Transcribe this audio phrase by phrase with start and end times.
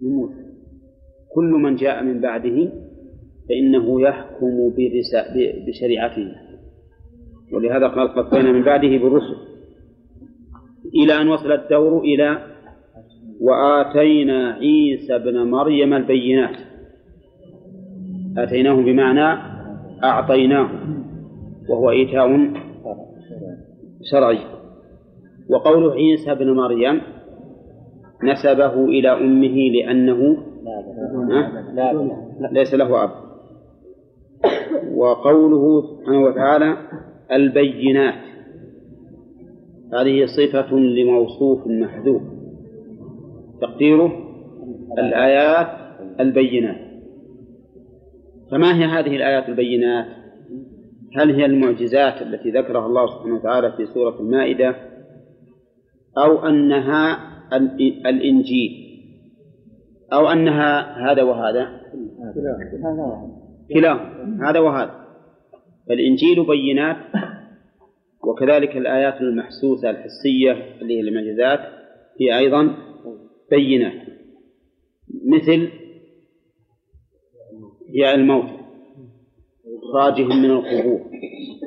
[0.00, 0.46] موسى
[1.34, 2.72] كل من جاء من بعده
[3.48, 4.72] فإنه يحكم
[5.66, 6.32] بشريعته.
[7.52, 9.36] ولهذا قال قفينا من بعده بالرسل.
[10.94, 12.38] إلى أن وصل الدور إلى
[13.40, 16.56] وآتينا عيسى ابن مريم البينات.
[18.38, 19.42] آتيناه بمعنى
[20.04, 20.70] أعطيناه
[21.68, 22.52] وهو إيتاء
[24.10, 24.38] شرعي.
[25.50, 27.00] وقول عيسى ابن مريم
[28.24, 30.36] نسبه إلى أمه لأنه
[32.52, 33.10] ليس له أب.
[34.94, 36.76] وقوله سبحانه وتعالى
[37.32, 38.26] البينات.
[39.92, 42.22] هذه صفة لموصوف محذوف.
[43.60, 44.12] تقديره
[44.98, 45.68] الآيات
[46.20, 46.86] البينات.
[48.50, 50.06] فما هي هذه الآيات البينات؟
[51.16, 54.74] هل هي المعجزات التي ذكرها الله سبحانه وتعالى في سورة المائدة؟
[56.18, 57.35] أو أنها
[58.06, 58.86] الإنجيل.
[60.12, 61.80] أو أنها هذا وهذا.
[63.74, 64.50] كلاهما.
[64.50, 65.06] هذا وهذا.
[65.88, 66.96] فالإنجيل بينات
[68.24, 71.60] وكذلك الآيات المحسوسة الحسية اللي هي المعجزات
[72.20, 72.76] هي أيضا
[73.50, 74.06] بينات.
[75.24, 75.68] مثل
[77.94, 78.50] هي الموت.
[79.82, 81.00] إخراجهم من القبور.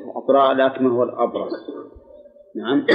[0.06, 1.52] وإقراء الأكمه والأبرص
[2.56, 2.86] نعم.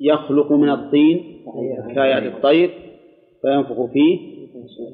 [0.00, 1.44] يخلق من الطين
[1.94, 2.70] كآيات الطير
[3.42, 4.38] فينفخ فيه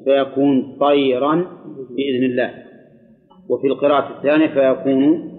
[0.05, 1.35] فيكون طيرا
[1.89, 2.53] بإذن الله.
[3.49, 5.31] وفي القراءة الثانية فيكون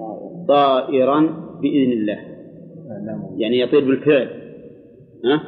[0.49, 1.21] طائرا
[1.63, 2.19] بإذن الله.
[3.37, 4.29] يعني يطير بالفعل.
[5.25, 5.43] ها؟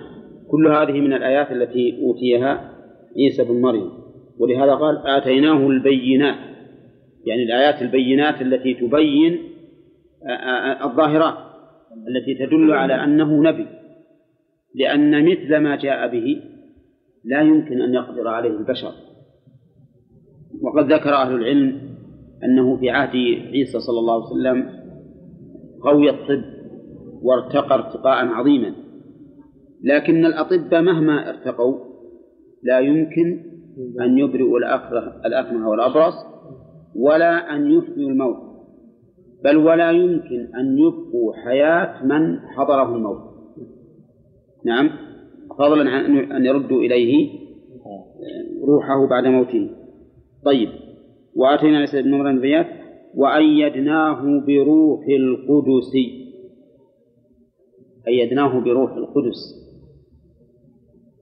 [0.51, 2.73] كل هذه من الآيات التي أوتيها
[3.17, 3.91] عيسى بن مريم.
[4.39, 6.39] ولهذا قال آتيناه البينات.
[7.27, 9.39] يعني الآيات البينات التي تبين
[10.85, 11.35] الظاهرات
[12.09, 13.67] التي تدل على أنه نبي.
[14.75, 16.43] لأن مثل ما جاء به
[17.25, 18.93] لا يمكن أن يقدر عليه البشر.
[20.63, 21.81] وقد ذكر أهل العلم
[22.45, 23.17] أنه في عهد
[23.53, 24.71] عيسى صلى الله عليه وسلم
[25.83, 26.45] قوي الطب
[27.23, 28.75] وارتقى ارتقاء عظيما.
[29.85, 31.79] لكن الأطباء مهما ارتقوا
[32.63, 33.45] لا يمكن
[34.01, 34.59] أن يبرئوا
[35.27, 36.15] الأكمه والأبرص
[36.97, 38.49] ولا أن يحيوا الموت
[39.45, 43.28] بل ولا يمكن أن يبقوا حياة من حضره الموت.
[44.65, 44.91] نعم.
[45.59, 47.29] فضلا عن أن يردوا إليه
[48.65, 49.71] روحه بعد موته.
[50.45, 50.69] طيب.
[51.37, 52.65] وآتينا عيسى بن مريم
[53.15, 55.93] وأيدناه بروح القدس.
[58.09, 59.69] أيدناه بروح القدس.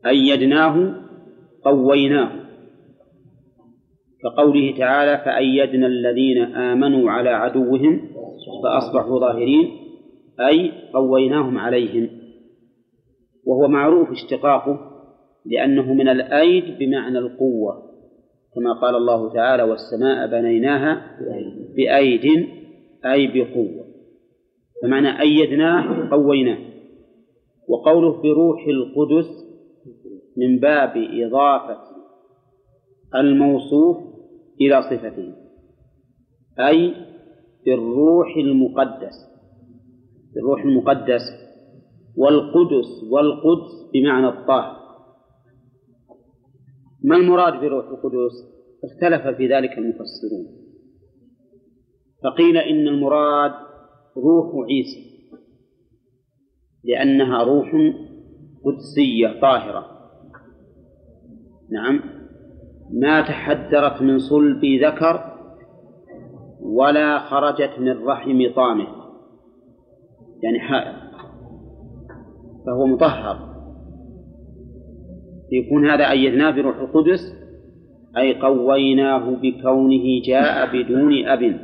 [0.07, 0.95] أيدناه
[1.65, 2.31] قويناه.
[4.23, 8.01] كقوله تعالى فأيدنا الذين آمنوا على عدوهم
[8.63, 9.69] فأصبحوا ظاهرين
[10.41, 12.09] أي قويناهم عليهم.
[13.47, 14.79] وهو معروف اشتقاقه
[15.47, 17.83] لأنه من الأيد بمعنى القوة
[18.55, 21.19] كما قال الله تعالى والسماء بنيناها
[21.77, 22.49] بأيد
[23.05, 23.87] أي بقوة
[24.83, 26.59] فمعنى أيدناه قويناه.
[27.69, 29.29] وقوله بروح القدس
[30.37, 31.81] من باب إضافة
[33.15, 33.97] الموصوف
[34.61, 35.33] إلى صفته
[36.59, 36.95] أي
[37.67, 39.27] بالروح المقدس.
[40.35, 41.46] بالروح المقدس
[42.17, 44.77] والقدس والقدس بمعنى الطاهر.
[47.05, 50.47] ما المراد بروح القدس؟ اختلف في ذلك المفسرون.
[52.25, 53.53] فقيل إن المراد
[54.17, 55.17] روح عيسى
[56.85, 57.71] لأنها روح
[58.65, 59.97] قدسية طاهرة.
[61.71, 62.01] نعم.
[62.91, 65.37] ما تحدرت من صلب ذكر
[66.61, 68.87] ولا خرجت من رحم طامه
[70.43, 71.06] يعني حائر.
[72.67, 73.57] فهو مطهر.
[75.53, 77.21] يكون هذا أيدناه بروح القدس
[78.17, 81.61] أي قويناه بكونه جاء بدون أب.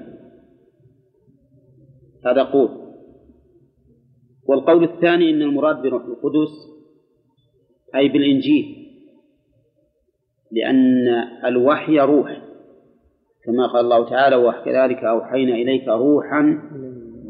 [2.27, 2.69] هذا قول.
[4.49, 6.53] والقول الثاني إن المراد بروح القدس
[7.95, 8.77] أي بالإنجيل
[10.53, 11.09] لأن
[11.45, 12.43] الوحي روح.
[13.45, 16.43] كما قال الله تعالى وكذلك أوحينا إليك روحا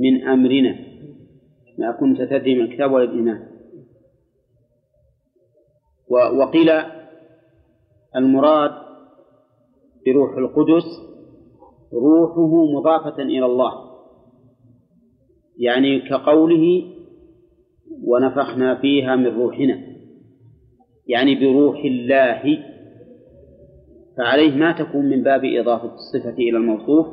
[0.00, 0.76] من أمرنا.
[1.78, 3.51] ما كنت تدري من الكتاب ولا الإيمان.
[6.12, 6.70] وقيل
[8.16, 8.70] المراد
[10.06, 10.84] بروح القدس
[11.92, 13.72] روحه مضافة إلى الله.
[15.58, 16.84] يعني كقوله
[18.04, 19.78] ونفخنا فيها من روحنا.
[21.06, 22.58] يعني بروح الله.
[24.18, 27.06] فعليه ما تكون من باب إضافة الصفة إلى الموصوف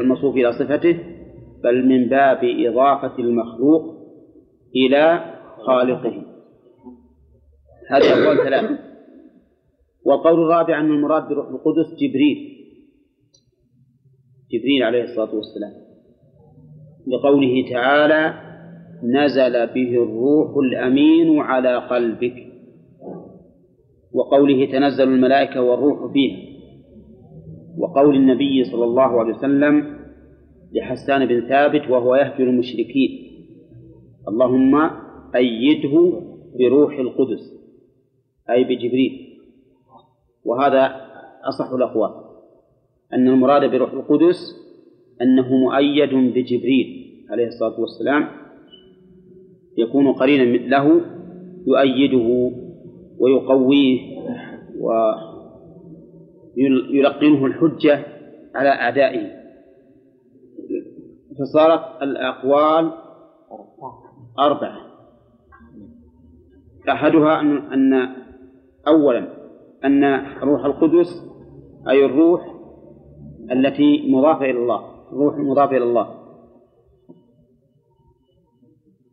[0.00, 0.98] الموصوف إلى صفته
[1.64, 3.82] بل من باب إضافة المخلوق
[4.76, 5.34] إلى
[5.66, 6.23] خالقه.
[7.90, 8.78] هذه أقوال ثلاثة
[10.04, 12.54] والقول الرابع أن المراد بروح القدس جبريل.
[14.52, 15.72] جبريل عليه الصلاة والسلام.
[17.06, 18.34] لقوله تعالى
[19.02, 22.34] نزل به الروح الأمين على قلبك.
[24.12, 26.54] وقوله تنزل الملائكة والروح فيه
[27.78, 29.96] وقول النبي صلى الله عليه وسلم
[30.72, 33.10] لحسان بن ثابت وهو يهجر المشركين
[34.28, 34.90] اللهم
[35.34, 36.22] أيده
[36.58, 37.53] بروح القدس.
[38.50, 39.38] أي بجبريل.
[40.44, 41.06] وهذا
[41.44, 42.24] أصح الأقوال.
[43.12, 44.36] أن المراد بروح القدس
[45.22, 46.86] أنه مؤيد بجبريل
[47.30, 48.28] عليه الصلاة والسلام.
[49.76, 51.00] يكون قرينا له
[51.66, 52.50] يؤيده
[53.18, 54.00] ويقويه
[56.56, 58.06] ويلقنه الحجة
[58.54, 59.44] على أعدائه.
[61.38, 62.92] فصارت الأقوال
[64.38, 64.78] أربعة.
[66.88, 68.23] أحدها أن
[68.88, 69.28] أولا
[69.84, 70.04] أن
[70.42, 71.06] روح القدس
[71.88, 72.54] أي الروح
[73.52, 76.24] التي مضافة إلى الله الروح المضافة إلى الله.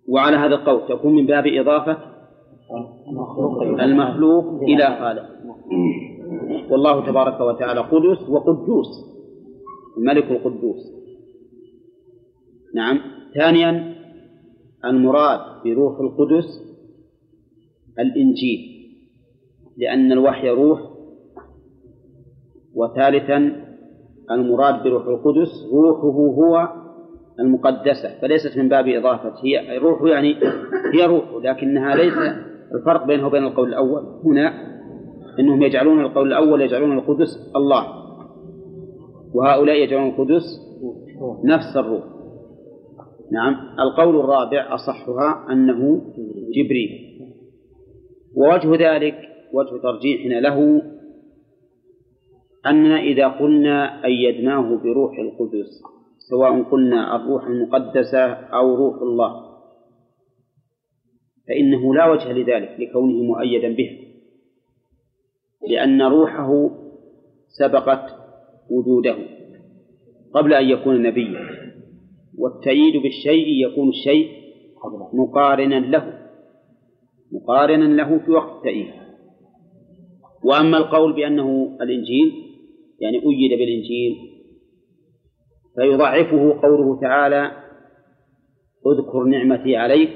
[0.09, 1.97] وعلى هذا القول تكون من باب إضافة
[3.79, 5.29] المخلوق إلى خالق.
[6.71, 8.87] والله تبارك وتعالى قدس وقدوس
[9.97, 10.91] الملك القدوس.
[12.75, 12.99] نعم.
[13.35, 13.95] ثانيا
[14.85, 16.45] المراد بروح القدس
[17.99, 18.80] الإنجيل.
[19.81, 20.79] لأن الوحي روح
[22.75, 23.55] وثالثا
[24.31, 26.69] المراد بروح القدس روحه هو
[27.39, 30.35] المقدسة فليست من باب إضافة هي روح يعني
[30.93, 32.13] هي روح لكنها ليس
[32.75, 34.01] الفرق بينه وبين القول الأول.
[34.25, 34.53] هنا
[35.39, 37.87] أنهم يجعلون القول الأول يجعلون القدس الله
[39.33, 40.43] وهؤلاء يجعلون القدس
[41.43, 42.03] نفس الروح.
[43.31, 46.01] نعم القول الرابع أصحها أنه
[46.55, 46.89] جبريل
[48.35, 50.81] ووجه ذلك وجه ترجيحنا له
[52.67, 55.81] أننا إذا قلنا أيدناه بروح القدس
[56.29, 59.51] سواء قلنا الروح المقدسة أو روح الله
[61.47, 63.89] فإنه لا وجه لذلك لكونه مؤيدا به
[65.69, 66.69] لأن روحه
[67.47, 68.21] سبقت
[68.69, 69.15] وجوده
[70.33, 71.47] قبل أن يكون نبيا
[72.37, 74.41] والتأييد بالشيء يكون الشيء
[75.13, 76.27] مقارنا له
[77.31, 79.00] مقارنا له في وقت التأييد.
[80.43, 82.31] وأما القول بأنه الإنجيل
[82.99, 84.15] يعني أيد بالإنجيل
[85.75, 87.51] فيضعفه قوله تعالى
[88.87, 90.11] اذكر نعمتي عليك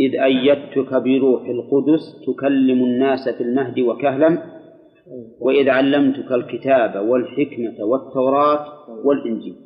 [0.00, 4.60] إذ أيدتك بروح القدس تكلم الناس في المهد وكهلا
[5.40, 8.66] وإذ علمتك الكتاب والحكمة والتوراة
[9.04, 9.56] والإنجيل.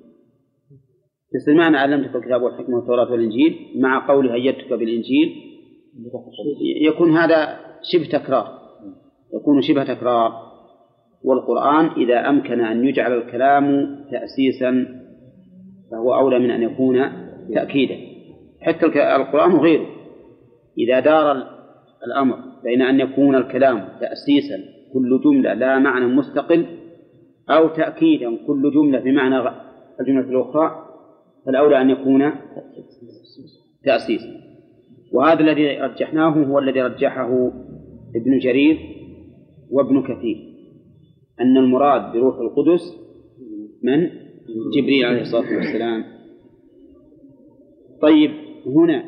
[1.35, 5.35] مثل معنى علمتك الكتاب والحكمة والتوراة والإنجيل مع قوله أيدتك بالإنجيل
[6.83, 8.64] يكون هذا شبه تكرار.
[9.41, 10.33] يكون شبه تكرار.
[11.25, 14.87] والقرآن إذا أمكن أن يجعل الكلام تأسيسا
[15.91, 17.01] فهو أولى من أن يكون
[17.55, 17.97] تأكيدا.
[18.61, 18.87] حتى
[19.17, 19.87] القرآن غيره
[20.79, 21.33] إذا دار
[22.07, 24.57] الأمر بين أن يكون الكلام تأسيسا
[24.93, 26.67] كل جملة لا معنى مستقل
[27.51, 29.51] أو تأكيدا كل جملة بمعنى
[30.01, 30.87] الجملة الأخرى
[31.47, 32.33] فالأولى أن يكون
[33.85, 34.45] تأسيسا.
[35.13, 37.53] وهذا الذي رجحناه هو الذي رجحه
[38.17, 39.04] ابن جرير
[39.75, 40.37] وابن كثير.
[41.41, 42.83] أن المراد بروح القدس
[43.83, 44.11] من؟
[44.77, 46.05] جبريل عليه الصلاة والسلام.
[48.03, 48.31] طيب
[48.67, 49.05] هنا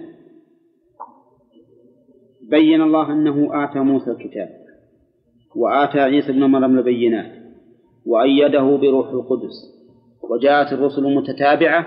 [2.50, 4.48] بين الله أنه آتى موسى الكتاب
[5.56, 7.32] وآتى عيسى ابن مريم البينات
[8.06, 9.56] وأيده بروح القدس
[10.30, 11.86] وجاءت الرسل متتابعة.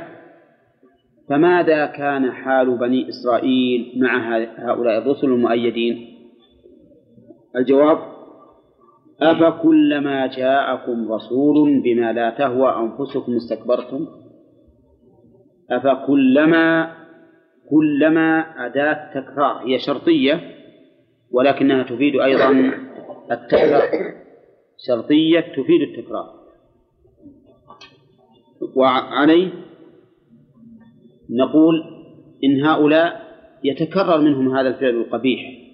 [1.29, 6.07] فماذا كان حال بني إسرائيل مع هؤلاء الرسل المؤيدين؟
[7.55, 8.18] الجواب
[9.21, 14.07] أفكلما جاءكم رسول بما لا تهوى أنفسكم استكبرتم؟
[15.71, 16.95] أفكلما
[17.69, 20.55] كلما أداة تكرار هي شرطية
[21.31, 22.49] ولكنها تفيد أيضا
[23.31, 23.83] التكرار.
[24.87, 26.39] شرطية تفيد التكرار.
[28.75, 29.49] وعليه
[31.29, 31.83] نقول
[32.43, 33.29] إن هؤلاء
[33.63, 35.68] يتكرر منهم هذا الفعل القبيح.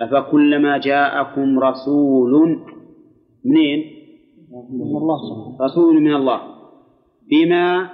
[0.00, 2.32] أفكلما جاءكم رسول
[3.44, 3.80] منين؟
[4.70, 6.40] من الله رسول من الله.
[7.30, 7.90] بما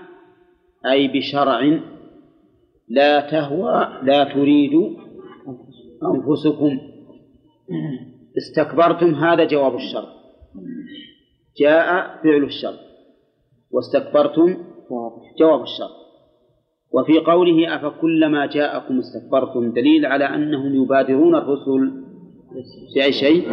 [0.90, 1.80] أي بشرع
[2.88, 4.72] لا تهوى لا تريد
[6.02, 6.78] أنفسكم.
[8.38, 10.08] استكبرتم هذا جواب الشر
[11.60, 12.74] جاء فعل الشر
[13.70, 14.56] واستكبرتم
[15.38, 16.03] جواب الشر
[16.94, 21.92] وفي قوله أفكلما جاءكم استكبرتم دليل على أنهم يبادرون الرسل
[22.94, 23.48] في أي شيء؟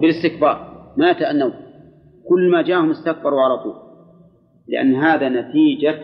[0.00, 0.56] بالاستكبار.
[0.96, 1.52] ما يتأنون
[2.28, 3.74] كل ما جاءهم استكبروا على طول.
[4.68, 5.94] لأن هذا نتيجة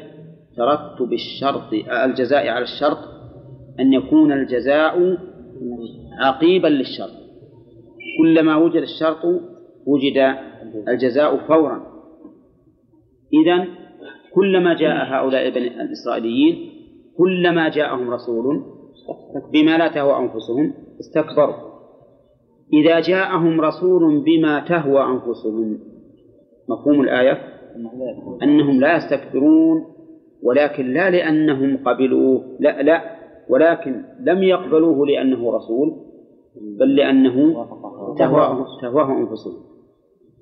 [0.56, 1.72] ترتب الشرط
[2.04, 2.98] الجزاء على الشرط
[3.80, 5.18] أن يكون الجزاء
[6.20, 7.22] عقيبا للشرط.
[8.18, 9.24] كلما وجد الشرط
[9.86, 10.36] وجد
[10.88, 11.82] الجزاء فورا.
[13.32, 13.66] إذا
[14.34, 16.72] كلما جاء هؤلاء الإسرائيليين
[17.16, 18.62] كلما جاءهم رسول
[19.52, 21.72] بما لا تهوى أنفسهم استكبروا.
[22.72, 25.78] إذا جاءهم رسول بما تهوى أنفسهم
[26.68, 27.38] مفهوم الآية؟
[28.42, 29.84] أنهم لا يستكبرون
[30.42, 33.02] ولكن لا لأنهم قبلوه لا لا
[33.48, 35.96] ولكن لم يقبلوه لأنه رسول
[36.80, 37.66] بل لأنه
[38.82, 39.62] تهواه أنفسهم.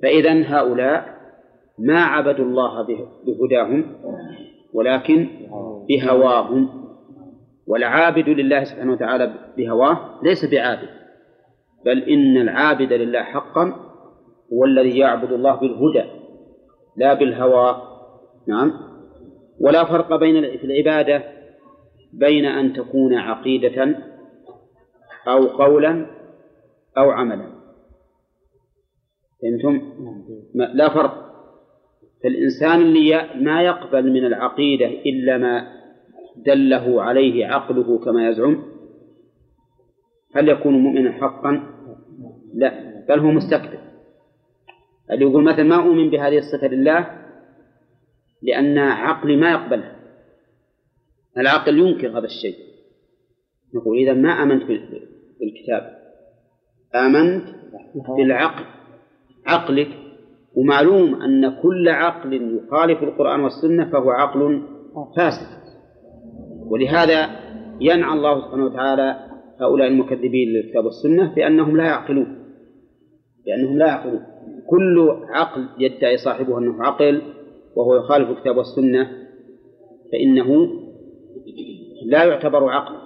[0.03, 1.20] فإذا هؤلاء
[1.81, 2.87] ما عبدوا الله
[3.27, 3.85] بهداهم
[4.73, 5.29] ولكن
[5.89, 6.81] بهواهم.
[7.67, 10.89] والعابد لله سبحانه وتعالى بهواه ليس بعابد
[11.85, 13.75] بل إن العابد لله حقا
[14.53, 16.05] هو الذي يعبد الله بالهدى
[16.97, 17.83] لا بالهوى.
[18.49, 18.73] نعم.
[19.61, 21.23] ولا فرق بين في العبادة
[22.13, 23.99] بين أن تكون عقيدة
[25.29, 26.07] أو قولا
[26.99, 27.47] أو عملا.
[29.43, 29.83] فهمتم؟
[30.55, 31.30] لا فرق.
[32.23, 35.81] فالإنسان اللي ما يقبل من العقيدة إلا ما
[36.37, 38.63] دله عليه عقله كما يزعم
[40.35, 41.67] هل يكون مؤمنا حقا؟
[42.55, 43.79] لا بل هو مستكبر.
[45.11, 47.21] اللي يقول مثلا ما أؤمن بهذه الصفة لله
[48.43, 49.97] لأن عقلي ما يقبلها.
[51.39, 52.57] العقل ينكر هذا الشيء.
[53.75, 54.63] نقول إذا ما آمنت
[55.41, 56.01] بالكتاب
[56.95, 57.45] آمنت
[58.17, 58.65] بالعقل.
[59.47, 60.10] عقلك
[60.57, 64.63] ومعلوم أن كل عقل يخالف القرآن والسنة فهو عقل
[65.17, 65.61] فاسد.
[66.71, 67.29] ولهذا
[67.81, 69.17] ينعى الله سبحانه وتعالى
[69.61, 72.37] هؤلاء المكذبين للكتاب والسنة بأنهم لا يعقلون.
[73.47, 74.23] لأنهم لا يعقلون.
[74.71, 77.23] كل عقل يدعي صاحبه أنه عقل
[77.77, 79.11] وهو يخالف الكتاب والسنة
[80.13, 80.69] فإنه
[82.07, 83.01] لا يعتبر عقلا.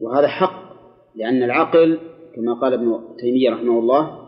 [0.00, 0.68] وهذا حق
[1.16, 1.98] لأن العقل
[2.36, 4.18] كما قال ابن تيمية رحمه الله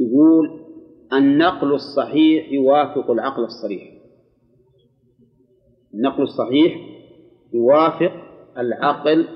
[0.00, 0.67] يقول
[1.12, 3.82] النقل الصحيح يوافق العقل الصريح.
[5.94, 6.76] النقل الصحيح
[7.54, 8.12] يوافق
[8.58, 9.28] العقل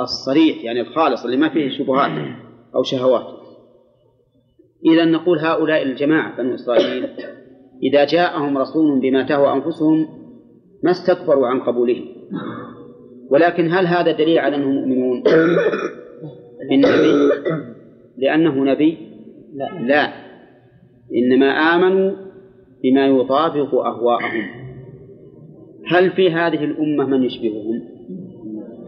[0.00, 2.36] الصريح يعني الخالص اللي ما فيه شبهات
[2.74, 3.38] أو شهوات.
[4.84, 7.08] إذا نقول هؤلاء الجماعة بنو إسرائيل
[7.82, 10.08] إذا جاءهم رسول بما تهوى أنفسهم
[10.82, 12.04] ما استكبروا عن قبوله
[13.30, 15.22] ولكن هل هذا دليل على أنهم مؤمنون؟
[16.70, 17.32] بالنبي
[18.16, 18.98] لأنه نبي؟
[19.54, 20.27] لا, لا.
[21.14, 22.12] إنما آمنوا
[22.82, 24.44] بما يطابق أهواءهم.
[25.86, 27.82] هل في هذه الأمة من يشبههم؟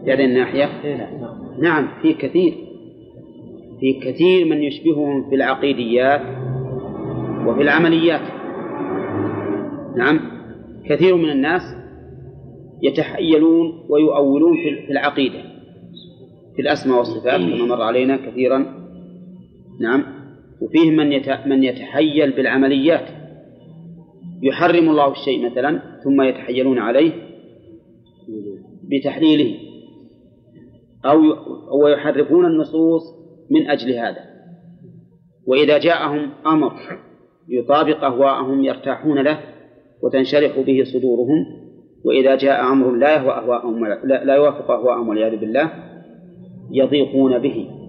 [0.05, 0.69] في هذه الناحية؟
[1.61, 1.87] نعم.
[2.01, 2.53] في كثير.
[3.79, 6.21] في كثير من يشبههم في العقيديات
[7.47, 8.21] وفي العمليات.
[9.97, 10.19] نعم
[10.85, 11.61] كثير من الناس
[12.81, 15.41] يتحيلون ويؤولون في العقيدة
[16.55, 18.65] في الأسماء والصفات كما مر علينا كثيرا.
[19.79, 20.20] نعم.
[20.61, 21.09] وفيهم من
[21.45, 23.07] من يتحيل بالعمليات.
[24.41, 27.11] يحرم الله الشيء مثلا ثم يتحيلون عليه
[28.83, 29.57] بتحليله.
[31.05, 31.19] أو
[31.71, 33.01] أو يحرفون النصوص
[33.51, 34.31] من أجل هذا.
[35.47, 36.73] وإذا جاءهم أمر
[37.49, 39.39] يطابق أهواءهم يرتاحون له
[40.03, 41.45] وتنشرح به صدورهم
[42.05, 45.71] وإذا جاء أمر لا يهوى أهواءهم لا, لا يوافق أهواءهم والعياذ بالله
[46.71, 47.80] يضيقون به.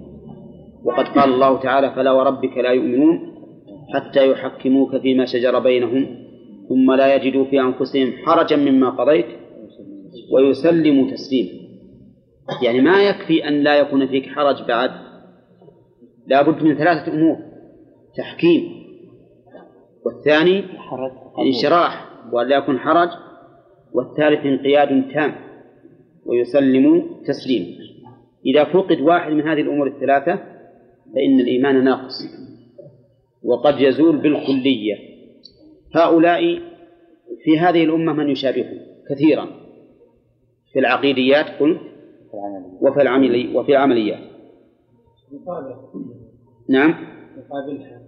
[0.85, 3.33] وقد قال الله تعالى فلا وربك لا يؤمنون
[3.95, 6.07] حتى يحكموك فيما شجر بينهم
[6.69, 9.27] ثم لا يجدوا في أنفسهم حرجا مما قضيت
[10.33, 11.63] ويسلموا تسليما.
[12.63, 14.91] يعني ما يكفي أن لا يكون فيك حرج بعد.
[16.27, 17.37] لا بد من ثلاثة أمور.
[18.17, 18.83] تحكيم.
[20.05, 20.65] والثاني
[21.39, 23.09] انشراح وأن لا يكون حرج.
[23.93, 25.35] والثالث انقياد تام.
[26.27, 27.83] ويسلم تسليما.
[28.47, 30.52] إذا فقد واحد من هذه الأمور الثلاثة
[31.15, 32.15] فإن الإيمان ناقص.
[33.45, 34.95] وقد يزول بالكلية.
[35.95, 36.41] هؤلاء
[37.45, 38.79] في هذه الأمة من يشابههم؟
[39.11, 39.47] كثيرا.
[40.73, 41.81] في العقيديات قلت
[42.81, 44.33] وفي العملي وفي العمليات.
[46.69, 46.95] نعم.
[47.37, 48.03] مقابلها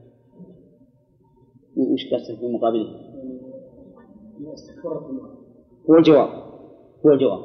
[1.77, 3.05] وش قصدك في مقابلها؟
[5.91, 6.29] هو الجواب.
[7.07, 7.41] هو الجواب.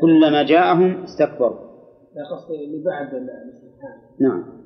[0.00, 1.70] كلما جاءهم استكبروا.
[2.14, 3.14] لا قصدي اللي بعد
[4.20, 4.59] نعم.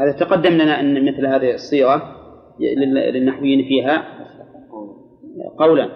[0.00, 2.02] هذا تقدم لنا أن مثل هذه الصيغة
[3.14, 4.04] للنحويين فيها
[5.58, 5.88] قولا.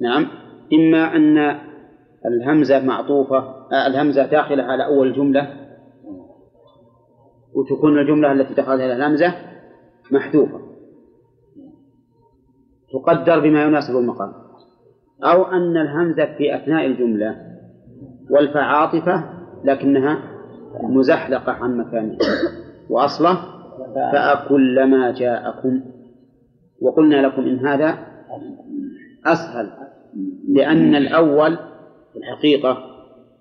[0.00, 0.26] نعم.
[0.72, 1.58] إما أن
[2.26, 3.38] الهمزة معطوفة
[3.72, 5.48] آه، الهمزة داخلة على أول جملة
[7.54, 9.34] وتكون الجملة التي دخلت عليها الهمزة
[10.10, 10.60] محذوفة.
[12.92, 14.32] تقدر بما يناسب المقام.
[15.24, 17.36] أو أن الهمزة في أثناء الجملة
[18.30, 19.24] والفاء عاطفة
[19.64, 20.29] لكنها
[20.82, 22.18] مزحلقة عن مكانها
[22.90, 23.38] وأصله
[24.12, 25.80] فأكلما جاءكم.
[26.82, 27.98] وقلنا لكم إن هذا
[29.26, 29.70] أسهل
[30.48, 31.56] لأن الأول
[32.12, 32.78] في الحقيقة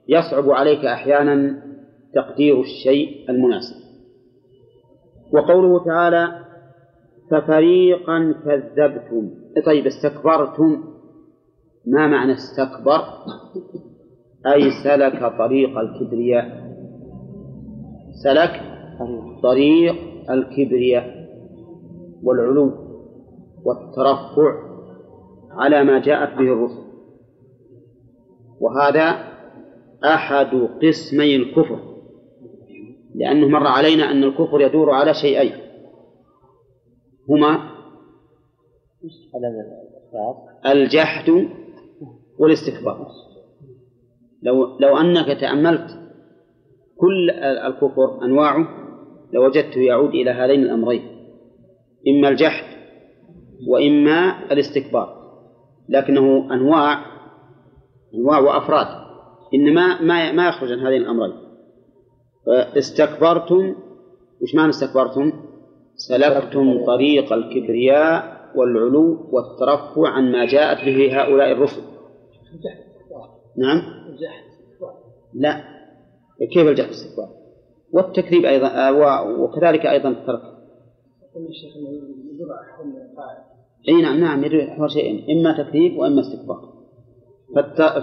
[0.08, 1.64] يصعب عليك أحيانا
[2.14, 3.76] تقدير الشيء المناسب.
[5.34, 6.46] وقوله تعالى
[7.32, 9.30] ففريقا كذبتم
[9.66, 10.84] طيب استكبرتم؟
[11.86, 13.02] ما معنى استكبر؟
[14.54, 16.70] أي سلك طريق الكبرياء.
[18.24, 18.62] سلك
[19.44, 19.96] طريق
[20.30, 21.30] الكبرياء
[22.24, 22.72] والعلو
[23.66, 24.70] والترفع
[25.52, 26.84] على ما جاءت به الرسل.
[28.60, 29.30] وهذا
[30.06, 31.80] أحد قسمي الكفر
[33.16, 35.54] لأنه مر علينا أن الكفر يدور على شيئين.
[37.30, 37.70] هما
[40.66, 41.48] الجحد
[42.40, 43.08] والاستكبار.
[44.44, 45.99] لو لو أنك تأملت
[47.00, 47.30] كل
[47.68, 48.68] الكفر أنواعه
[49.34, 51.02] لوجدته يعود إلى هذين الأمرين
[52.08, 52.64] إما الجحد
[53.68, 55.20] وإما الاستكبار
[55.90, 57.06] لكنه أنواع
[58.16, 58.88] أنواع وأفراد
[59.54, 61.34] إنما ما ما يخرج عن هذين الأمرين.
[62.78, 63.76] استكبرتم
[64.42, 65.32] وش معنى استكبرتم؟
[65.96, 71.82] سلكتم طريق الكبرياء والعلو والترفع عن ما جاءت به هؤلاء الرسل.
[73.58, 73.82] نعم؟
[75.34, 75.79] لا.
[76.48, 77.30] كيف الجهل استكبار
[77.92, 80.42] والتكذيب أيضا آه، وكذلك أيضا الترك.
[83.90, 86.70] إي نعم نعم يدل على شيئين إما تكذيب وإما استكبار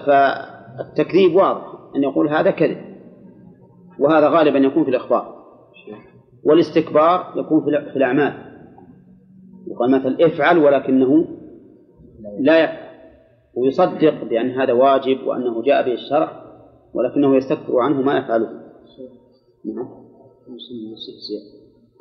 [0.07, 1.65] فالتكذيب واضح
[1.97, 2.77] أن يقول هذا كذب
[3.99, 5.37] وهذا غالبا يكون في الإخبار.
[6.45, 8.33] والاستكبار يكون في الأعمال.
[9.67, 11.25] يقال مثلا افعل ولكنه
[12.41, 12.87] لا يفعل.
[13.55, 16.46] ويصدق بأن هذا واجب وأنه جاء به الشرع.
[16.97, 18.51] ولكنه يستكبر عنه ما يفعله.
[19.65, 19.89] نعم.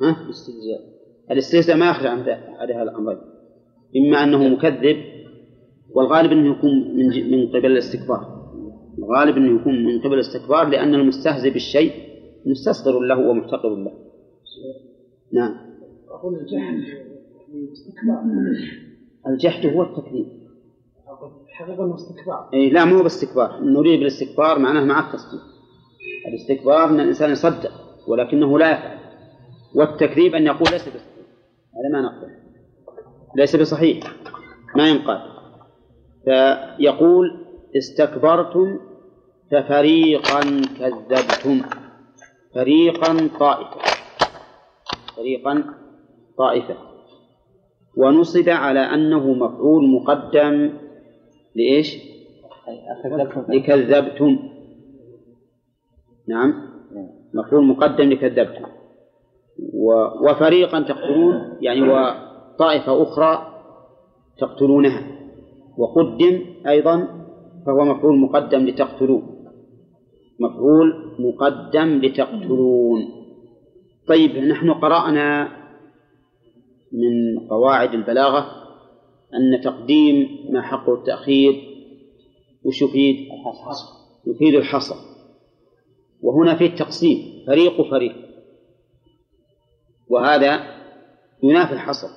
[0.02, 0.80] ها؟ الاستهزاء
[1.30, 2.18] الاستهزاء ما يخرج عن
[2.60, 3.18] هذه الأمرين
[3.96, 4.96] إما أنه مكذب
[5.94, 8.36] والغالب أنه يكون من من قبل الاستكبار.
[8.98, 11.92] الغالب أنه يكون من قبل الاستكبار لأن المستهزئ بالشيء
[12.46, 13.92] مستصغر له ومحتقر له.
[15.32, 15.56] نعم.
[16.08, 16.82] أقول الجحد
[19.26, 20.45] الجحد هو التكذيب
[21.52, 22.48] حقيقة استكبار.
[22.54, 23.60] إيه لا مو باستكبار.
[23.60, 25.40] نريد بالاستكبار معناه مع التصديق
[26.28, 27.72] الاستكبار أن الإنسان يصدق
[28.08, 28.98] ولكنه لا يفعل.
[29.74, 31.02] والتكذيب أن يقول ليس بصحيح.
[31.76, 32.28] هذا ما نقبل
[33.36, 34.12] ليس بصحيح.
[34.76, 35.20] ما ينقال.
[36.24, 38.78] فيقول استكبرتم
[39.52, 40.40] ففريقا
[40.78, 41.62] كذبتم.
[42.54, 43.80] فريقا طائفة.
[45.16, 45.64] فريقا
[46.38, 46.76] طائفة.
[47.96, 50.72] ونصب على أنه مفعول مقدم
[51.56, 51.96] لإيش؟
[53.48, 54.38] لكذبتم.
[56.28, 56.52] نعم.
[57.34, 58.64] مفعول مقدم لكذبتم.
[60.28, 61.80] وفريقا تقتلون يعني
[62.58, 63.52] طائفة أخرى
[64.38, 65.02] تقتلونها.
[65.78, 67.08] وقدم أيضا
[67.66, 69.22] فهو مفعول مقدم لتقتلون.
[70.40, 73.08] مفعول مقدم لتقتلون.
[74.08, 75.48] طيب نحن قرأنا
[76.92, 78.65] من قواعد البلاغة
[79.34, 81.52] أن تقديم ما حقه التأخير
[82.64, 83.28] وش يفيد؟
[84.26, 84.96] يفيد الحصر.
[86.22, 88.14] وهنا فيه تقسيم فريق وفريق.
[90.08, 90.60] وهذا
[91.42, 92.08] ينافي الحصر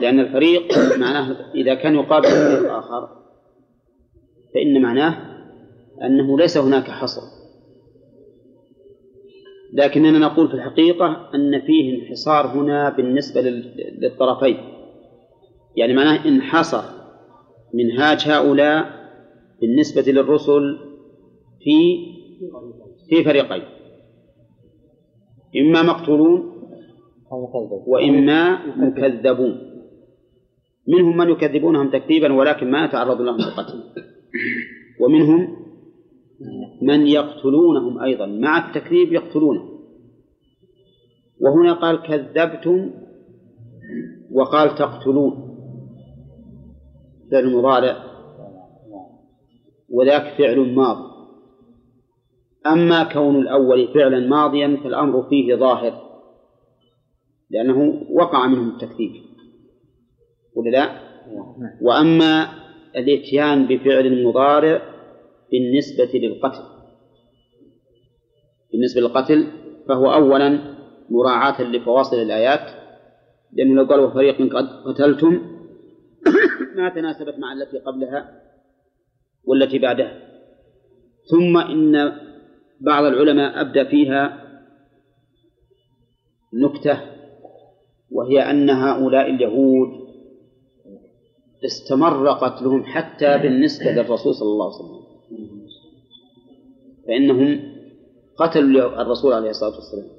[0.00, 3.08] لأن الفريق معناه إذا كان يقابل فريق آخر
[4.54, 5.36] فإن معناه
[6.02, 7.22] أنه ليس هناك حصر.
[9.72, 14.75] لكننا نقول في الحقيقة أن فيه انحصار هنا بالنسبة للطرفين.
[15.76, 16.82] يعني معناه انحصر
[17.74, 18.96] منهاج هؤلاء
[19.60, 20.78] بالنسبة للرسل
[21.60, 22.06] في
[23.08, 23.62] في فريقين.
[25.56, 26.52] إما مقتولون
[27.86, 29.58] وإما مكذبون.
[30.88, 33.82] منهم من يكذبونهم تكذيبا ولكن ما يتعرض لهم بالقتل
[35.00, 35.56] ومنهم
[36.82, 38.26] من يقتلونهم أيضا.
[38.26, 39.76] مع التكذيب يقتلونهم
[41.40, 42.90] وهنا قال كذبتم
[44.32, 45.45] وقال تقتلون.
[47.30, 47.96] فعل مضارع
[49.90, 50.96] وذاك فعل ماض
[52.66, 56.06] أما كون الأول فعلا ماضيا فالأمر فيه ظاهر
[57.50, 59.12] لأنه وقع منهم التكذيب
[60.54, 61.00] ولا لا؟
[61.82, 62.48] وأما
[62.96, 64.82] الإتيان بفعل مضارع
[65.52, 66.62] بالنسبة للقتل
[68.72, 69.46] بالنسبة للقتل
[69.88, 70.76] فهو أولا
[71.10, 72.70] مراعاة لفواصل الآيات
[73.52, 75.56] لأنه لو قال وفريق قد قتلتم
[76.76, 78.42] ما تناسبت مع التي قبلها
[79.44, 80.22] والتي بعدها.
[81.30, 82.12] ثم إن
[82.80, 84.42] بعض العلماء أبدى فيها
[86.54, 87.00] نكتة
[88.10, 89.88] وهي أن هؤلاء اليهود
[91.64, 95.06] استمر قتلهم حتى بالنسبة للرسول صلى الله عليه وسلم.
[97.06, 97.76] فإنهم
[98.36, 100.16] قتلوا الرسول عليه الصلاة والسلام.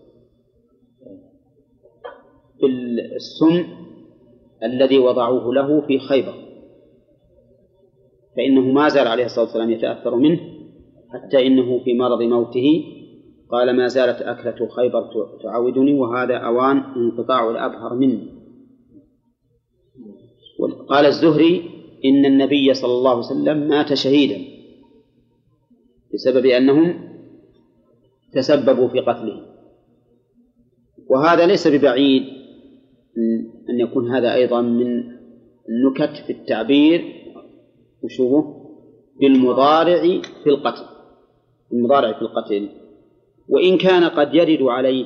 [2.61, 3.67] بالسم
[4.63, 6.46] الذي وضعوه له في خيبر.
[8.37, 10.39] فإنه ما زال عليه الصلاة والسلام يتأثر منه
[11.13, 12.83] حتى إنه في مرض موته
[13.51, 15.09] قال ما زالت أكلة خيبر
[15.43, 18.37] تعاودني وهذا أوان انقطاع الأبهر مني.
[20.89, 21.61] قال الزهري
[22.05, 24.41] إن النبي صلى الله عليه وسلم مات شهيدا
[26.13, 26.93] بسبب أنهم
[28.33, 29.45] تسببوا في قتله.
[31.09, 32.23] وهذا ليس ببعيد
[33.69, 35.03] أن يكون هذا أيضا من
[35.69, 37.17] النكت في التعبير
[38.03, 38.67] وشوفه
[39.19, 40.01] بالمضارع
[40.43, 40.85] في القتل.
[41.73, 42.69] المضارع في القتل.
[43.49, 45.05] وإن كان قد يرد عليه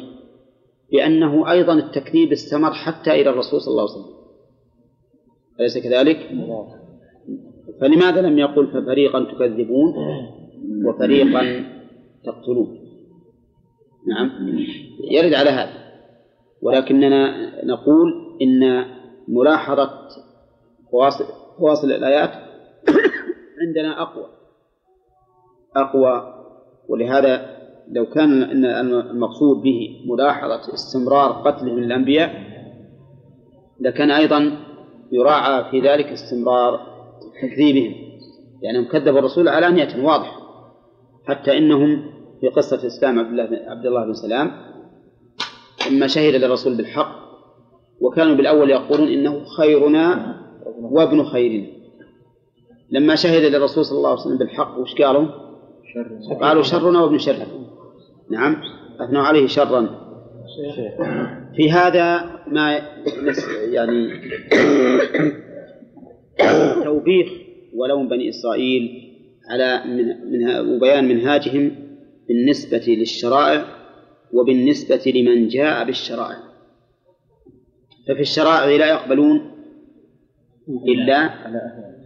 [0.91, 4.15] بأنه أيضا التكذيب استمر حتى إلى الرسول صلى الله عليه وسلم.
[5.60, 6.17] أليس كذلك؟
[7.82, 9.93] فلماذا لم يقل ففريقا تكذبون
[10.86, 11.65] وفريقا
[12.25, 12.77] تقتلون؟
[14.08, 14.58] نعم.
[15.12, 15.82] يرد على هذا.
[16.62, 18.86] ولكننا نقول إن
[19.27, 19.89] ملاحظة
[20.91, 21.25] فواصل,
[21.60, 22.51] فواصل الآيات
[23.67, 24.26] عندنا أقوى.
[25.76, 26.34] أقوى
[26.89, 32.52] ولهذا لو كان المقصود به ملاحظة استمرار قتلهم الأنبياء
[33.80, 34.58] لكان أيضا
[35.12, 36.80] يراعى في ذلك استمرار
[37.41, 37.96] تكذيبهم.
[38.62, 40.38] يعني كذبوا الرسول علانية واضح.
[41.28, 44.52] حتى إنهم في قصة إسلام عبد الله عبد الله بن سلام
[45.91, 47.22] لما شهد للرسول بالحق
[48.02, 50.36] وكانوا بالأول يقولون إنه خيرنا
[50.82, 51.81] وابن خيرنا.
[52.91, 55.27] لما شهد للرسول صلى الله عليه وسلم بالحق وش قالوا؟
[56.41, 57.45] قالوا شرنا وابن شرنا
[58.32, 58.56] نعم.
[58.99, 60.01] أثنوا عليه شرا.
[61.56, 62.82] في هذا ما
[63.71, 64.08] يعني
[66.84, 67.27] توبيخ
[67.75, 68.89] ولوم بني إسرائيل
[69.49, 71.71] على من وبيان منهاجهم
[72.27, 73.65] بالنسبة للشرائع
[74.34, 76.38] وبالنسبة لمن جاء بالشرائع.
[78.08, 79.51] ففي الشرائع لا يقبلون
[80.88, 81.30] إلا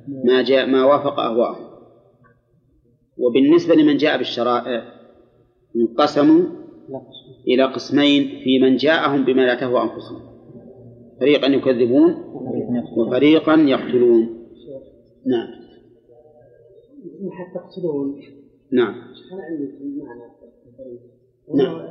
[0.08, 1.66] ما جاء ما وافق أهواءهم.
[3.18, 4.84] وبالنسبة لمن جاء بالشرائع
[5.76, 6.42] انقسموا
[7.48, 10.22] إلى قسمين في من جاءهم بما لا تهوى أنفسهم.
[11.20, 12.16] فريقا يكذبون
[12.98, 14.46] وفريقا يقتلون.
[15.26, 15.48] نعم.
[17.32, 18.22] حتى يقتلون
[18.72, 18.94] نعم.
[19.34, 20.22] أنا عندي معنى
[21.56, 21.82] نعم.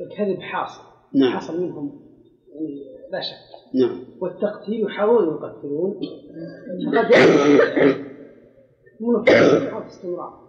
[0.00, 0.82] الكذب حاصل.
[1.14, 1.32] نعم.
[1.32, 2.01] حصل منهم
[3.12, 3.52] لا شك.
[3.74, 4.04] نعم.
[4.20, 6.00] والتقتيل يحاولون يقتلون.
[6.86, 7.10] فقد
[9.00, 10.42] يكون استمرار؟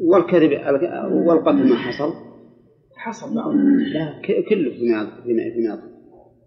[0.00, 0.52] والكذب
[1.26, 2.12] والقتل ما حصل.
[2.96, 3.34] حصل.
[3.34, 3.52] بعض
[3.94, 5.32] لا كله في ماضي في
[5.68, 5.94] ماضي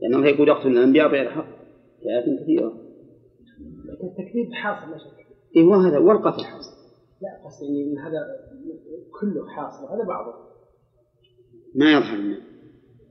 [0.02, 1.48] لأن الله يقول يقتل الأنبياء بغير حق.
[2.00, 2.74] في آيات كثيرة.
[4.04, 5.28] التكذيب حاصل لا شك.
[5.56, 6.78] إيه وهذا والقتل حاصل.
[7.22, 8.20] لا قصدي إن هذا
[9.20, 9.94] كله حاصل.
[9.94, 10.34] هذا بعضه.
[11.76, 12.47] ما يظهر منه.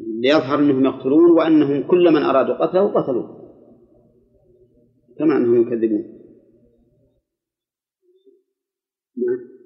[0.00, 3.46] اللي يظهر انهم يقتلون وأنهم كل من أرادوا قتله قتلوه.
[5.18, 6.16] كما أنهم يكذبون.
[9.16, 9.56] نعم.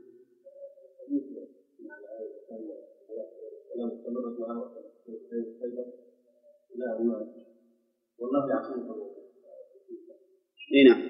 [10.75, 11.03] إي نعم.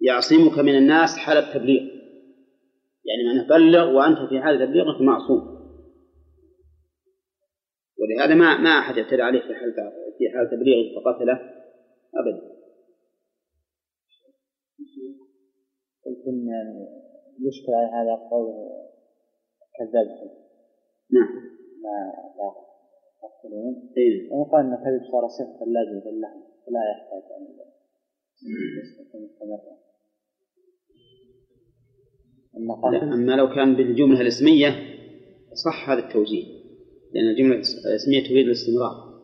[0.00, 1.82] يعصمك من الناس حال التبليغ.
[3.04, 5.55] يعني من بلغ وأنت في حال تبليغك معصوم.
[7.98, 9.74] ولهذا ما ما أحد يعتدى عليه في حال
[10.18, 11.36] في حال تبليغه فقتله
[12.14, 12.56] ابدا.
[16.06, 16.48] يمكن
[17.46, 18.52] يشكل على هذا قول
[19.78, 20.06] كذاب.
[21.10, 21.34] نعم.
[21.82, 22.66] ما لا
[23.24, 26.28] يقتلون اي ويقال أن الكذب صار صفه لازمه لله
[26.66, 27.22] فلا يحتاج
[27.56, 27.66] لا،
[28.98, 29.18] قتل
[33.12, 34.68] أما لو كان بالجملة الاسمية
[35.64, 36.55] صح هذا التوجيه.
[37.14, 39.16] لأن الجملة الاسمية تفيد الاستمرار.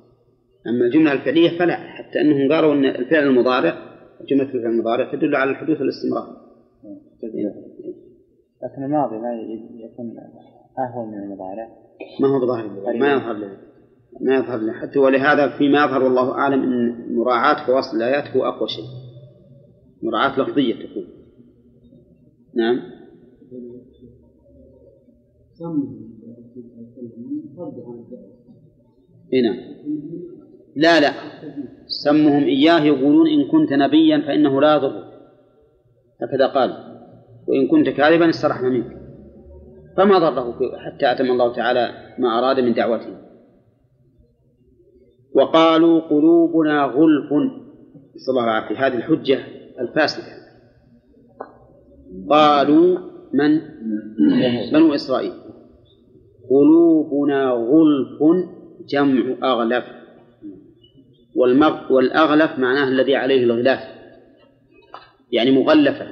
[0.66, 3.92] أما الجملة الفعلية فلا حتى أنهم قالوا أن الفعل المضارع
[4.30, 6.42] جملة الفعل المضارع تدل على الحدوث الاستمرار
[8.62, 9.34] لكن الماضي ما
[9.84, 10.16] يكون
[10.78, 11.68] أهون من المضارع.
[12.20, 12.68] ما هو بظاهر
[12.98, 13.56] ما يظهر له
[14.20, 18.68] ما يظهر له حتى ولهذا فيما يظهر والله أعلم أن مراعاة فواصل الآيات هو أقوى
[18.68, 18.84] شيء.
[20.02, 21.06] مراعاة لفظية تكون.
[22.54, 22.80] نعم.
[29.32, 29.72] هنا
[30.76, 31.12] لا لا.
[31.86, 35.04] سمهم إياه يقولون إن كنت نبيا فإنه لا يضر.
[36.22, 36.70] هكذا قال.
[37.46, 38.98] وإن كنت كاذبا استرحنا منك.
[39.96, 43.16] فما ضره حتى أتم الله تعالى ما أراد من دعوته.
[45.34, 47.32] وقالوا قلوبنا غلف.
[48.16, 48.86] نسأل الله العافية.
[48.86, 49.38] هذه الحجة
[49.80, 50.32] الفاسدة.
[52.30, 52.98] قالوا
[53.32, 53.60] من؟
[54.72, 55.32] بنو إسرائيل.
[56.52, 58.46] قلوبنا غلف
[58.88, 59.84] جمع أغلف.
[61.36, 63.80] والمغ والأغلف معناه الذي عليه الغلاف.
[65.32, 66.06] يعني مغلفة.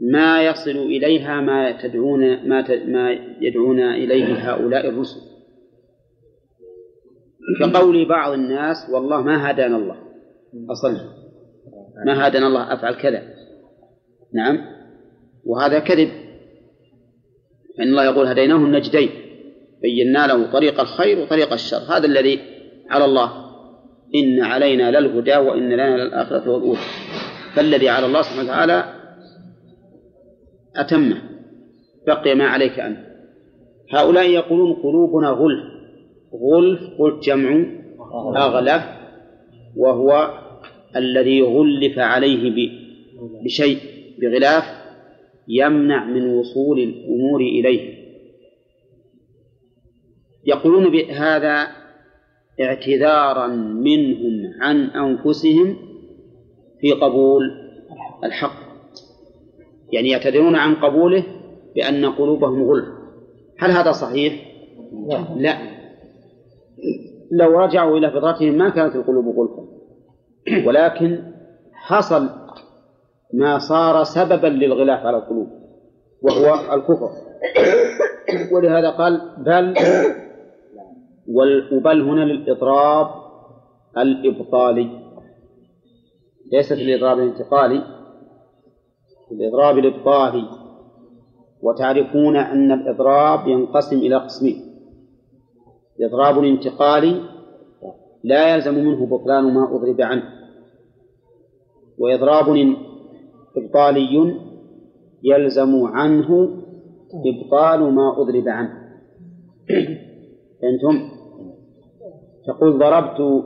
[0.00, 5.20] ما يصل إليها ما تدعون ما ما يدعون إليه هؤلاء الرسل.
[7.60, 9.96] كقول بعض الناس والله ما هدانا الله.
[10.70, 11.00] أصلا
[12.06, 12.72] ما هدانا الله.
[12.74, 13.22] أفعل كذا.
[14.34, 14.58] نعم.
[15.44, 16.23] وهذا كذب.
[17.78, 19.10] فإن الله يقول هديناه النجدين
[19.82, 22.40] بينا له طريق الخير وطريق الشر هذا الذي
[22.90, 23.44] على الله.
[24.14, 26.78] إن علينا للهدى وإن لنا للآخرة والأولى.
[27.54, 28.84] فالذي على الله سبحانه وتعالى
[30.76, 31.22] أتمه.
[32.06, 32.98] بقي ما عليك أنت.
[33.92, 35.64] هؤلاء يقولون قلوبنا غلف.
[36.34, 37.64] غلف قلت جمع
[38.36, 38.82] أغلف
[39.76, 40.30] وهو
[40.96, 42.72] الذي غلف عليه
[43.44, 43.78] بشيء
[44.20, 44.83] بغلاف.
[45.48, 48.04] يمنع من وصول الأمور إليه.
[50.46, 51.66] يقولون بهذا
[52.60, 55.76] اعتذارا منهم عن أنفسهم
[56.80, 57.42] في قبول
[58.24, 58.64] الحق.
[59.92, 61.24] يعني يعتذرون عن قبوله
[61.74, 62.88] بأن قلوبهم غلف.
[63.58, 64.32] هل هذا صحيح؟
[65.36, 65.58] لا.
[67.32, 69.64] لو رجعوا إلى فطرتهم ما كانت القلوب غلفا.
[70.66, 71.18] ولكن
[71.72, 72.28] حصل
[73.38, 75.48] ما صار سببا للغلاف على القلوب
[76.22, 77.10] وهو الكفر.
[78.52, 79.74] ولهذا قال بل
[81.72, 83.10] وبل هنا للإضراب
[83.98, 84.90] الإبطالي.
[86.52, 87.82] ليست الإضراب الانتقالي
[89.32, 90.64] الإضراب الإبطالي.
[91.62, 94.74] وتعرفون أن الإضراب ينقسم إلى قسمين
[96.00, 97.20] إضراب انتقالي
[98.24, 100.22] لا يلزم منه بطلان ما أضرب عنه
[101.98, 102.48] وإضراب
[103.56, 104.34] إبطالي
[105.22, 106.48] يلزم عنه
[107.14, 108.84] إبطال ما أضرب عنه.
[110.62, 111.08] فهمتم؟
[112.46, 113.44] تقول ضربت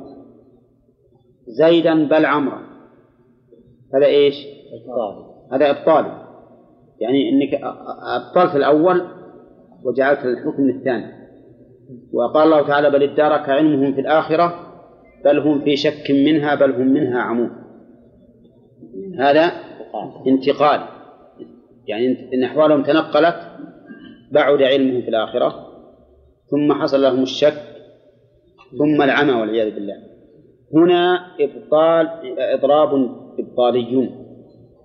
[1.46, 2.62] زيدا بل عمرا.
[3.94, 4.34] هذا إيش؟
[5.52, 6.28] هذا إبطالي.
[7.00, 7.60] يعني إنك
[8.16, 9.02] أبطلت الأول
[9.84, 11.18] وجعلت الحكم الثاني.
[12.12, 14.54] وقال الله تعالى بل ادارك علمهم في الآخرة
[15.24, 17.50] بل هم في شك منها بل هم منها عمون.
[19.18, 19.67] هذا
[20.26, 20.80] انتقال.
[21.86, 23.36] يعني ان أحوالهم تنقلت
[24.32, 25.68] بعد علمهم في الآخرة
[26.50, 27.62] ثم حصل لهم الشك
[28.78, 29.96] ثم العمى والعياذ بالله.
[30.74, 34.10] هنا إبطال إضراب إبطالي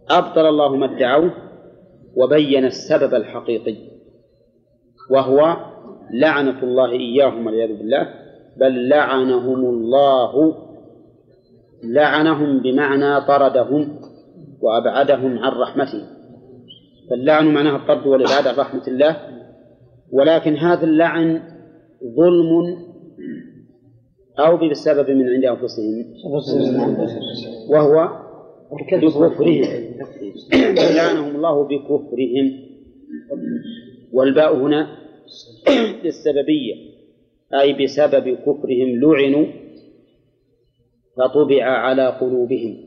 [0.09, 1.33] أبطل الله ما ادعوه
[2.15, 3.75] وبين السبب الحقيقي
[5.11, 5.57] وهو
[6.11, 8.13] لعنة الله إياهم والعياذ بالله
[8.57, 10.55] بل لعنهم الله.
[11.83, 13.99] لعنهم بمعنى طردهم.
[14.63, 16.01] وأبعدهم عن رحمته.
[17.09, 19.17] فاللعن معناه الطرد والإبعاد عن رحمة الله.
[20.11, 21.41] ولكن هذا اللعن
[22.17, 22.77] ظلم
[24.39, 26.05] أو بسبب من عند أنفسهم.
[27.69, 28.09] وهو
[29.01, 29.63] بكفرهم.
[30.95, 32.47] لعنهم الله بكفرهم.
[34.13, 34.87] والباء هنا
[36.03, 36.75] للسببية
[37.61, 39.45] أي بسبب كفرهم لعنوا
[41.17, 42.77] فطبع على قلوبهم.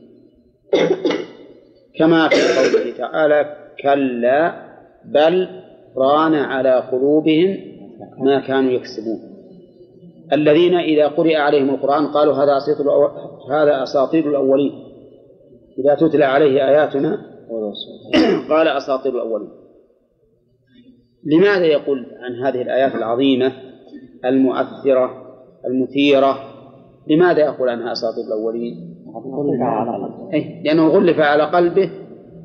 [1.97, 4.67] كما في قوله تعالى كلا
[5.05, 5.47] بل
[5.97, 7.57] ران على قلوبهم
[8.25, 9.19] ما كانوا يكسبون.
[10.33, 12.91] الذين إذا قرئ عليهم القرآن قالوا هذا أساطير
[13.51, 14.71] هذا أساطير الأولين.
[15.79, 17.21] إذا تتلى عليه آياتنا
[18.49, 19.49] قال أساطير الأولين.
[21.23, 23.51] لماذا يقول عن هذه الآيات العظيمة
[24.25, 25.27] المؤثرة
[25.65, 26.39] المثيرة؟
[27.07, 28.96] لماذا يقول عنها أساطير الأولين؟
[30.33, 31.89] أي لأنه غلف على قلبه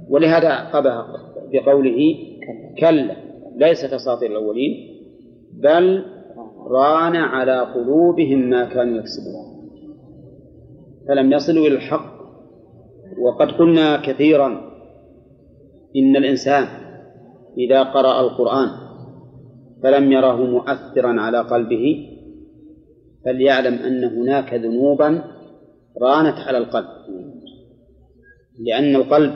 [0.08, 1.04] ولهذا قبه
[1.52, 2.14] بقوله
[2.78, 3.16] كلا
[3.56, 4.72] ليست أساطير الأولين
[5.52, 6.04] بل
[6.70, 9.52] ران على قلوبهم ما كانوا يكسبون.
[11.08, 12.12] فلم يصلوا إلى الحق
[13.18, 14.48] وقد قلنا كثيرا
[15.96, 16.66] إن الإنسان
[17.58, 18.68] إذا قرأ القرآن
[19.82, 22.08] فلم يره مؤثرا على قلبه
[23.24, 25.22] فليعلم أن هناك ذنوبا
[26.02, 26.88] رانت على القلب.
[28.58, 29.32] لأن القلب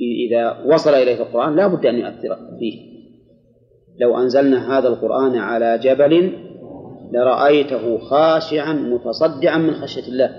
[0.00, 2.92] إذا وصل إليه القرآن لا بد أن يؤثر فيه.
[4.00, 6.32] لو أنزلنا هذا القرآن على جبل
[7.12, 10.30] لرأيته خاشعا متصدعا من خشية الله.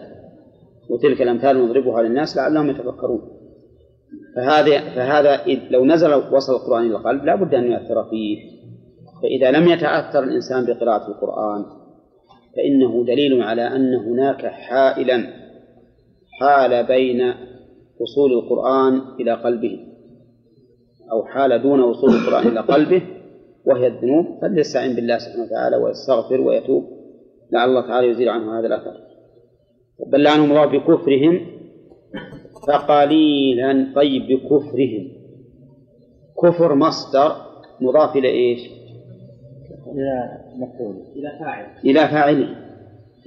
[0.90, 3.22] وتلك الأمثال نضربها للناس لعلهم يتفكرون.
[4.36, 8.54] فهذا فهذا لو نزل وصل القرآن إلى القلب لا بد أن يؤثر فيه.
[9.22, 11.66] فإذا لم يتأثر الإنسان بقراءة القرآن
[12.56, 15.24] فإنه دليل على أن هناك حائلا
[16.39, 17.34] حال بين
[18.00, 19.80] وصول القرآن إلى قلبه
[21.12, 23.02] أو حال دون وصول القرآن إلى قلبه
[23.66, 24.26] وهي الذنوب.
[24.42, 26.84] فليستعن بالله سبحانه وتعالى ويستغفر ويتوب.
[27.52, 28.94] لعل الله تعالى يزيل عنه هذا الأثر.
[30.12, 31.39] بل لعنهم الله بكفرهم
[32.68, 33.94] فقليلا.
[33.96, 35.12] طيب بكفرهم.
[36.44, 37.36] كفر مصدر
[37.82, 38.70] مضاف إلى إيش؟
[40.58, 40.96] مفعول.
[41.16, 41.66] إلى فاعل.
[41.86, 42.56] إلى فاعله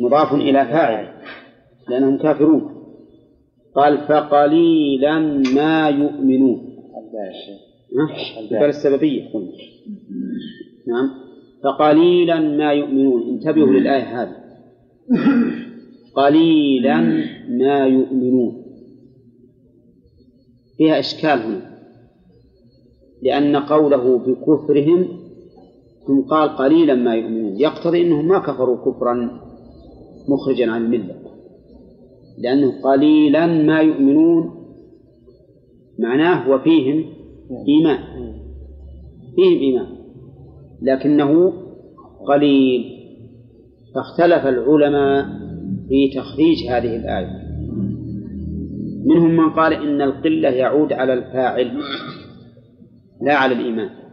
[0.00, 1.08] مضاف إلى فاعل.
[1.88, 2.76] لأنهم كافرون.
[3.74, 5.18] قال فقليلا
[5.54, 6.76] ما يؤمنون.
[8.40, 9.28] البال السببية.
[9.32, 9.50] قلنا
[10.88, 11.10] نعم.
[11.64, 13.28] فقليلا ما يؤمنون.
[13.28, 14.36] انتبهوا للآية هذه.
[16.14, 17.00] قليلا
[17.48, 18.62] ما يؤمنون.
[20.76, 21.76] فيها إشكال هنا.
[23.22, 25.25] لأن قوله بكفرهم
[26.06, 27.60] ثم قال قليلا ما يؤمنون.
[27.60, 29.30] يقتضي أنهم ما كفروا كفرا
[30.28, 31.14] مخرجا عن الملة.
[32.38, 34.50] لأنه قليلا ما يؤمنون
[35.98, 37.04] معناه وفيهم
[37.68, 37.98] إيمان.
[39.36, 39.86] فيهم إيمان.
[40.82, 41.52] لكنه
[42.28, 42.84] قليل.
[43.94, 45.26] فاختلف العلماء
[45.88, 47.46] في تخريج هذه الآية.
[49.06, 51.78] منهم من قال إن القلة يعود على الفاعل
[53.22, 54.05] لا على الإيمان.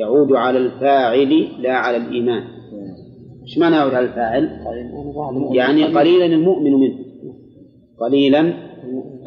[0.00, 2.42] يعود على الفاعل لا على الإيمان.
[3.42, 4.44] إيش معنى يعود على الفاعل؟
[5.52, 6.98] يعني قليلا المؤمن منه
[8.00, 8.40] قليلا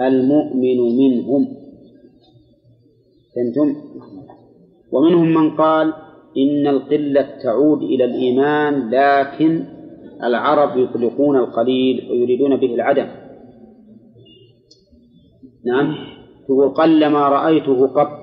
[0.01, 1.47] المؤمن منهم.
[3.35, 3.75] فهمتم؟
[4.91, 5.93] ومنهم من قال
[6.37, 9.65] إن القلة تعود إلى الإيمان لكن
[10.23, 13.07] العرب يطلقون القليل ويريدون به العدم.
[15.65, 15.95] نعم؟
[16.45, 18.22] تقول قل ما رأيته قط.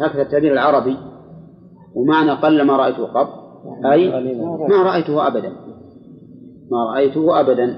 [0.00, 0.96] هكذا التعبير العربي
[1.94, 3.28] ومعنى قل ما رأيته قط
[3.92, 4.08] أي
[4.68, 5.52] ما رأيته أبدا.
[6.70, 7.76] ما رأيته أبدا.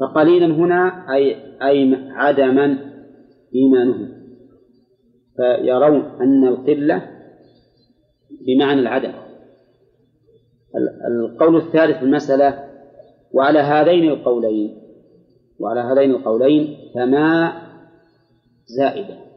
[0.00, 2.78] فقليلا هنا أي أي عدما
[3.54, 4.08] إيمانهم
[5.36, 7.08] فيرون أن القلة
[8.46, 9.12] بمعنى العدم.
[11.08, 12.64] القول الثالث في المسألة
[13.32, 14.78] وعلى هذين القولين
[15.60, 17.52] وعلى هذين القولين فما
[18.66, 19.31] زائدة.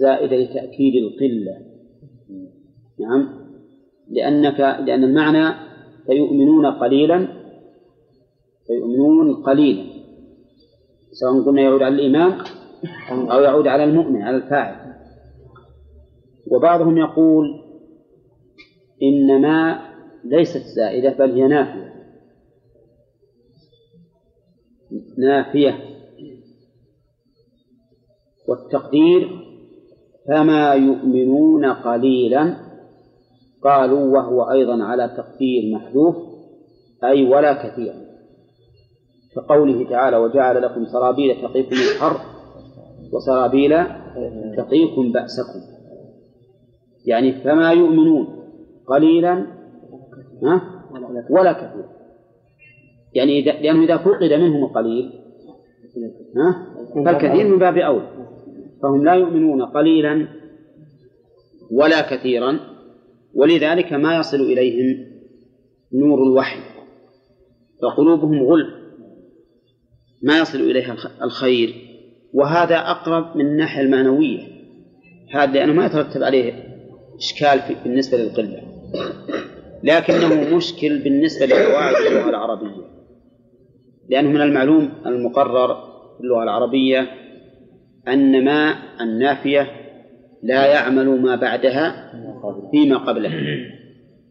[0.00, 1.74] زائدة لتأكيد القلة.
[3.00, 3.44] نعم.
[4.08, 5.54] لأنك لأن المعنى
[6.06, 7.28] فيؤمنون قليلا
[8.66, 9.84] فيؤمنون قليلا.
[11.12, 12.32] سواء قلنا يعود على الإيمان
[13.10, 14.94] أو يعود على المؤمن على الفاعل.
[16.46, 17.60] وبعضهم يقول
[19.02, 19.80] إنما
[20.24, 21.94] ليست زائدة بل هي نافية.
[25.18, 25.94] نافية.
[28.48, 29.43] والتقدير
[30.28, 32.56] فما يؤمنون قليلا.
[33.64, 36.16] قالوا وهو أيضا على تقدير محذوف
[37.04, 37.94] أي ولا كثيرا
[39.36, 42.20] كقوله تعالى وجعل لكم سرابيل تقيكم الحر
[43.12, 43.70] وسرابيل
[44.56, 45.60] تقيكم بأسكم.
[47.06, 48.26] يعني فما يؤمنون
[48.86, 49.46] قليلا
[51.30, 51.88] ولا كثيرا
[53.14, 55.12] يعني لأنه إذا فقد منهم القليل
[57.04, 58.06] فالكثير من باب أولى
[58.82, 60.28] فهم لا يؤمنون قليلا
[61.70, 62.60] ولا كثيرا
[63.34, 65.06] ولذلك ما يصل إليهم
[65.92, 66.60] نور الوحي
[67.82, 68.74] فقلوبهم غلف.
[70.22, 71.74] ما يصل إليها الخير.
[72.32, 74.40] وهذا أقرب من الناحية المعنوية.
[75.34, 76.52] هذا لأنه ما يترتب عليه
[77.16, 78.62] إشكال بالنسبة للقلة.
[79.82, 82.84] لكنه مشكل بالنسبة لقواعد اللغة العربية.
[84.08, 85.74] لأنه من المعلوم المقرر
[86.16, 87.23] في اللغة العربية
[88.08, 89.66] أن ما النافية
[90.42, 92.12] لا يعمل ما بعدها
[92.70, 93.32] فيما قبله.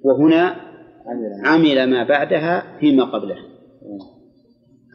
[0.03, 0.55] وهنا
[1.45, 3.37] عمل ما بعدها فيما قبله.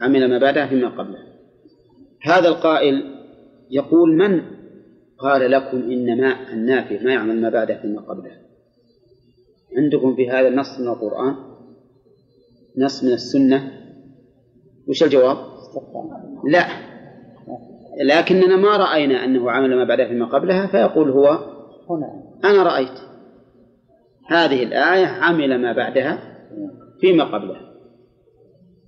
[0.01, 1.19] عمل ما بعدها فيما قبله.
[2.23, 3.15] هذا القائل
[3.71, 4.41] يقول من؟
[5.19, 8.31] قال لكم إن ما النافية ما يعمل ما بعده فيما قبله.
[9.77, 11.35] عندكم في هذا النص من القرآن؟
[12.77, 13.71] نص من السنة؟
[14.87, 15.37] وش الجواب؟
[16.49, 16.88] لا.
[17.99, 21.39] لكننا ما رأينا أنه عمل ما بعدها فيما قبلها فيقول هو
[22.45, 22.99] أنا رأيت.
[24.27, 26.19] هذه الآية عمل ما بعدها
[27.01, 27.69] فيما قبلها.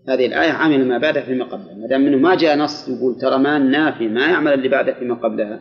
[0.07, 1.75] هذه الآية عمل ما بعدها فيما قبلها.
[1.75, 5.15] ما دام منه ما جاء نص يقول ترى ما النافي ما يعمل اللي بعده فيما
[5.15, 5.59] قبلها.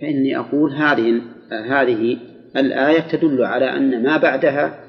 [0.00, 1.22] فإني أقول هذه
[1.68, 2.18] هذه
[2.56, 4.80] الآية تدل على أن ما بعدها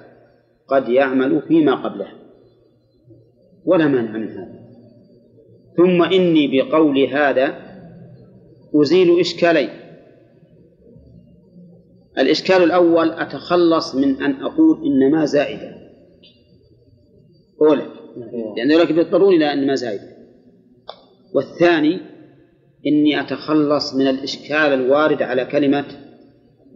[0.67, 2.13] قد يعمل فيما قبلها.
[3.65, 4.56] ولا مانع من هذا.
[5.77, 7.67] ثم إني بقول هذا
[8.75, 9.69] أزيل إشكالين
[12.17, 15.75] الإشكال الأول أتخلص من أن أقول إن ما زائدة.
[17.61, 17.87] أولى
[18.57, 20.17] لأن ذلك بيضطرون إلى أن ما زائدة.
[21.33, 21.99] والثاني
[22.87, 25.85] إني أتخلص من الإشكال الوارد على كلمة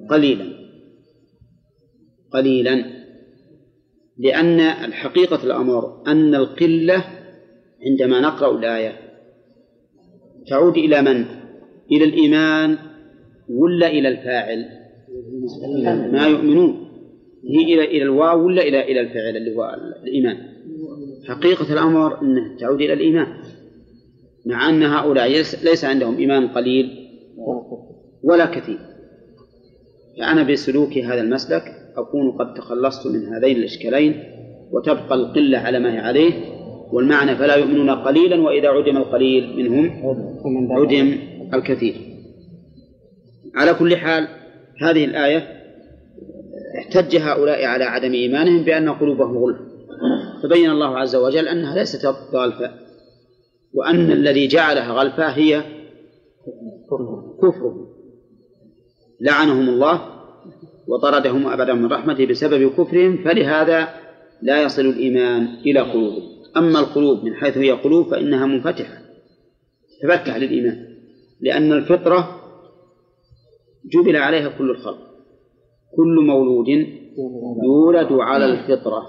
[0.09, 0.45] قليلا.
[2.33, 2.85] قليلا
[4.17, 7.20] لأن الحقيقة الأمر أن القلة
[7.85, 8.93] عندما نقرأ الآية
[10.47, 11.25] تعود إلى من؟
[11.91, 12.77] إلى الإيمان
[13.49, 14.65] ولا إلى الفاعل؟
[16.11, 16.87] ما يؤمنون
[17.49, 20.37] هي إلى إلى الواو ولا إلى إلى الفعل اللي هو الإيمان؟
[21.27, 23.27] حقيقة الأمر أنها تعود إلى الإيمان
[24.45, 25.27] مع أن هؤلاء
[25.63, 26.89] ليس عندهم إيمان قليل
[28.23, 28.79] ولا كثير
[30.19, 31.63] فأنا بسلوك هذا المسلك
[31.95, 34.23] أكون قد تخلصت من هذين الإشكالين
[34.71, 36.60] وتبقى القلة على ما هي عليه
[36.91, 39.91] والمعنى فلا يؤمنون قليلا وإذا عدم القليل منهم
[40.71, 41.17] عدم
[41.53, 41.95] الكثير.
[43.55, 44.27] على كل حال
[44.81, 45.61] هذه الآية
[46.79, 49.57] احتج هؤلاء على عدم إيمانهم بأن قلوبهم غلف.
[50.43, 52.71] فبين الله عز وجل أنها ليست غالفة
[53.73, 55.63] وأن الذي جعلها غلفة هي
[57.41, 57.87] كفرهم.
[59.21, 60.01] لعنهم الله
[60.87, 63.89] وطردهم وأبعدهم من رحمته بسبب كفرهم فلهذا
[64.41, 66.30] لا يصل الإيمان إلى قلوبهم.
[66.57, 69.01] أما القلوب من حيث هي قلوب فإنها منفتحة.
[70.03, 70.87] تفتح للإيمان
[71.41, 72.41] لأن الفطرة
[73.85, 74.99] جبل عليها كل الخلق.
[75.95, 76.67] كل مولود
[77.63, 79.03] يولد على الفطرة.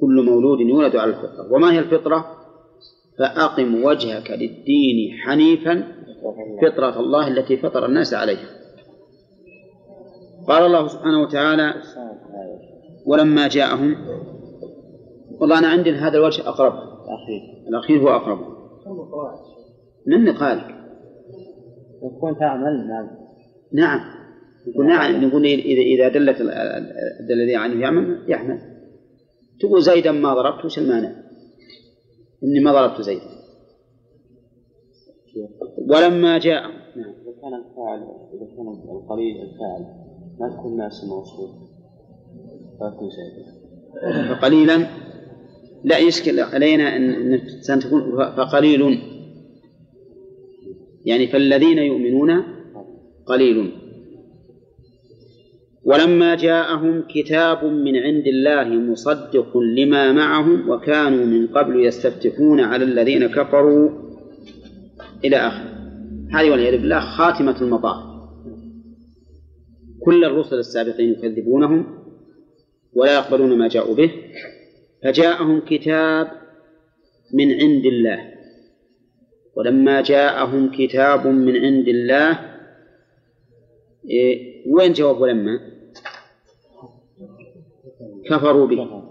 [0.00, 1.52] كل مولود يولد على الفطرة.
[1.52, 2.36] وما هي الفطرة؟
[3.18, 6.02] فأقم وجهك للدين حنيفا
[6.62, 8.48] فطرة الله التي فطر الناس عليها.
[10.48, 11.74] قال الله سبحانه وتعالى
[13.06, 13.96] ولما جاءهم
[15.42, 16.72] والله أنا عندي هذا الوجه أقرب.
[17.68, 18.02] الأخير.
[18.02, 18.38] هو أقرب.
[20.06, 20.58] من قال
[22.02, 23.08] يكون تعمل نعم
[23.72, 24.00] نعم.
[24.66, 25.24] يقول نعم.
[25.24, 26.40] نقول إذا إذا دلت
[27.30, 28.58] الذي عنه يعمل يحمل
[29.60, 31.12] تقول زيدا ما ضربت وش المانع؟
[32.44, 33.32] إني ما ضربت زيدا.
[35.90, 36.62] ولما جاء
[36.96, 37.14] نعم.
[37.22, 38.02] إذا كان الفاعل
[38.34, 38.66] إذا كان
[38.96, 39.86] القليل الفاعل
[40.40, 41.48] ما تكون ناس موصول.
[42.78, 43.62] فيكون زيدا.
[44.34, 44.86] فقليلا
[45.84, 48.98] لا يشكل علينا أن تكون فقليل
[51.04, 52.42] يعني فالذين يؤمنون
[53.26, 53.70] قليل
[55.84, 63.26] ولما جاءهم كتاب من عند الله مصدق لما معهم وكانوا من قبل يستفتحون على الذين
[63.26, 63.90] كفروا
[65.24, 65.72] إلى آخره
[66.32, 68.12] هذه والعياذ بالله خاتمة المطاف.
[70.00, 71.86] كل الرسل السابقين يكذبونهم
[72.92, 74.10] ولا يقبلون ما جاءوا به.
[75.02, 76.30] فجاءهم كتاب
[77.34, 78.32] من عند الله.
[79.56, 82.38] ولما جاءهم كتاب من عند الله
[84.10, 85.60] إيه وين جواب ولما؟
[88.30, 89.02] كفروا به.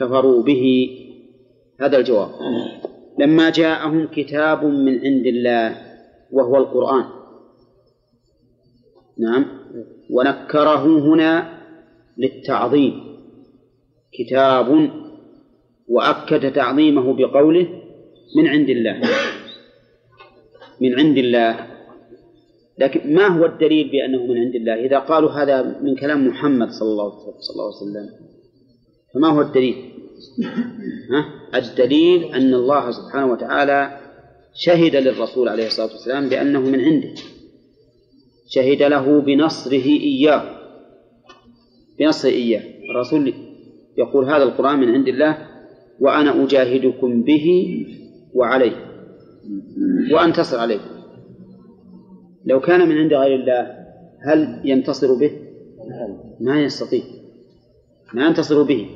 [0.00, 0.88] كفروا به.
[1.80, 2.30] هذا الجواب.
[3.18, 5.76] لما جاءهم كتاب من عند الله
[6.30, 7.04] وهو القرآن.
[9.18, 9.44] نعم.
[10.10, 11.58] ونكره هنا
[12.18, 13.11] للتعظيم.
[14.12, 14.90] كتاب
[15.88, 17.68] وأكد تعظيمه بقوله
[18.36, 19.00] من عند الله.
[20.80, 21.66] من عند الله.
[22.78, 26.90] لكن ما هو الدليل بأنه من عند الله؟ إذا قالوا هذا من كلام محمد صلى
[26.90, 27.12] الله,
[27.50, 28.10] عليه وسلم
[29.14, 29.76] فما هو الدليل؟
[31.10, 31.24] ها؟
[31.58, 34.00] الدليل أن الله سبحانه وتعالى
[34.54, 37.14] شهد للرسول عليه الصلاة والسلام بأنه من عنده.
[38.48, 40.58] شهد له بنصره إياه.
[41.98, 42.62] بنصره إياه.
[42.90, 43.34] الرسول
[43.98, 45.38] يقول هذا القرآن من عند الله
[46.00, 47.46] وأنا أجاهدكم به
[48.34, 48.92] وعليه
[50.12, 50.92] وأنتصر عليكم
[52.46, 53.82] لو كان من عند غير الله
[54.26, 55.30] هل ينتصر به؟
[56.40, 57.02] ما يستطيع.
[58.14, 58.86] ما ينتصر به.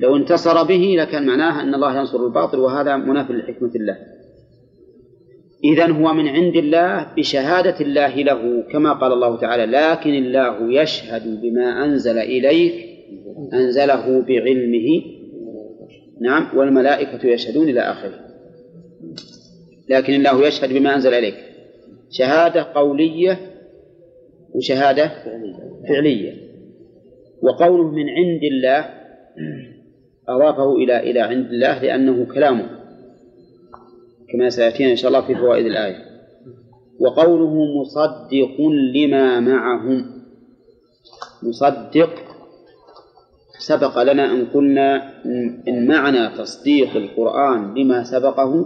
[0.00, 3.96] لو انتصر به لكان معناها أن الله ينصر الباطل وهذا مناف لحكمة الله.
[5.64, 11.40] إذا هو من عند الله بشهادة الله له كما قال الله تعالى لكن الله يشهد
[11.42, 12.91] بما أنزل إليك
[13.52, 15.02] أنزله بعلمه.
[16.20, 18.20] نعم والملائكة يشهدون إلى آخره.
[19.88, 21.34] لكن الله يشهد بما أنزل إليك.
[22.10, 23.38] شهادة قولية
[24.54, 25.10] وشهادة
[25.88, 26.32] فعلية.
[27.42, 28.90] وقوله من عند الله
[30.28, 32.66] أضافه إلى إلى عند الله لأنه كلامه.
[34.32, 35.96] كما سيأتينا إن شاء الله في فوائد الآية.
[37.00, 38.60] وقوله مصدق
[38.94, 40.22] لما معهم.
[41.42, 42.21] مصدق
[43.62, 45.12] سبق لنا أن قلنا
[45.68, 48.64] إن معنى تصديق القرآن لما سبقه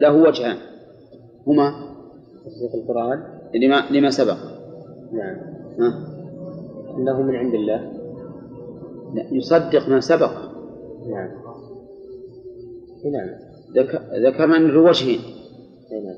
[0.00, 0.56] له وجهان.
[1.46, 1.70] هما؟
[2.44, 3.18] تصديق القرآن؟
[3.54, 4.36] لما لما سبق.
[5.12, 5.36] نعم.
[5.80, 6.16] ها؟
[6.98, 7.92] أنه من عند الله.
[9.14, 10.32] لا، يصدق ما سبق.
[11.10, 11.28] نعم.
[13.12, 13.28] نعم.
[13.74, 15.20] ذك- ذكرنا أن له وجهين
[15.92, 16.16] نعم.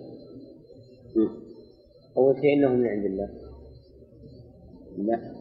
[2.16, 3.28] أول شيء أنه من عند الله.
[4.98, 5.37] لا.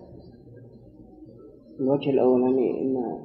[1.79, 3.19] الوجه الأولاني أن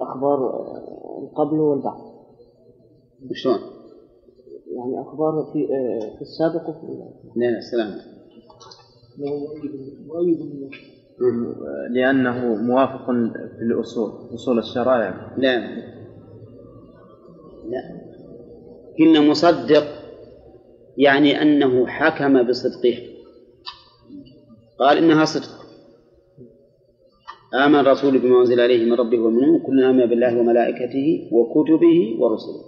[0.00, 2.12] أخبار آه، القبل والبعد
[3.32, 3.58] شلون؟
[4.76, 6.86] يعني أخبار في آه، في السابق وفي
[7.36, 7.98] لا لا سلام.
[11.90, 13.04] لأنه موافق
[13.58, 15.34] في الأصول أصول الشرائع.
[15.36, 15.58] لا.
[17.68, 18.00] لا.
[19.00, 19.84] إن مصدق
[20.96, 22.96] يعني أنه حكم بصدقه.
[24.78, 25.61] قال إنها صدق.
[27.54, 32.62] آمن الرسول بما أنزل عليه من ربه والمؤمنون كلنا آمن بالله وملائكته وكتبه ورسله.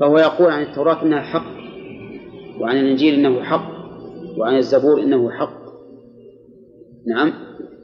[0.00, 1.60] فهو يقول عن التوراة إنها حق
[2.60, 3.70] وعن الإنجيل إنه حق
[4.38, 5.60] وعن الزبور إنه حق.
[7.06, 7.32] نعم.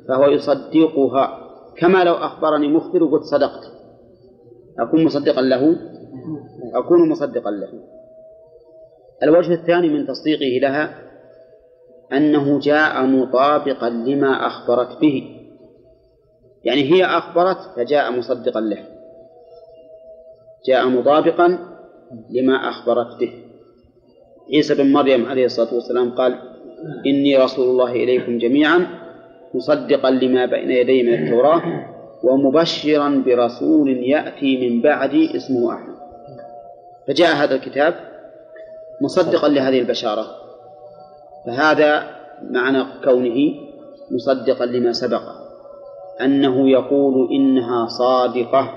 [0.09, 1.39] فهو يصدقها.
[1.79, 3.73] كما لو أخبرني مخبر وقلت صدقت.
[4.79, 5.77] أكون مصدقا له؟
[6.75, 7.69] أكون مصدقا له.
[9.23, 11.03] الوجه الثاني من تصديقه لها
[12.13, 15.36] أنه جاء مطابقا لما أخبرت به.
[16.67, 18.79] يعني هي أخبرت فجاء مصدقا له.
[20.67, 21.59] جاء مطابقا
[22.31, 23.33] لما أخبرت به.
[24.55, 26.39] عيسى بن مريم عليه الصلاة والسلام قال
[27.07, 28.87] إني رسول الله إليكم جميعا
[29.55, 31.63] مصدقا لما بين يدي من التوراة
[32.25, 35.97] ومبشرا برسول يأتي من بعدي اسمه أحمد.
[37.09, 37.95] فجاء هذا الكتاب
[39.01, 40.27] مصدقا لهذه البشارة.
[41.47, 42.11] فهذا
[42.51, 43.55] معنى كونه
[44.11, 45.46] مصدقا لما سبق
[46.21, 48.75] أنه يقول إنها صادقة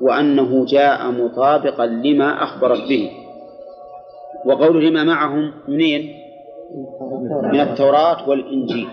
[0.00, 3.10] وأنه جاء مطابقا لما أخبرت به.
[4.46, 6.14] وقوله لما معهم منين؟
[7.52, 8.88] من التوراة والإنجيل.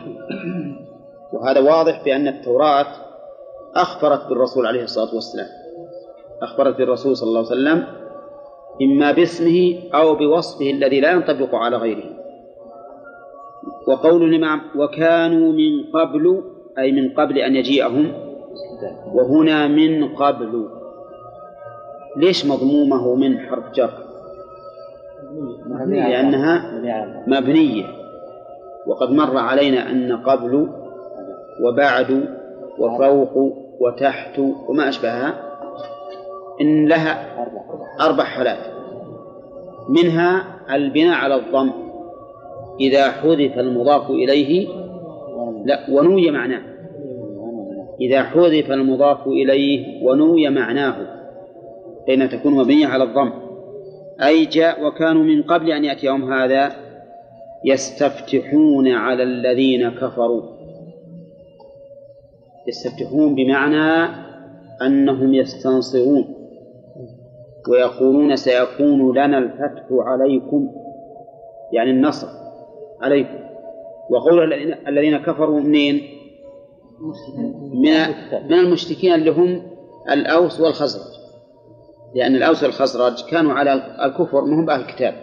[1.33, 2.85] وهذا واضح بأن التوراة
[3.75, 5.47] أخبرت بالرسول عليه الصلاة والسلام.
[6.41, 7.83] أخبرت بالرسول صلى الله عليه وسلم
[8.81, 12.03] إما باسمه أو بوصفه الذي لا ينطبق على غيره.
[13.87, 16.43] وقول الإمام وكانوا من قبل
[16.79, 18.13] أي من قبل أن يجيئهم؟
[19.13, 20.67] وهنا من قبل.
[22.17, 23.89] ليش مضمومة من حرف جر؟
[25.87, 26.81] لأنها
[27.27, 27.83] مبنية.
[28.87, 30.69] وقد مر علينا أن قبل
[31.63, 32.25] وبعد
[32.79, 33.37] وفوق
[33.79, 35.33] وتحت وما أشبهها.
[36.61, 37.45] إن لها
[38.01, 38.57] أربع حالات.
[39.89, 40.43] منها
[40.75, 41.71] البناء على الضم.
[42.79, 44.67] إذا حذف المضاف إليه
[45.65, 46.61] لا ونوي معناه.
[48.01, 50.95] إذا حذف المضاف إليه ونوي معناه
[52.07, 53.31] فإن تكون مبنية على الضم.
[54.23, 56.71] أي جاء وكانوا من قبل أن يأتيهم هذا
[57.65, 60.41] يستفتحون على الذين كفروا.
[62.67, 64.11] يستفتحون بمعنى
[64.81, 66.35] أنهم يستنصرون
[67.69, 70.69] ويقولون سيكون لنا الفتح عليكم
[71.73, 72.27] يعني النصر
[73.01, 73.50] عليكم.
[74.09, 76.01] وقول الذين- الذين كفروا منين؟
[77.73, 77.93] من
[78.49, 79.63] من المشركين اللي هم
[80.11, 81.11] الأوس والخزرج.
[82.15, 83.73] لأن الأوس والخزرج كانوا على
[84.05, 85.13] الكفر ما هم أهل الكتاب.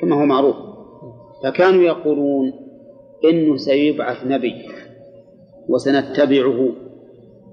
[0.00, 0.56] كما هو معروف.
[1.44, 2.52] فكانوا يقولون
[3.24, 4.54] إنه سيبعث نبي
[5.68, 6.68] وسنتبعه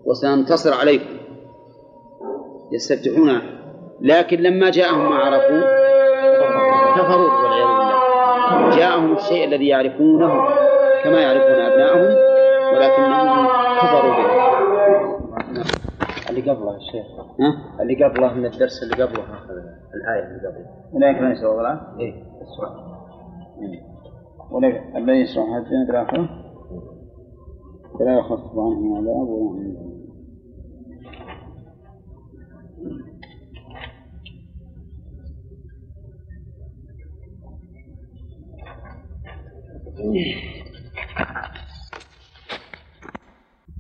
[0.06, 1.18] وسننتصر عليكم.
[2.74, 3.42] يستفتحون.
[4.02, 5.62] لكن لما جاءهم ما عرفوا
[6.98, 7.81] كفروا والعياذ
[8.78, 10.28] جاءهم الشيء الذي يعرفونه
[11.04, 12.16] كما يعرفون أبنائهم
[12.74, 13.48] ولكنهم
[13.82, 14.32] كفروا به.
[16.30, 17.06] اللي قبله الشيخ
[17.40, 19.24] ها؟ اللي قبله من الدرس اللي قبله
[19.96, 20.66] الآية اللي قبله.
[20.94, 22.14] ولا يكفي يسوى الآن؟ إيه.
[24.52, 26.30] ولا الذي يشرح هذه بالآخرة
[28.00, 29.91] فلا يخفف عنهم عذاب ولا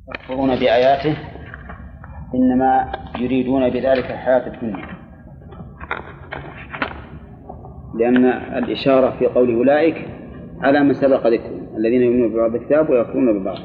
[0.09, 1.17] يكفرون بآياته
[2.35, 4.85] إنما يريدون بذلك الحياة الدنيا.
[7.99, 8.25] لأن
[8.63, 10.05] الإشارة في قول أولئك
[10.61, 13.57] على من سبق ذكرهم الذين يؤمنون ببعض الكتاب ويكفرون ببعض.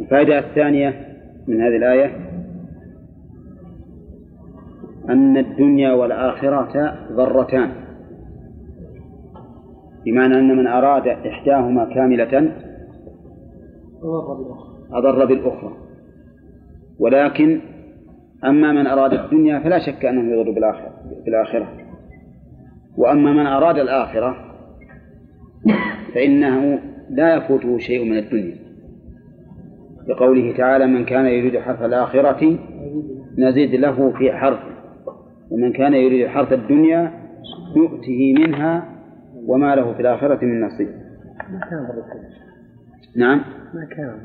[0.00, 0.88] الفائدة الثانية
[1.48, 2.28] من هذه الآية
[5.08, 7.87] أن الدنيا والآخرة ضرتان
[10.10, 12.52] بمعنى أن من أراد إحداهما كاملة
[14.92, 15.72] أضر بالأخرى.
[16.98, 17.60] ولكن
[18.44, 20.94] أما من أراد الدنيا فلا شك أنه يضر بالآخرة
[21.24, 21.68] بالآخرة.
[22.96, 24.36] وأما من أراد الآخرة
[26.14, 26.78] فإنه
[27.10, 28.56] لا يفوته شيء من الدنيا.
[30.08, 32.58] لقوله تعالى من كان يريد حرث الآخرة
[33.38, 34.78] نزيد له في حرثه
[35.50, 37.12] ومن كان يريد حرث الدنيا
[37.76, 38.97] نؤته منها
[39.48, 40.88] وما له في الآخرة من نصيب.
[41.50, 41.88] ما كان
[43.16, 43.40] نعم.
[43.74, 44.20] ما كان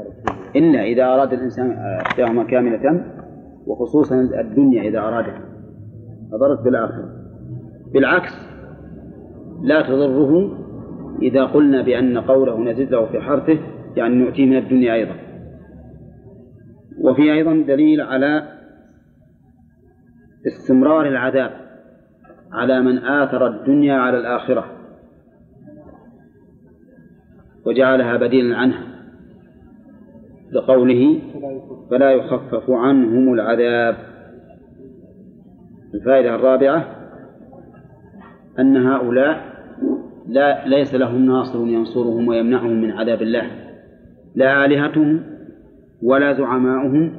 [0.55, 1.71] إلا إذا أراد الإنسان
[2.05, 3.05] إحداهما كاملة
[3.67, 5.41] وخصوصا الدنيا إذا أرادها
[6.34, 7.09] أضرت بالآخرة
[7.93, 8.32] بالعكس
[9.63, 10.57] لا تضره
[11.21, 13.59] إذا قلنا بأن قوله نزد له في حرثه
[13.95, 15.15] يعني نؤتيه من الدنيا أيضا.
[17.01, 18.47] وفي أيضا دليل على
[20.47, 21.51] استمرار العذاب
[22.51, 24.65] على من آثر الدنيا على الآخرة.
[27.66, 28.84] وجعلها بديلا عنها
[30.51, 31.20] لقوله
[31.91, 33.95] فلا يخفف عنهم العذاب.
[35.93, 36.86] الفائدة الرابعة
[38.59, 39.53] أن هؤلاء
[40.28, 43.51] لا ليس لهم ناصر ينصرهم ويمنعهم من عذاب الله
[44.36, 45.24] لا آلهتهم
[46.03, 47.11] ولا زعماؤهم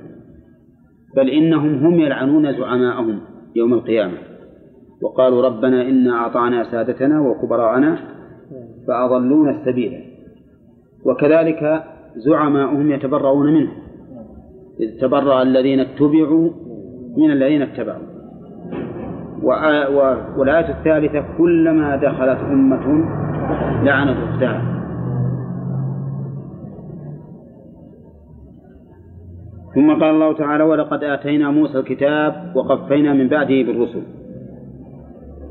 [1.17, 3.21] بل إنهم هم يلعنون زعماءهم
[3.57, 4.19] يوم القيامة.
[5.03, 7.99] وقالوا ربنا إنا أطعنا سادتنا وكبراءنا
[8.87, 10.14] فأضلونا السبيل
[11.05, 11.85] وكذلك
[12.17, 13.73] زعماؤهم يتبرؤون منه.
[14.81, 16.51] إذ تبرأ الذين اتبعوا
[17.17, 18.15] من الذين اتبعوا.
[20.37, 23.05] والآية الثالثة كلما دخلت أمة
[23.85, 24.63] لعنت أختها.
[29.75, 34.03] ثم قال الله تعالى ولقد آتينا موسى الكتاب وقفينا من بعده بالرسل.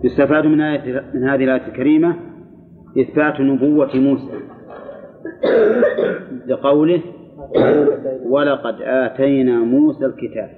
[0.04, 2.16] يستفاد من آية من هذه الآية الكريمة
[3.00, 4.43] إثبات نبوة موسى.
[6.48, 7.02] لقوله
[8.26, 10.50] ولقد آتينا موسى الكتاب.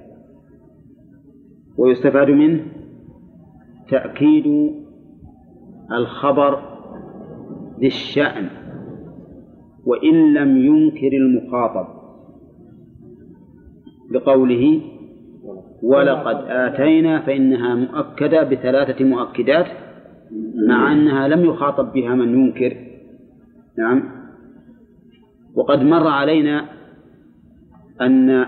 [1.78, 2.60] ويستفاد منه
[3.90, 4.72] تأكيد
[5.92, 6.62] الخبر
[7.80, 8.48] ذي الشأن
[9.84, 11.86] وإن لم ينكر المخاطب.
[14.10, 14.80] بقوله
[15.82, 19.66] ولقد آتينا فإنها مؤكدة بثلاثة مؤكدات
[20.68, 22.76] مع أنها لم يخاطب بها من ينكر.
[23.78, 24.25] نعم.
[25.56, 26.64] وقد مر علينا
[28.00, 28.46] أن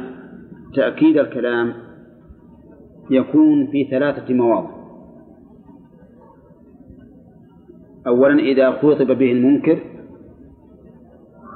[0.74, 1.74] تأكيد الكلام
[3.10, 4.70] يكون في ثلاثة مواضع.
[8.06, 9.78] أولا إذا خوطب به المنكر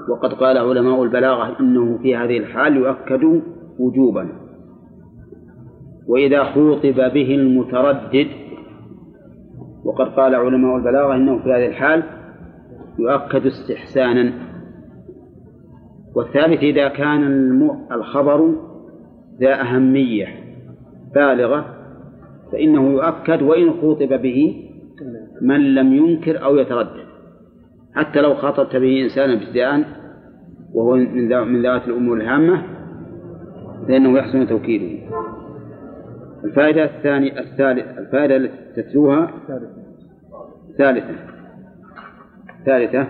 [0.09, 3.43] وقد قال علماء البلاغة إنه في هذه الحال يؤكد
[3.79, 4.29] وجوبا.
[6.09, 8.29] وإذا خوطب به المتردد
[9.85, 12.03] وقد قال علماء البلاغة إنه في هذه الحال
[12.99, 14.52] يؤكد استحسانا.
[16.15, 17.23] والثالث إذا كان
[17.93, 18.55] الخبر
[19.41, 20.27] ذا أهمية
[21.15, 21.67] بالغة
[22.53, 24.69] فإنه يؤكد وإن خوطب به
[25.41, 27.07] من لم ينكر أو يتردد.
[27.95, 29.85] حتى لو خاطبت به إنسانا ابتداء
[30.75, 32.63] وهو من ذوات الأمور الهامة
[33.89, 35.03] فإنه يحسن توكيده.
[36.45, 39.31] الفائدة الثانية الثالث الفائدة التي تتلوها
[40.79, 41.15] ثالثة.
[42.67, 43.07] ثالثة.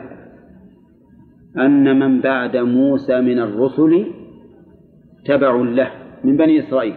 [1.59, 4.07] أن من بعد موسى من الرسل
[5.25, 5.91] تبع له
[6.25, 6.95] من بني إسرائيل.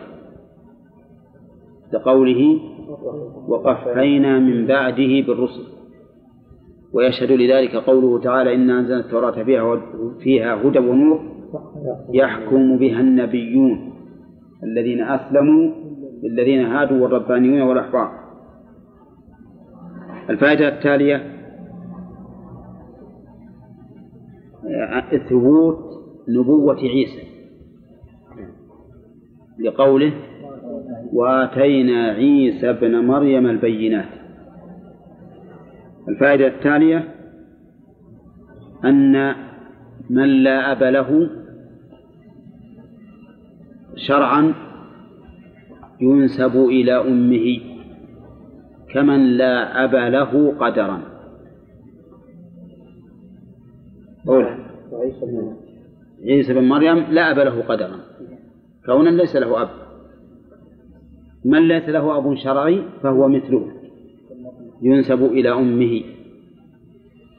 [1.93, 2.59] لقوله
[3.47, 5.63] وقفينا من بعده بالرسل.
[6.93, 9.81] ويشهد لذلك قوله تعالى إنا أنزلنا التوراة فيها
[10.19, 11.19] فيها هدى ونور
[12.13, 13.93] يحكم بها النبيون
[14.63, 15.71] الذين أسلموا
[16.23, 18.11] للذين هادوا والربانيون والأحبار.
[20.29, 21.34] الفائدة التالية
[25.29, 25.77] ثبوت
[26.29, 27.23] نبوة عيسى.
[29.59, 30.13] لقوله
[31.13, 34.09] وآتينا عيسى ابن مريم البينات.
[36.09, 37.15] الفائدة التالية
[38.85, 39.35] أن
[40.09, 41.29] من لا أب له
[43.95, 44.53] شرعا
[46.01, 47.59] ينسب إلى أمه
[48.93, 51.01] كمن لا أب له قدرا.
[56.23, 57.99] عيسى بن مريم لا أب له قدرا.
[58.85, 59.69] كونا ليس له أب.
[61.45, 63.67] من ليس له أب شرعي فهو مثله.
[64.81, 66.03] ينسب إلى أمه.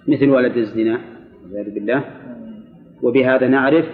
[0.09, 1.01] مثل ولد الزنا
[1.45, 2.05] والعياذ بالله.
[3.03, 3.87] وبهذا نعرف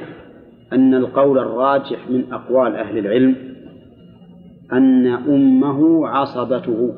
[0.73, 3.37] أن القول الراجح من أقوال أهل العلم
[4.73, 6.95] أن أمه عصبته.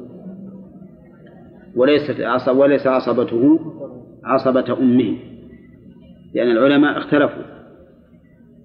[1.77, 3.61] وليست وليس عصبته
[4.25, 5.34] عصبة أمه.
[6.35, 7.43] لأن العلماء اختلفوا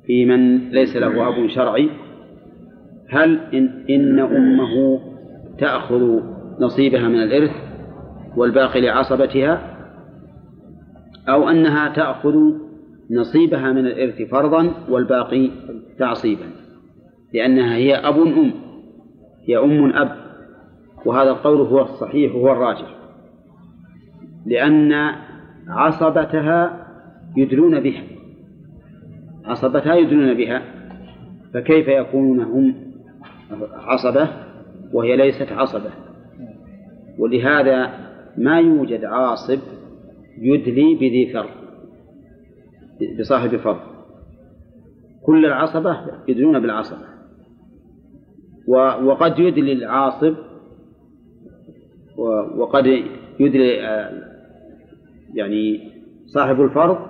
[0.06, 1.90] في من ليس له أب شرعي.
[3.10, 5.00] هل إن, إن أمه
[5.58, 6.20] تأخذ
[6.60, 7.52] نصيبها من الإرث
[8.38, 9.76] والباقي لعصبتها؟
[11.30, 12.36] أو أنها تأخذ
[13.12, 15.52] نصيبها من الإرث فرضا والباقي
[16.00, 16.46] تعصيبا
[17.34, 18.52] لأنها هي أب أم
[19.48, 20.16] هي أم أب
[21.06, 22.96] وهذا القول هو الصحيح وهو الراجح.
[24.46, 25.12] لأن
[25.68, 26.79] عصبتها
[27.38, 28.04] يدلون بها.
[29.46, 30.62] عصبتها يدلون بها.
[31.54, 32.76] فكيف يكونون هم
[33.74, 34.30] عصبة
[34.94, 35.92] وهي ليست عصبة؟
[37.18, 37.94] ولهذا
[38.38, 39.60] ما يوجد عاصب
[40.38, 41.50] يدلي بذي فرض
[43.20, 43.80] بصاحب فرض.
[45.26, 47.10] كل العصبة يدلون بالعصبة.
[49.04, 50.36] وقد يدلي العاصب
[52.58, 52.86] وقد
[53.40, 54.12] يدلي آه،
[55.34, 55.92] يعني
[56.26, 57.09] صاحب الفرض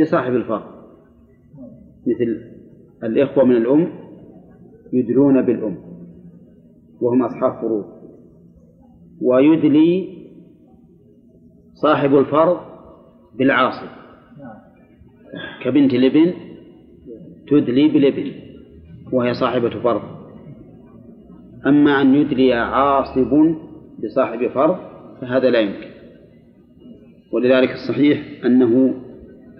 [0.00, 0.62] بصاحب الفرض.
[2.06, 2.40] مثل
[3.04, 3.88] الإخوة من الأم
[4.92, 5.76] يدلون بالأم
[7.00, 7.84] وهم أصحاب فروض.
[9.22, 10.16] ويدلي
[11.74, 12.60] صاحب الفرض
[13.38, 13.88] بالعاصب
[15.64, 16.32] كبنت الابن
[17.48, 18.32] تدلي بالابن
[19.12, 20.02] وهي صاحبة فرض.
[21.66, 23.54] أما أن يدلي عاصب
[24.04, 24.76] بصاحب فرض
[25.20, 25.90] فهذا لا يمكن.
[27.32, 28.94] ولذلك الصحيح أنه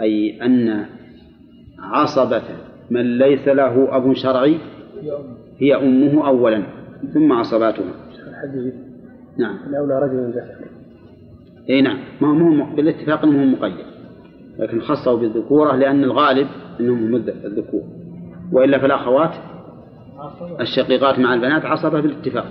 [0.01, 0.84] أي أن
[1.78, 2.42] عصبة
[2.90, 4.59] من ليس له أب شرعي
[5.59, 6.62] هي أمه أولا
[7.14, 7.94] ثم عصباتها.
[9.38, 9.57] نعم.
[9.68, 10.68] الأولى رجل ذكر
[11.70, 11.99] إي نعم.
[12.20, 13.86] ما هو بالاتفاق إنه مقيد.
[14.59, 16.47] لكن خصه بالذكورة لأن الغالب
[16.80, 17.82] إنهم هم الذكور.
[18.53, 19.34] وإلا فالأخوات
[20.61, 22.47] الشقيقات مع البنات عصبة بالاتفاق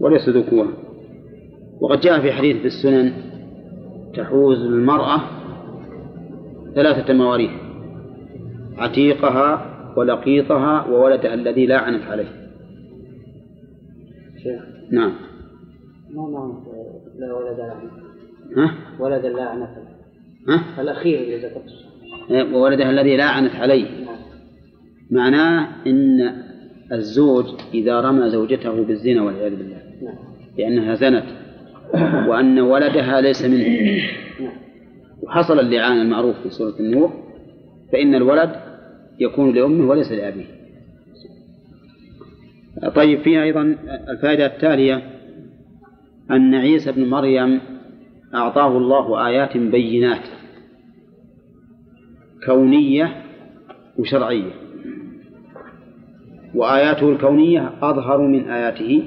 [0.00, 0.68] وليس ذكورا
[1.80, 3.12] وقد جاء في حديث في السنن
[4.14, 5.20] تحوز المرأة
[6.76, 7.50] ثلاثة مواريث.
[8.78, 12.28] عتيقها ولقيطها وولدها الذي لاعنت عليه.
[14.42, 15.12] شيخ نعم.
[16.14, 16.52] ما معنى
[17.18, 17.76] لا ولد له
[18.56, 19.68] ها؟ ولد لاعنت
[20.48, 21.74] ها؟ الأخير اللي ذكرته.
[22.30, 24.04] إيه، وولدها الذي لاعنت عليه.
[24.04, 24.16] نعم.
[25.10, 26.32] معناه إن
[26.92, 29.82] الزوج إذا رمى زوجته بالزنا والعياذ بالله.
[30.02, 30.18] نعم.
[30.58, 31.26] لأنها زنت
[32.28, 34.02] وأن ولدها ليس منه.
[35.22, 37.12] وحصل اللعان المعروف في سورة النور
[37.92, 38.50] فإن الولد
[39.20, 40.56] يكون لأمه وليس لأبيه.
[42.94, 43.76] طيب فيها أيضا
[44.08, 45.02] الفائدة التالية
[46.30, 47.60] أن عيسى بن مريم
[48.34, 50.28] أعطاه الله آيات بينات
[52.46, 53.22] كونية
[53.98, 54.50] وشرعية.
[56.54, 59.02] وآياته الكونية أظهر من آياته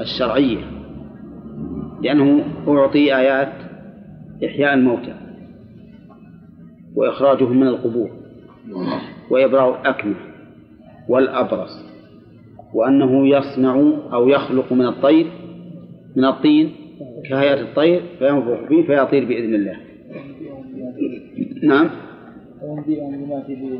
[0.00, 0.64] الشرعية
[2.02, 3.52] لأنه أعطي آيات
[4.44, 5.27] إحياء الموتى.
[6.98, 8.10] وإخراجهم من القبور
[9.30, 10.14] وإبراء الأكمة
[11.08, 11.84] والأبرص
[12.74, 15.26] وأنه يصنع أو يخلق من الطير
[16.16, 16.70] من الطين
[17.30, 19.76] كهيئة الطير فينفخ فيه فيطير بإذن الله.
[21.62, 21.90] نعم.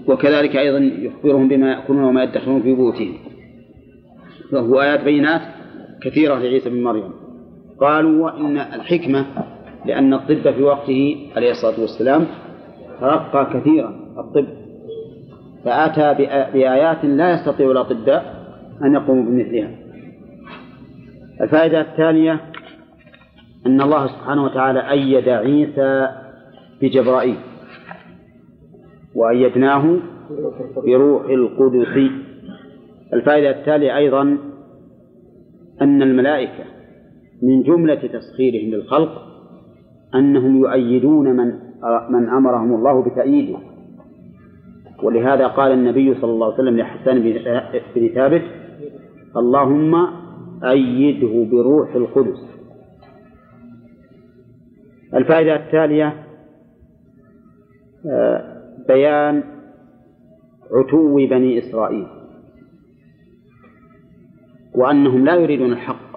[0.09, 3.15] وكذلك أيضا يخبرهم بما يأكلون وما يدخرون في بيوتهم.
[4.53, 5.41] فهو آيات بينات
[6.03, 7.11] كثيرة لعيسى بن مريم.
[7.81, 9.27] قالوا وإن الحكمة
[9.87, 12.27] لأن الطب في وقته عليه الصلاة والسلام
[13.01, 14.47] ترقى كثيرا الطب.
[15.65, 18.47] فأتى بآيات لا يستطيع الأطباء
[18.83, 19.71] أن يقوموا بمثلها.
[21.41, 22.41] الفائدة الثانية
[23.67, 26.09] أن الله سبحانه وتعالى أيد عيسى
[26.83, 27.37] بجبرائيل.
[29.15, 29.97] وأيدناه
[30.87, 32.11] بروح القدس.
[33.13, 34.39] الفائدة التالية أيضا
[35.83, 36.65] أن الملائكة
[37.43, 39.23] من جملة تسخيرهم للخلق
[40.15, 41.68] أنهم يؤيدون من
[42.11, 43.59] من أمرهم الله بتأييده.
[45.03, 48.43] ولهذا قال النبي صلى الله عليه وسلم لحسان بن ثابت
[49.37, 49.95] اللهم
[50.65, 52.49] أيده بروح القدس.
[55.15, 56.25] الفائدة التالية
[58.07, 59.43] آه، بيان
[60.73, 62.07] عتو بني إسرائيل.
[64.75, 66.09] وأنهم لا يريدون الحق.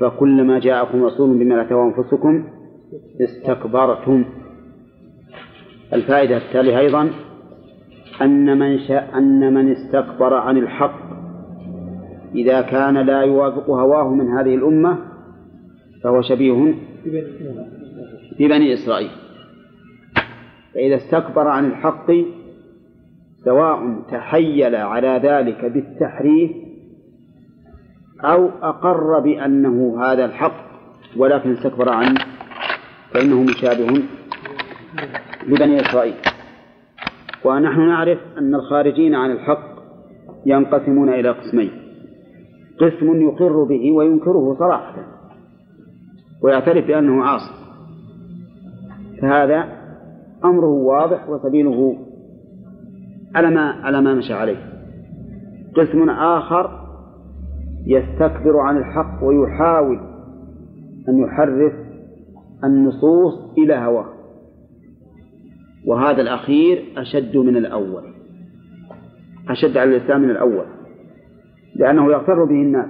[0.00, 2.44] فكلما جاءكم رسول بما لا تهوى أنفسكم
[3.20, 4.24] استكبرتم
[5.92, 7.10] الفائدة التالية أيضا
[8.22, 11.06] أن من شاء أن من استكبر عن الحق
[12.34, 14.98] إذا كان لا يوافق هواه من هذه الأمة
[16.02, 16.74] فهو شبيه
[18.38, 19.10] ببني إسرائيل.
[20.74, 22.12] فإذا استكبر عن الحق
[23.44, 26.50] سواء تحيل على ذلك بالتحريف
[28.24, 30.66] أو أقر بأنه هذا الحق
[31.16, 32.35] ولكن استكبر عنه
[33.14, 34.02] فإنه مشابه
[35.48, 36.14] لبني إسرائيل.
[37.44, 39.76] ونحن نعرف أن الخارجين عن الحق
[40.46, 41.70] ينقسمون إلى قسمين.
[42.80, 44.94] قسم يقر به وينكره صراحة
[46.42, 47.54] ويعترف بأنه عاصي.
[49.22, 49.64] فهذا
[50.44, 51.96] أمره واضح وسبيله
[53.34, 54.72] على ما على ما مشى عليه.
[55.76, 56.86] قسم آخر
[57.86, 60.00] يستكبر عن الحق ويحاول
[61.08, 61.85] أن يحرف
[62.64, 64.12] النصوص إلى هواه.
[65.86, 68.02] وهذا الأخير أشد من الأول.
[69.48, 70.66] أشد على الإسلام من الأول.
[71.76, 72.88] لأنه يغتر به الناس.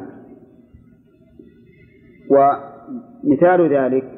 [2.30, 4.12] ومثال ذلك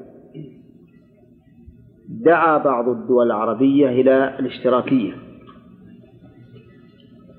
[2.09, 5.13] دعا بعض الدول العربية إلى الاشتراكية.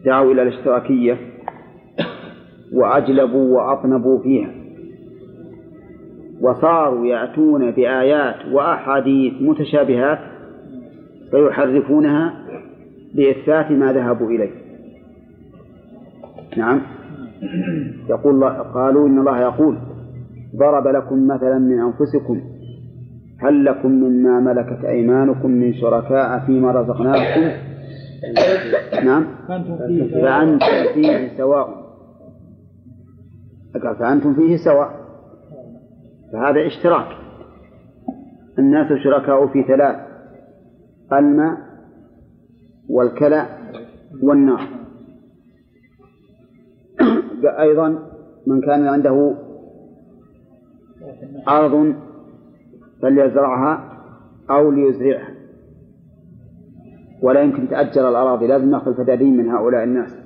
[0.05, 1.17] دعوا إلى الاشتراكية.
[2.73, 4.58] وأجلبوا وأطنبوا فيها.
[6.41, 10.19] وصاروا يأتون بآيات وأحاديث متشابهات
[11.31, 12.33] فيحرفونها
[13.15, 14.51] لإثبات ما ذهبوا إليه.
[16.57, 16.81] نعم.
[18.09, 19.77] يقول الله قالوا إن الله يقول
[20.55, 22.41] ضرب لكم مثلا من أنفسكم
[23.39, 27.41] هل لكم مما ملكت أيمانكم من شركاء فيما رزقناكم؟
[29.05, 29.25] نعم.
[29.47, 31.69] فأنتم فيه سواء.
[33.99, 34.98] فأنتم فيه سواء.
[36.33, 37.17] فهذا اشتراك.
[38.59, 39.95] الناس شركاء في ثلاث
[41.13, 41.57] الماء
[42.89, 43.45] والكلى
[44.23, 44.61] والنار.
[47.59, 48.09] أيضا
[48.47, 49.35] من كان عنده
[51.47, 51.95] أرض
[53.01, 54.03] فليزرعها
[54.49, 55.35] أو ليزرعها.
[57.21, 60.19] ولا يمكن تأجر الأراضي لازم نأخذ الفدادين من هؤلاء الناس.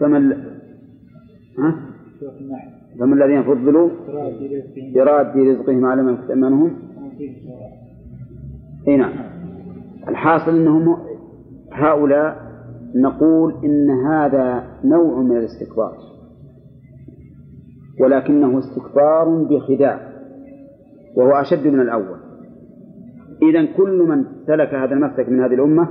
[0.00, 0.32] فمن
[1.58, 1.90] ها؟
[3.00, 3.88] فمن الذين فضلوا
[4.94, 6.72] براد رزقهم على ما يأتمنهم
[8.88, 9.12] إي نعم.
[10.08, 10.96] الحاصل إنهم
[11.72, 12.36] هؤلاء
[12.94, 15.96] نقول إن هذا نوع من الاستكبار
[18.00, 20.00] ولكنه استكبار بخداع
[21.16, 22.18] وهو أشد من الأول.
[23.42, 25.88] إذا كل من سلك هذا المسلك من هذه الأمة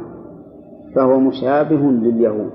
[0.95, 2.51] فهو مشابه لليهود.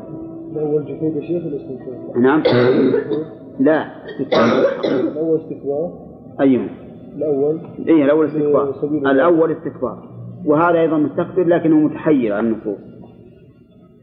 [0.53, 2.43] الأول جحود الشيخ الاستكبار نعم.
[3.61, 3.87] لا.
[4.07, 4.45] استكبار
[4.85, 5.93] الأول استكبار.
[6.41, 6.69] أيهم
[7.17, 7.61] الأول.
[7.89, 8.75] إيه الأول استكبار.
[9.11, 10.09] الأول استكبار.
[10.45, 12.79] وهذا أيضا مستكبر لكنه متحير عن النصوص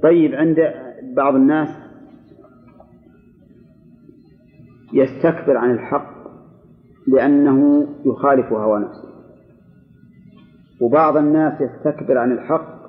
[0.04, 0.74] طيب عند
[1.16, 1.70] بعض الناس
[4.94, 6.12] يستكبر عن الحق
[7.08, 9.12] لأنه يخالف هوى نفسه.
[10.82, 12.82] وبعض الناس يستكبر عن الحق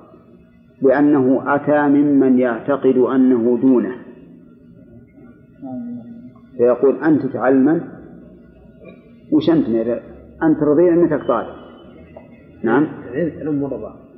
[0.81, 3.95] لأنه أتى ممن يعتقد أنه دونه.
[6.57, 7.81] فيقول أنت تعلمن
[9.31, 9.69] وش أنت
[10.43, 11.55] أنت رضيع أنك طالب.
[12.63, 12.83] نعم.
[12.83, 13.63] إحنا نتعلم من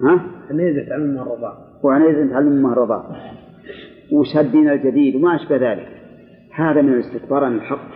[0.01, 0.15] ها؟
[0.45, 1.17] إحنا نتعلم من
[2.09, 2.65] إذا نتعلم من
[4.11, 5.87] وش الدين الجديد وما أشبه ذلك.
[6.55, 7.89] هذا من الاستكبار عن الحق.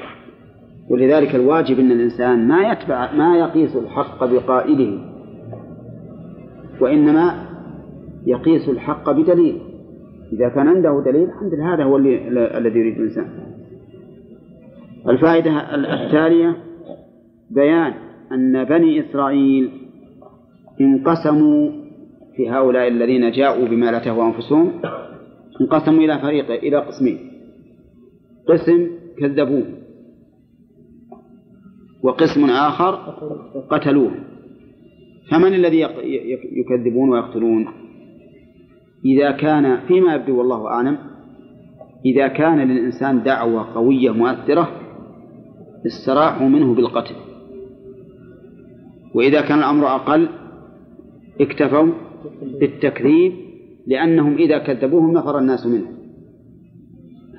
[0.90, 5.00] ولذلك الواجب أن الإنسان ما يتبع ما يقيس الحق بقائله
[6.82, 7.34] وإنما
[8.26, 9.62] يقيس الحق بدليل.
[10.34, 13.49] إذا كان عنده دليل الحمد لله هذا هو الذي يريد الإنسان.
[15.10, 16.58] الفائدة التالية
[17.50, 17.94] بيان
[18.32, 19.72] أن بني إسرائيل
[20.82, 21.72] انقسموا
[22.36, 24.72] في هؤلاء الذين جاءوا بما لا تهوى أنفسهم
[25.62, 27.32] انقسموا إلى فريق إلى قسمين.
[28.48, 28.88] قسم
[29.20, 29.66] كذبوه
[32.04, 32.96] وقسم آخر
[33.70, 34.12] قتلوه.
[35.32, 35.88] فمن الذي
[36.52, 37.68] يكذبون ويقتلون؟
[39.06, 40.98] إذا كان فيما يبدو والله أعلم
[42.06, 44.79] إذا كان للإنسان دعوة قوية مؤثرة
[45.86, 47.16] استراحوا منه بالقتل.
[49.14, 50.30] وإذا كان الأمر أقل
[51.42, 51.88] اكتفوا
[52.60, 53.34] بالتكذيب
[53.88, 55.88] لأنهم إذا كذبوهم نفر الناس منه.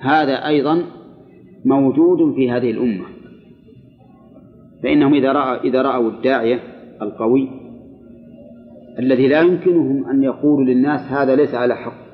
[0.00, 0.84] هذا أيضا
[1.64, 3.04] موجود في هذه الأمة.
[4.82, 6.60] فإنهم إذا رأى إذا رأوا الداعية
[7.02, 7.48] القوي
[8.98, 12.10] الذي لا يمكنهم أن يقولوا للناس هذا ليس على حق.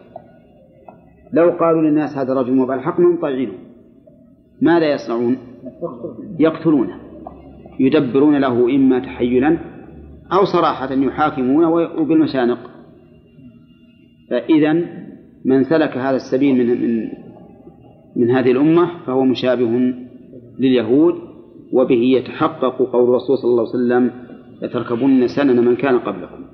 [1.33, 3.53] لو قالوا للناس هذا رجل مو على حق هم طيعينه
[4.63, 5.37] ماذا يصنعون؟
[6.39, 7.01] يقتلونه.
[7.81, 9.59] يدبرون له إما تحيلا
[10.33, 12.59] أو صراحة يحاكمونه وبالمشانق.
[14.31, 14.73] فإذا
[15.45, 17.09] من سلك هذا السبيل من من
[18.17, 19.95] من هذه الأمة فهو مشابه
[20.59, 21.15] لليهود
[21.73, 24.11] وبه يتحقق قول الرسول صلى الله عليه وسلم
[24.63, 26.45] لتركبن سنن من كان قبلكم.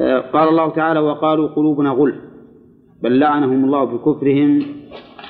[0.00, 2.16] آه، قال الله تعالى وقالوا قلوبنا غلف
[3.02, 4.62] بل لعنهم الله بكفرهم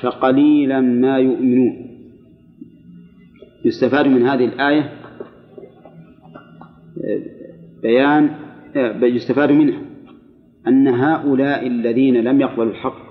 [0.01, 1.87] فقليلا ما يؤمنون.
[3.65, 4.81] يستفاد من هذه الآية
[7.03, 7.21] آه،
[7.81, 8.29] بيان
[8.75, 9.81] آه، يستفاد منها
[10.67, 13.07] أن هؤلاء الذين لم يقبلوا الحق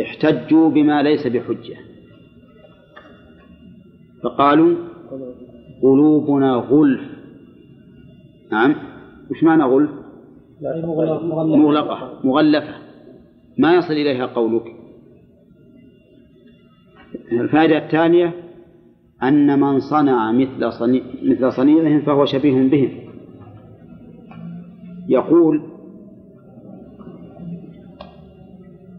[0.00, 1.76] احتجوا بما ليس بحجة.
[4.22, 4.76] فقالوا
[5.82, 7.00] قلوبنا غلف.
[8.52, 8.74] نعم.
[9.30, 9.90] وش معنى غلف؟
[11.56, 12.74] مغلقة مغلفة.
[13.58, 14.71] ما يصل إليها قولك؟
[17.40, 18.32] الفائدة الثانية
[19.22, 22.90] أن من صنع مثل صنيع مثل صنيعهم فهو شبيه بهم.
[25.08, 25.62] يقول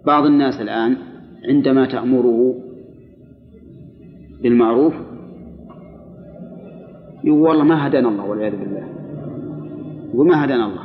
[0.06, 0.98] بعض الناس الآن
[1.50, 2.56] عندما تأمره
[4.42, 4.94] بالمعروف
[7.24, 8.88] يقول والله ما هدانا الله والعياذ بالله.
[10.14, 10.84] يقول ما هدانا الله.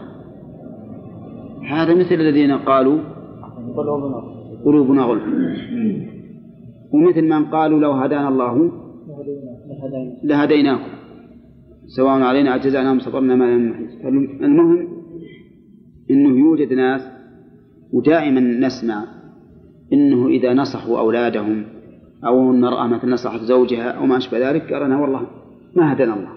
[1.70, 2.98] هذا مثل الذين قالوا
[4.64, 5.22] قلوبنا غلف.
[6.92, 8.72] ومثل من قالوا لو هدانا الله
[10.24, 10.98] لهديناكم
[11.96, 13.54] سواء علينا أجزعنا أم صبرنا ما
[14.40, 14.88] المهم
[16.10, 17.00] أنه يوجد ناس
[17.92, 19.04] ودائما نسمع
[19.92, 21.64] إنه إذا نصحوا أولادهم
[22.24, 25.26] أو المراه مثلا نصحت زوجها أو ما أشبه ذلك قال أنا والله
[25.76, 26.32] ما هدنا الله.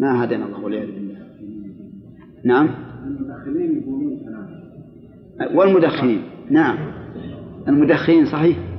[0.00, 1.16] ما هدنا الله والعياذ بالله.
[2.44, 2.68] نعم؟
[5.54, 6.22] والمدخنين.
[6.50, 6.78] نعم.
[7.68, 8.69] المدخنين صحيح.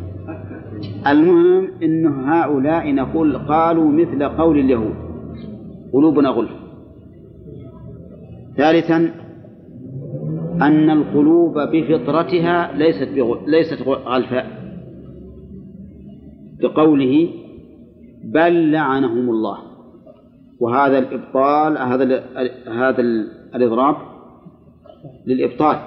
[1.07, 4.95] المهم انه هؤلاء نقول قالوا مثل قول اليهود.
[5.93, 6.51] قلوبنا غلف.
[8.57, 9.11] ثالثا
[10.61, 13.09] أن القلوب بفطرتها ليست
[13.47, 14.45] ليست غلفاء
[16.61, 17.29] بقوله
[18.23, 19.57] بل لعنهم الله.
[20.59, 22.23] وهذا الإبطال هذا
[22.67, 23.01] هذا
[23.55, 23.95] الإضراب
[25.27, 25.77] للإبطال.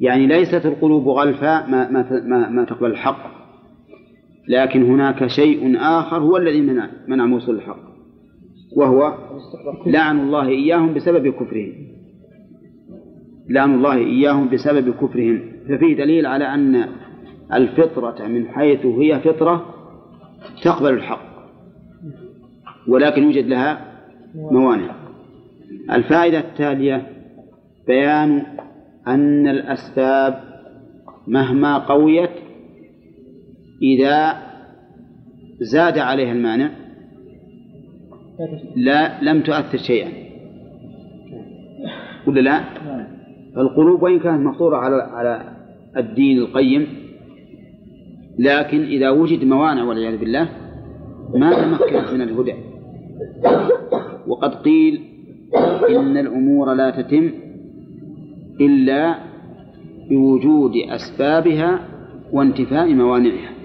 [0.00, 3.39] يعني ليست القلوب غلفاء ما ما, ما تقبل الحق.
[4.50, 7.80] لكن هناك شيء آخر هو الذي منع منع وصول الحق
[8.76, 9.14] وهو
[9.86, 11.72] لعن الله إياهم بسبب كفرهم.
[13.48, 15.42] لعن الله إياهم بسبب كفرهم.
[15.68, 16.86] ففيه دليل على أن
[17.52, 19.74] الفطرة من حيث هي فطرة
[20.62, 21.30] تقبل الحق
[22.88, 23.84] ولكن يوجد لها
[24.34, 24.94] موانع.
[25.92, 27.06] الفائدة التالية
[27.86, 28.42] بيان
[29.06, 30.40] أن الأسباب
[31.26, 32.30] مهما قويت
[33.82, 34.36] إذا
[35.60, 36.70] زاد عليها المانع
[38.76, 40.08] لا لم تؤثر شيئا.
[42.26, 42.60] ولا لا؟
[43.56, 45.56] القلوب وإن كانت مفطورة على على
[45.96, 46.86] الدين القيم
[48.38, 50.48] لكن إذا وجد موانع والعياذ بالله
[51.34, 52.54] ما تمكنت من الهدى.
[54.26, 55.00] وقد قيل
[55.88, 57.30] إن الأمور لا تتم
[58.60, 59.14] إلا
[60.10, 61.80] بوجود أسبابها
[62.32, 63.59] وانتفاء موانعها.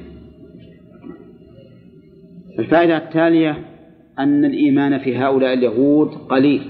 [2.60, 3.58] الفائدة التالية
[4.20, 6.62] أن الإيمان في هؤلاء اليهود قليل.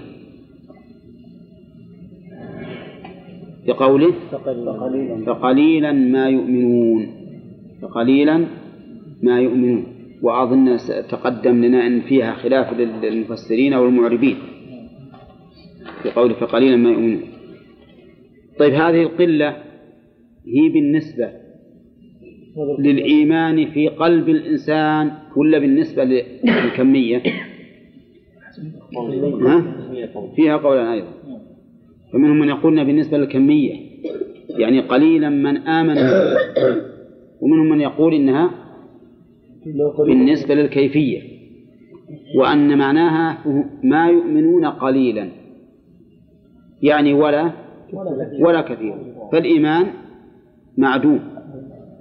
[3.68, 4.14] بقوله
[5.26, 7.08] فقليلا ما يؤمنون
[7.82, 8.46] فقليلا
[9.24, 9.86] ما يؤمنون.
[10.22, 10.78] وأظن
[11.10, 14.38] تقدم لنا أن فيها خلاف للمفسرين والمعربين
[16.04, 17.22] في قوله فقليلا ما يؤمنون.
[18.60, 19.50] طيب هذه القلة
[20.48, 21.45] هي بالنسبة
[22.80, 27.24] للإيمان في قلب الإنسان ولا بالنسبة للكمية؟
[29.41, 29.76] ها؟
[30.36, 31.08] فيها قولا أيضا.
[32.14, 33.74] فمنهم من يقولنا بالنسبة للكمية
[34.49, 35.97] يعني قليلا من آمن
[37.41, 38.51] ومنهم من يقول إنها
[40.08, 41.22] بالنسبة للكيفية
[42.36, 43.38] وأن معناها
[43.84, 45.30] ما يؤمنون قليلا
[46.82, 47.51] يعني ولا
[48.39, 48.95] ولا كثير.
[49.32, 49.86] فالإيمان
[50.78, 51.35] معدوم.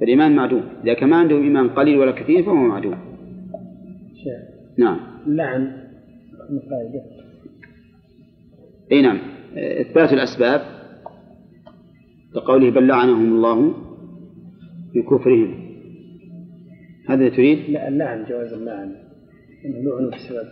[0.01, 0.63] فالإيمان معدوم.
[0.85, 2.99] إذا كان ما عندهم إيمان قليل ولا كثير فهو معدوم.
[4.79, 5.01] نعم.
[5.27, 5.73] اللعن
[8.93, 9.19] أي نعم.
[9.57, 10.61] إثبات الأسباب
[12.35, 13.75] كقوله بل لعنهم الله
[14.95, 15.55] بكفرهم
[17.09, 18.95] هذا تريد؟ لا اللعن جواز اللعن.
[19.65, 20.49] لعنوا بسبب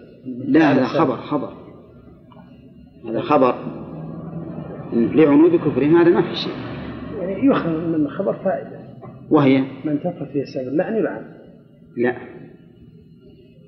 [0.49, 1.53] لا هذا خبر خبر.
[3.09, 3.55] هذا خبر.
[4.93, 6.53] لعنوا بكفرهم هذا ما في شيء.
[7.21, 8.82] يعني يؤخذ من الخبر فائدة.
[9.33, 11.25] وهي؟ من كفر في سبب اللعن يلعن
[11.97, 12.17] لا.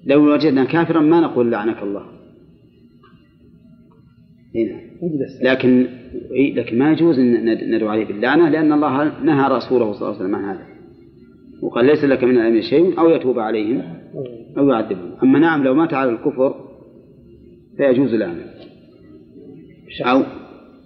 [0.07, 2.07] لو وجدنا كافرا ما نقول لعنك الله.
[4.55, 4.81] هنا.
[5.43, 5.87] لكن
[6.57, 10.35] لكن ما يجوز إن ندعو عليه باللعنة لأن الله نهى رسوله صلى الله عليه وسلم
[10.35, 10.67] عن هذا.
[11.63, 13.83] وقال ليس لك من الامر شيء أو يتوب عليهم
[14.59, 15.13] أو يعذبهم.
[15.23, 16.55] أما نعم لو مات على الكفر
[17.77, 18.45] فيجوز لعنة.
[20.01, 20.23] أو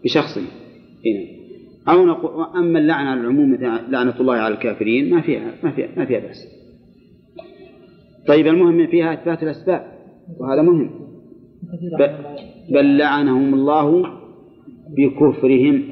[0.04, 0.38] بشخص.
[1.06, 1.37] إيه.
[1.88, 5.88] أو نقول أما اللعنة على العموم مثل لعنة الله على الكافرين ما فيها ما فيها
[5.96, 6.46] ما فيها بأس.
[8.26, 9.92] طيب المهم فيها إثبات الأسباب
[10.40, 10.90] وهذا مهم.
[12.70, 14.04] بل لعنهم الله
[14.96, 15.84] بكفرهم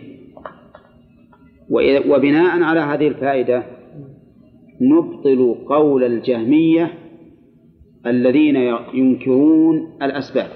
[2.08, 3.62] وبناء على هذه الفائدة
[4.80, 6.92] نبطل قول الجهمية
[8.06, 8.56] الذين
[8.94, 10.48] ينكرون الأسباب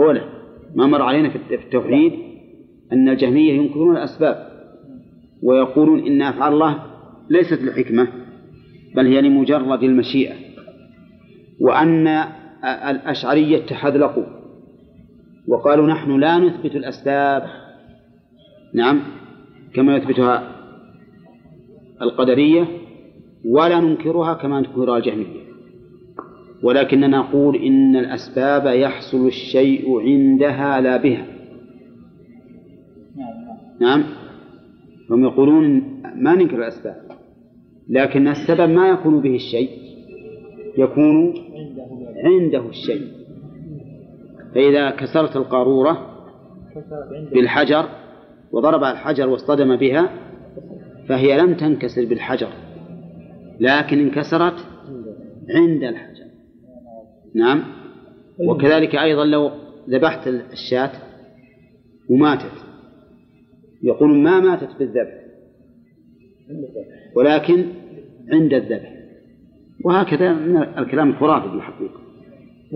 [0.00, 0.24] أولا
[0.74, 2.29] ما مر علينا في التوحيد
[2.92, 4.50] أن الجهمية ينكرون الأسباب
[5.42, 6.82] ويقولون إن أفعال الله
[7.30, 8.08] ليست لحكمة
[8.96, 10.34] بل هي لمجرد المشيئة
[11.60, 12.08] وأن
[12.64, 14.24] الأشعرية تحذلقوا
[15.48, 17.46] وقالوا نحن لا نثبت الأسباب.
[18.74, 19.00] نعم
[19.74, 20.56] كما يثبتها
[22.02, 22.66] القدرية
[23.44, 25.40] ولا ننكرها كما تنكرها الجهمية.
[26.62, 31.39] ولكننا نقول إن الأسباب يحصل الشيء عندها لا بها.
[33.80, 34.04] نعم.
[35.10, 35.80] هم يقولون
[36.14, 36.96] ما ننكر الأسباب
[37.88, 39.70] لكن السبب ما يكون به الشيء
[40.78, 41.34] يكون
[42.24, 43.06] عنده الشيء.
[44.54, 46.06] فإذا كسرت القارورة
[47.32, 47.88] بالحجر
[48.52, 50.10] وضرب الحجر واصطدم بها
[51.08, 52.48] فهي لم تنكسر بالحجر
[53.60, 54.66] لكن انكسرت
[55.54, 56.24] عند الحجر.
[57.34, 57.62] نعم.
[58.48, 59.50] وكذلك أيضا لو
[59.88, 60.90] ذبحت الشاة
[62.10, 62.69] وماتت.
[63.82, 65.20] يقول ما ماتت بالذبح
[67.16, 67.64] ولكن
[68.32, 68.92] عند الذبح.
[69.84, 72.00] وهكذا من الكلام الخرافي بالحقيقة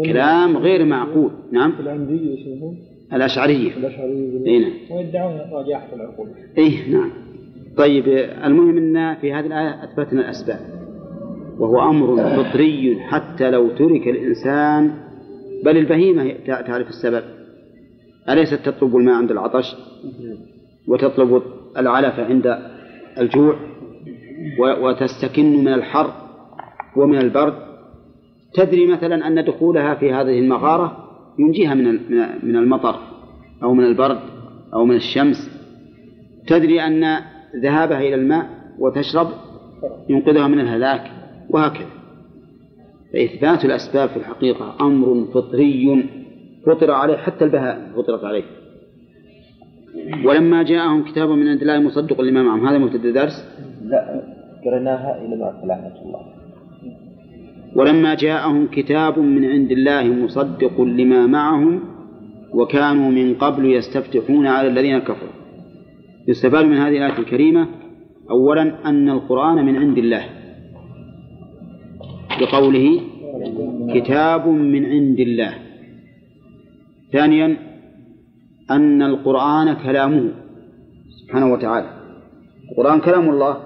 [0.05, 1.31] كلام غير معقول.
[1.53, 1.73] نعم.
[1.81, 2.37] العندية
[3.13, 3.77] الأشعرية.
[3.77, 4.73] الأشعرية اي نعم.
[4.91, 6.29] ويدعون رجاحة العقول.
[6.59, 7.11] اي نعم.
[7.77, 8.09] طيب
[8.45, 10.61] المهم إن في هذه الآية أثبتنا الأسباب.
[11.59, 14.91] وهو أمر فطري حتى لو ترك الإنسان.
[15.65, 17.23] بل البهيمة تعرف السبب.
[18.29, 19.77] أليست تطلب الماء عند العطش؟
[20.89, 21.43] وتطلب
[21.77, 22.59] العلف عند
[23.19, 23.57] الجوع
[24.59, 26.13] وتستكن من الحر
[26.97, 27.55] ومن البرد.
[28.55, 31.09] تدري مثلا أن دخولها في هذه المغارة
[31.39, 31.85] ينجيها من
[32.43, 32.97] من المطر
[33.63, 34.19] أو من البرد
[34.75, 35.51] أو من الشمس.
[36.47, 37.19] تدري أن
[37.63, 39.29] ذهابها إلى الماء وتشرب
[40.09, 41.11] ينقذها من الهلاك
[41.51, 41.87] وهكذا.
[43.13, 46.05] فإثبات الأسباب في الحقيقة أمر فطري
[46.67, 48.45] فطر عليه حتى البهائم فطرت عليه.
[50.25, 52.67] ولما جاءهم كتاب من عند الله مصدق لما معهم.
[52.67, 53.37] هذا مبتدأ درس؟
[53.85, 54.23] لا
[54.65, 56.21] قرناها إلى ما لعنة الله.
[57.77, 61.81] ولما جاءهم كتاب من عند الله مصدق لما معهم
[62.55, 65.33] وكانوا من قبل يستفتحون على الذين كفروا.
[66.29, 67.69] يستفاد من هذه الآية الكريمة
[68.31, 70.25] أولا أن القرآن من عند الله.
[72.41, 73.01] بقوله
[73.95, 75.55] كتاب من عند الله.
[77.13, 77.57] ثانيا
[78.71, 80.31] أن القرآن كلامه
[81.11, 81.91] سبحانه وتعالى.
[82.71, 83.57] القرآن كلام الله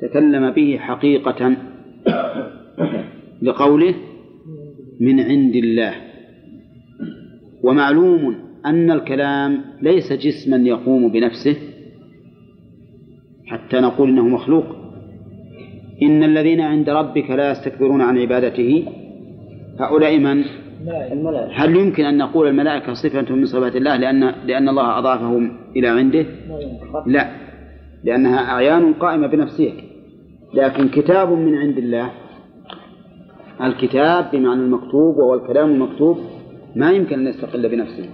[0.00, 1.56] تكلم به حقيقة
[3.46, 3.94] لقوله
[5.00, 5.94] من عند الله.
[7.62, 8.34] ومعلوم
[8.66, 11.56] أن الكلام ليس جسما يقوم بنفسه
[13.46, 14.64] حتى نقول إنه مخلوق.
[16.02, 18.84] إن الذين عند ربك لا يستكبرون عن عبادته
[19.80, 20.44] هؤلاء من؟
[21.52, 26.26] هل يمكن أن نقول الملائكة صفة من صفات الله لأن لأن الله أضافهم إلى عنده؟
[27.06, 27.30] لا.
[28.04, 29.72] لأنها أعيان قائمة بنفسها.
[30.54, 32.10] لكن كتاب من عند الله
[33.62, 36.18] الكتاب بمعنى المكتوب وهو الكلام المكتوب
[36.76, 38.08] ما يمكن أن يستقل بنفسه.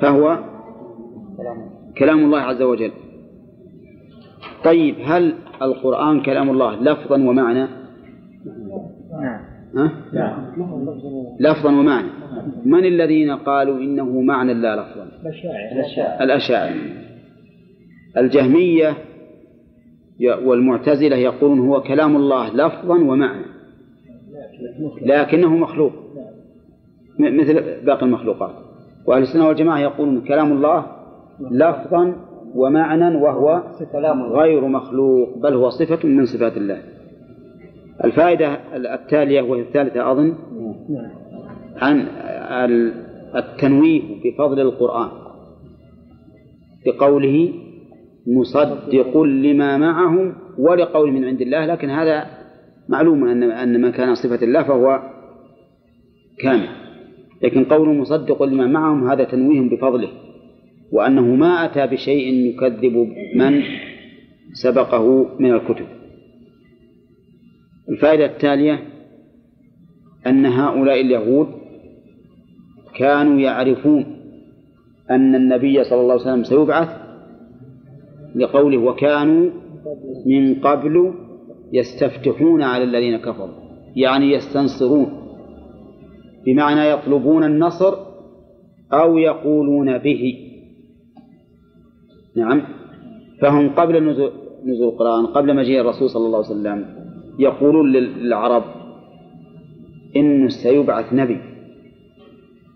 [0.00, 0.38] فهو
[1.98, 2.90] كلام الله عز وجل.
[4.64, 7.66] طيب هل القرآن كلام الله لفظا ومعنى؟
[9.76, 9.92] ها؟
[11.40, 12.08] لفظا ومعنى.
[12.64, 15.08] من الذين قالوا إنه معنى لا لفظا؟
[16.24, 16.74] الأشاعرة.
[18.16, 18.94] الجهمية
[20.44, 23.44] والمعتزلة يقولون هو كلام الله لفظا ومعنى.
[25.02, 25.92] لكنه مخلوق.
[27.18, 28.54] مثل باقي المخلوقات.
[29.06, 30.86] وأهل السنة والجماعة يقولون كلام الله
[31.50, 32.16] لفظا
[32.54, 33.62] ومعنى وهو
[34.32, 36.82] غير مخلوق بل هو صفة من صفات الله.
[38.04, 38.60] الفائدة
[38.94, 40.34] التالية وهي الثالثة أظن
[41.76, 42.08] عن
[43.36, 45.08] التنويه بفضل القرآن
[46.86, 47.52] بقوله
[48.26, 52.26] مصدق لما معهم ولقول من عند الله لكن هذا
[52.88, 55.02] معلوم أن أن ما كان صفة الله فهو
[56.38, 56.68] كامل.
[57.42, 60.08] لكن قوله مصدق لما معهم هذا تنويه بفضله
[60.92, 63.62] وأنه ما أتى بشيء يكذب من
[64.52, 65.86] سبقه من الكتب.
[67.88, 68.80] الفائدة التالية
[70.26, 71.48] أن هؤلاء اليهود
[72.98, 74.06] كانوا يعرفون
[75.10, 76.88] أن النبي صلى الله عليه وسلم سيبعث
[78.34, 79.50] لقوله وكانوا
[80.26, 81.14] من قبل
[81.72, 83.62] يستفتحون على الذين كفروا
[83.96, 85.22] يعني يستنصرون
[86.46, 87.94] بمعنى يطلبون النصر
[88.92, 90.34] أو يقولون به.
[92.36, 92.62] نعم
[93.40, 94.02] فهم قبل
[94.64, 97.01] نزول القرآن قبل مجيء الرسول صلى الله عليه وسلم.
[97.38, 98.64] يقولون للعرب
[100.16, 101.38] إنه سيبعث نبي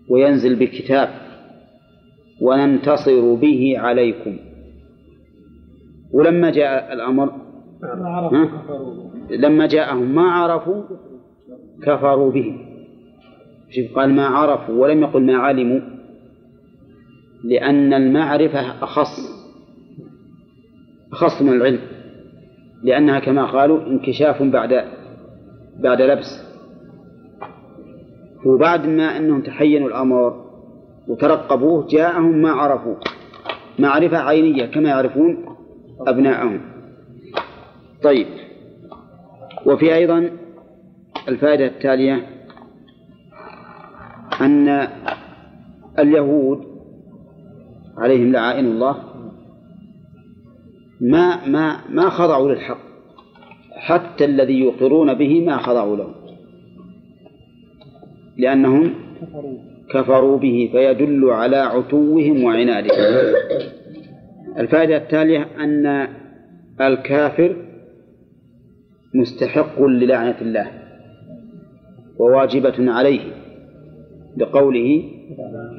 [0.09, 1.09] وينزل بكتاب
[2.41, 4.37] وننتصر به عليكم.
[6.13, 7.31] ولما جاء الأمر؟
[9.29, 10.83] لما جاءهم ما عرفوا
[11.83, 12.57] كفروا به.
[13.69, 15.79] شوف قال ما عرفوا ولم يقل ما علموا
[17.43, 19.37] لأن المعرفة أخص
[21.11, 21.96] أخص من العلم.
[22.87, 24.83] لأنها كما قالوا انكشاف بعد
[25.79, 26.43] بعد لبس.
[28.45, 30.45] وبعد ما أنهم تحينوا الأمر
[31.07, 32.95] وترقبوه جاءهم ما عرفوا.
[33.79, 35.45] معرفة عينية كما يعرفون
[36.07, 36.61] أبناءهم.
[38.03, 38.27] طيب.
[39.65, 40.29] وفي أيضا
[41.27, 42.27] الفائدة التالية
[44.41, 44.87] أن
[45.99, 46.63] اليهود
[47.97, 48.95] عليهم لعائن الله
[51.01, 52.77] ما ما ما خضعوا للحق.
[53.71, 56.15] حتى الذي يقرون به ما خضعوا له.
[58.37, 58.93] لأنهم
[59.93, 62.97] كفروا به فيدل على عتوهم وعنادهم.
[64.57, 66.07] الفائدة التالية أن
[66.81, 67.55] الكافر
[69.13, 70.71] مستحق للعنة الله
[72.19, 73.21] وواجبة عليه
[74.37, 75.03] لقوله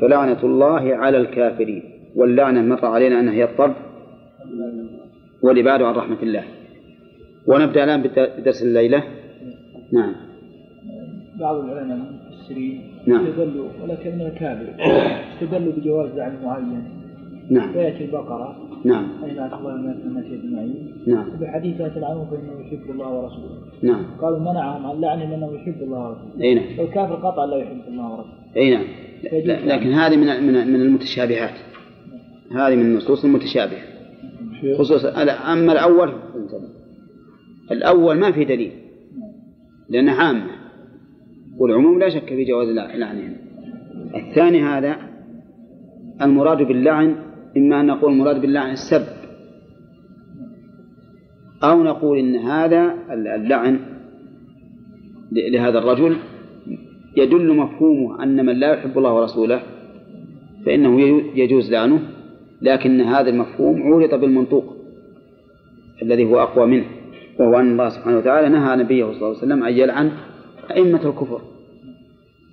[0.01, 1.83] فلعنة الله على الكافرين.
[2.17, 3.75] واللعنة مر علينا أنها هي الطرد.
[5.43, 6.45] والإبعاد عن رحمة الله.
[7.47, 9.03] ونبدأ الآن بدرس الليلة.
[9.93, 10.13] نعم.
[11.41, 13.27] بعض العلماء المفسرين نعم.
[13.27, 14.75] استدلوا ولكن الكافر
[15.33, 16.85] استدلوا بجواز لعن معين.
[17.51, 17.73] نعم.
[17.73, 18.57] فيأتي البقرة.
[18.85, 19.07] نعم.
[19.25, 21.31] أي لا الله من الناس أجمعين نعم.
[21.41, 23.59] بحديث لا تلعنوا فإنه يحب الله ورسوله.
[23.83, 24.05] نعم.
[24.21, 26.43] قالوا منعهم عن لعنه لأنه يحب الله ورسوله.
[26.43, 26.79] أي نعم.
[26.79, 28.35] والكافر قطعا لا يحب الله ورسوله.
[28.57, 28.85] أي نعم.
[29.69, 31.55] لكن هذه من من من المتشابهات.
[32.53, 33.98] هذه من النصوص المتشابهة.
[34.79, 35.23] خصوصا
[35.53, 36.13] أما الأول
[37.71, 38.73] الأول ما في دليل
[39.89, 40.51] لأنه عامة
[41.59, 43.37] والعموم لا شك في جواز لعنهم.
[44.15, 44.97] الثاني هذا
[46.23, 47.17] المراد باللعن
[47.57, 49.07] إما أن نقول المراد باللعن السب
[51.63, 53.81] أو نقول إن هذا اللعن
[55.33, 56.17] لهذا الرجل
[57.17, 59.63] يدل مفهومه أن من لا يحب الله ورسوله
[60.67, 61.01] فإنه
[61.35, 62.18] يجوز لعنه.
[62.63, 64.65] لكن هذا المفهوم عورض بالمنطوق
[66.03, 66.85] الذي هو أقوى منه
[67.41, 70.11] وهو أن الله سبحانه وتعالى نهى نبيه صلى الله عليه وسلم أن يلعن
[70.71, 71.41] أئمة الكفر.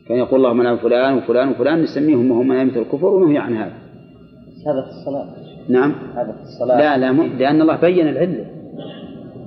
[0.07, 3.73] كان يقول اللهم لعن فلان وفلان وفلان نسميهم وهم أئمة الكفر ونهي عن هذا.
[4.68, 5.26] هذا في الصلاة.
[5.69, 5.91] نعم.
[6.15, 6.77] هذا في الصلاة.
[6.77, 8.45] لا لا م- لأن الله بين العلة.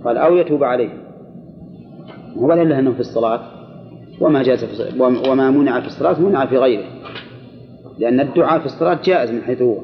[0.04, 0.98] قال أو يتوب عليهم
[2.36, 3.40] هو العلة أنه في الصلاة
[4.20, 6.84] وما جاز في وم- وما منع في الصلاة منع في غيره.
[7.98, 9.78] لأن الدعاء في الصلاة جائز من حيث هو.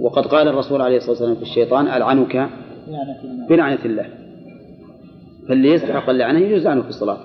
[0.00, 2.48] وقد قال الرسول عليه الصلاة والسلام في الشيطان ألعنك
[3.48, 4.06] بلعنة الله.
[5.48, 7.18] فاللي يستحق اللعنة يجوز عنه في الصلاة.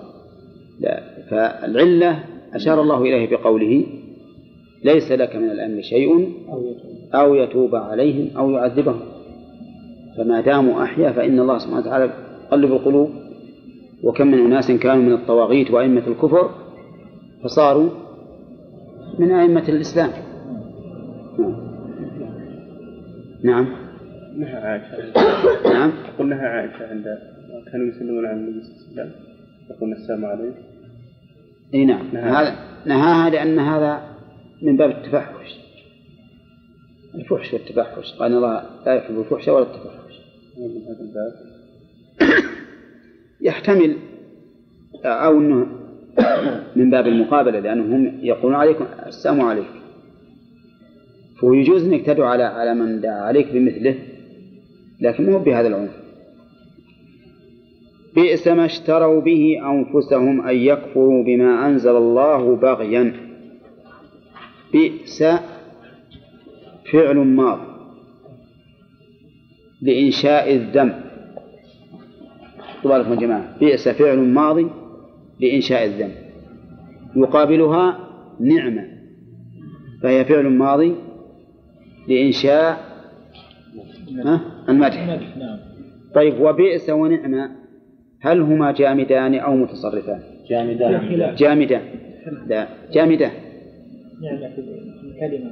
[0.80, 2.24] لا فالعلة
[2.54, 3.86] أشار الله إليه بقوله
[4.84, 6.34] ليس لك من الأمر شيء
[7.16, 9.00] أو يتوب عليهم أو يعذبهم.
[10.18, 12.14] فما داموا أحيا فإن الله سبحانه وتعالى
[12.48, 13.10] يقلب القلوب.
[14.04, 16.50] وكم من أناس كانوا من الطواغيت وأئمة الكفر
[17.44, 17.90] فصاروا
[19.20, 20.10] من أئمة الإسلام.
[21.40, 21.69] نعم.
[23.44, 23.68] نعم.
[24.38, 25.14] نهى عائشة
[25.74, 25.92] نعم.
[26.14, 27.06] يقول نهى عائشة عند
[27.72, 29.12] كانوا يسلمون على النبي صلى الله عليه وسلم.
[29.70, 30.62] يقول السلام عليكم.
[31.74, 32.08] إي نعم.
[32.18, 32.56] هذا
[32.86, 34.02] نهاها لأن هذا
[34.62, 35.60] من باب التفحش.
[37.16, 38.14] الفحش والتفحش.
[38.14, 40.20] قال الله لا يحب الفحش ولا التفحش.
[40.58, 41.34] من هذا الباب.
[43.42, 43.98] يحتمل
[45.06, 45.68] أو أنه
[46.76, 49.79] من باب المقابلة لأنهم هم يقولون عليكم السلام عليكم.
[51.42, 53.96] فهو يجوز أنك تدعو على على من دعا عليك بمثله
[55.02, 55.92] لكن مو بهذا العنف.
[58.16, 63.14] بئس ما اشتروا به أنفسهم أن يكفروا بما أنزل الله بغيا.
[64.74, 65.24] بئس
[66.92, 67.60] فعل ماض
[69.82, 70.96] لإنشاء الذنب
[72.84, 73.58] بالكم يا جماعة.
[73.60, 74.68] بئس فعل ماضي
[75.40, 76.16] لإنشاء الذنب
[77.16, 78.10] يقابلها
[78.40, 78.86] نعمة
[80.04, 80.96] فهي فعل ماضي
[82.10, 82.78] لإنشاء؟
[84.70, 85.06] المدح.
[85.38, 85.58] نعم.
[86.16, 87.52] طيب وبئس ونعمة
[88.22, 90.20] هل هما جامدان أو متصرفان؟
[91.10, 91.40] خلاف.
[91.40, 91.82] جامدان
[92.48, 93.32] لا جامدان
[94.22, 94.62] نعمة في
[95.04, 95.52] الكلمة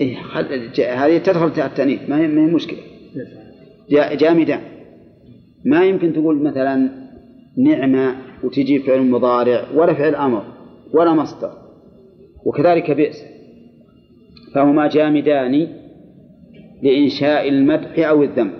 [0.00, 0.16] إيه
[1.06, 2.78] هذه تدخل تحت التأنيث ما هي مشكلة.
[3.90, 4.60] جا- جامدان
[5.64, 6.88] ما يمكن تقول مثلا
[7.58, 8.14] نعمة
[8.44, 10.42] وتجي فعل مضارع ولا فعل أمر
[10.94, 11.52] ولا مصدر
[12.44, 13.24] وكذلك بئس.
[14.54, 15.68] فهما جامدان
[16.86, 18.50] لإنشاء المدح أو الذم.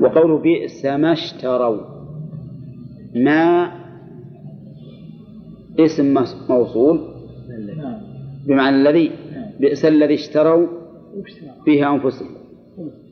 [0.00, 1.80] وقوله بئس ما اشتروا.
[3.14, 3.72] ما
[5.78, 7.00] اسم موصول؟
[8.46, 9.10] بمعنى الذي
[9.60, 10.66] بئس الذي اشتروا
[11.66, 12.30] به أنفسهم.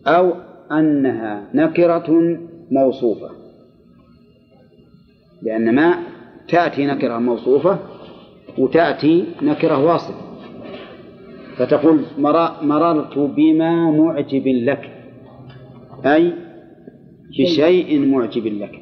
[0.06, 0.32] أو
[0.72, 2.38] أنها نكرة
[2.70, 3.30] موصوفة.
[5.42, 5.94] لأن ما
[6.48, 7.78] تأتي نكرة موصوفة
[8.58, 10.31] وتأتي نكرة واصفة
[11.56, 14.90] فتقول مر- مررت بما معجب لك.
[16.06, 16.32] أي
[17.38, 18.80] بشيء معجب لك.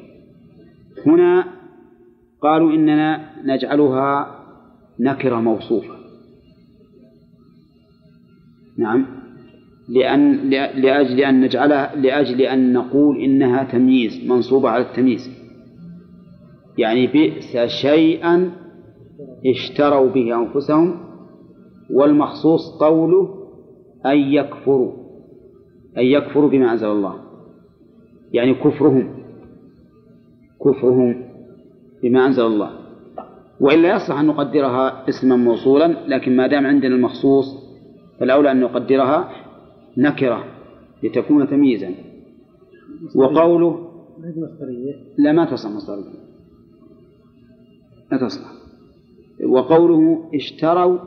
[1.05, 1.45] هنا
[2.41, 4.35] قالوا إننا نجعلها
[4.99, 5.95] نكرة موصوفة.
[8.77, 9.05] نعم.
[9.89, 10.49] لأن
[10.81, 15.29] لأجل أن نجعلها لأجل أن نقول إنها تمييز منصوبة على التمييز.
[16.77, 18.51] يعني بئس شيئا
[19.45, 21.10] اشتروا به أنفسهم
[21.93, 23.47] والمخصوص قوله
[24.05, 24.91] أن يكفروا.
[25.97, 27.15] أن يكفروا بما أنزل الله.
[28.33, 29.09] يعني كفرهم.
[30.65, 31.25] كفرهم
[32.03, 32.71] بما أنزل الله.
[33.59, 37.45] وإلا يصلح أن نقدرها اسما موصولا لكن ما دام عندنا المخصوص
[38.19, 39.29] فالأولى أن نقدرها
[39.97, 40.43] نكرة
[41.03, 41.91] لتكون تمييزا.
[43.15, 43.87] وقوله
[45.17, 46.19] لا ما تصلح مصدرية
[48.11, 48.51] لا تصلح
[49.45, 50.97] وقوله اشتروا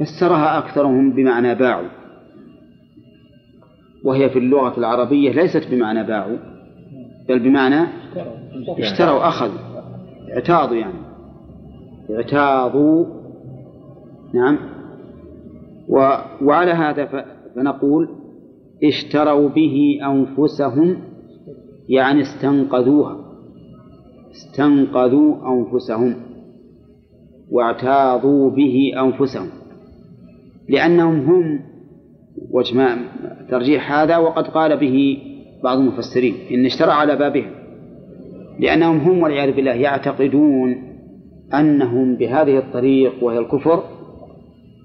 [0.00, 1.88] فسرها أكثرهم بمعنى باعوا
[4.04, 6.36] وهي في اللغة العربية ليست بمعنى باعوا
[7.28, 7.86] بل بمعنى
[8.78, 9.58] اشتروا أخذوا
[10.34, 10.98] اعتاضوا يعني.
[12.10, 13.06] اعتاضوا
[14.34, 14.58] نعم.
[15.88, 16.16] و...
[16.42, 17.24] وعلى هذا.
[17.54, 18.08] فنقول
[18.84, 20.96] اشتروا به أنفسهم
[21.88, 23.16] يعني استنقذوها
[24.30, 26.14] استنقذوا أنفسهم
[27.50, 29.48] واعتاضوا به أنفسهم.
[30.68, 31.60] لأنهم هم
[32.50, 32.96] وجه
[33.50, 35.18] ترجيح هذا وقد قال به
[35.64, 37.50] بعض المفسرين إن اشترى على بابهم.
[38.60, 40.88] لأنهم هم والعياذ بالله يعتقدون
[41.54, 43.82] أنهم بهذه الطريق وهي الكفر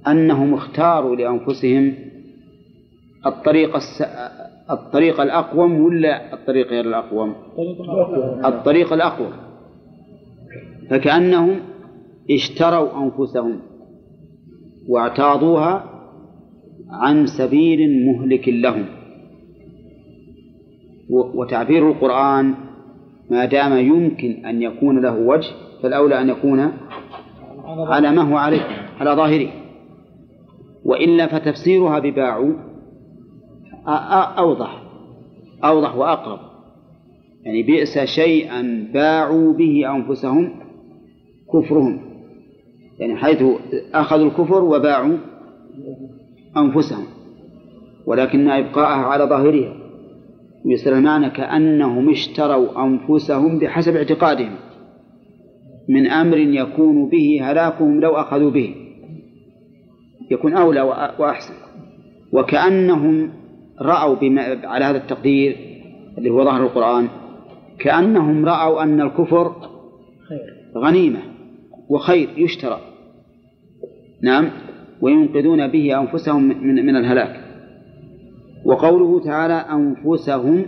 [0.07, 1.93] أنهم اختاروا لأنفسهم
[3.25, 4.03] الطريق الس...
[4.71, 7.35] الطريق الأقوم ولا الطريق غير الأقوم؟
[8.45, 9.31] الطريق الأقوم.
[10.89, 11.59] فكأنهم
[12.31, 13.59] اشتروا أنفسهم.
[14.89, 15.83] واعتاضوها
[16.91, 18.85] عن سبيل مهلك لهم.
[21.09, 22.53] وتعبير القرآن
[23.29, 25.49] ما دام يمكن أن يكون له وجه
[25.83, 26.71] فالأولى أن يكون
[27.65, 28.61] على ما هو عليه
[28.99, 29.49] على ظاهره.
[30.85, 31.99] وإلا فتفسيرها
[33.85, 34.83] أ- أوضح
[35.63, 36.39] أوضح وأقرب.
[37.45, 40.49] يعني بئس شيئا باعوا به أنفسهم
[41.53, 41.99] كفرهم.
[43.03, 43.43] يعني حيث
[43.93, 45.17] أخذوا الكفر وباعوا
[46.57, 47.05] أنفسهم
[48.05, 49.73] ولكن إبقاءها على ظاهرها.
[50.65, 54.55] ويصير المعنى كأنهم اشتروا أنفسهم بحسب اعتقادهم
[55.89, 58.75] من أمر يكون به هلاكهم لو أخذوا به.
[60.31, 61.53] يكون أولى وأ- وأحسن.
[62.33, 63.29] وكأنهم
[63.81, 65.57] رأوا بما على هذا التقدير
[66.17, 67.07] اللي هو ظاهر القرآن
[67.79, 69.55] كأنهم رأوا أن الكفر
[70.77, 71.19] غنيمة
[71.89, 72.79] وخير يشترى.
[74.23, 74.49] نعم
[75.01, 77.43] وينقذون به أنفسهم من, من الهلاك.
[78.65, 80.65] وقوله تعالى أنفسهم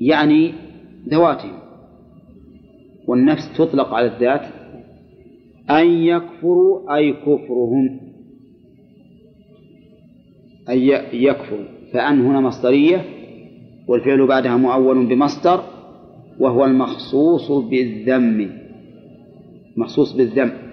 [0.00, 0.52] يعني
[1.08, 1.52] ذواتهم.
[3.06, 4.46] والنفس تطلق على الذات.
[5.70, 8.00] أن يكفروا أي كفرهم.
[10.68, 10.78] أن
[11.12, 13.04] يكفروا فأن هنا مصدرية
[13.88, 15.62] والفعل بعدها مؤول بمصدر
[16.40, 18.50] وهو المخصوص بالذم.
[19.76, 20.65] مخصوص بالذم.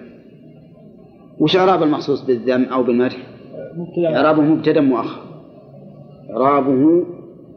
[1.40, 3.16] وش إعراب المخصوص بالذم أو بالمدح؟
[3.98, 5.22] إعرابه مبتدأ مؤخر.
[6.30, 7.06] إعرابه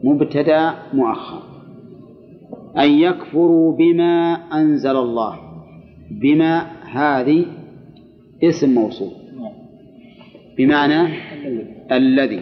[0.04, 1.42] مبتدأ مؤخر.
[2.78, 5.38] أن يكفروا بما أنزل الله.
[6.10, 7.46] بما هذه
[8.42, 9.10] اسم موصول.
[10.58, 11.08] بمعنى
[11.92, 12.40] الذي.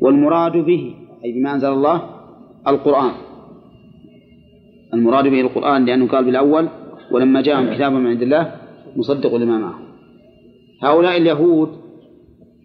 [0.00, 0.94] والمراد به
[1.24, 2.02] أي بما أنزل الله
[2.68, 3.12] القرآن.
[4.94, 6.68] المراد به القرآن لأنه قال بالأول
[7.12, 8.52] ولما جاءهم كتاب من عند الله
[8.96, 9.91] مصدق لما معه.
[10.82, 11.68] هؤلاء اليهود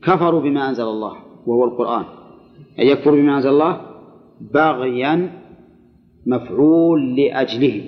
[0.03, 1.13] كفروا بما أنزل الله
[1.45, 2.05] وهو القرآن.
[2.79, 3.81] أي يكفر بما أنزل الله؟
[4.53, 5.29] بغيا
[6.25, 7.81] مفعول لأجله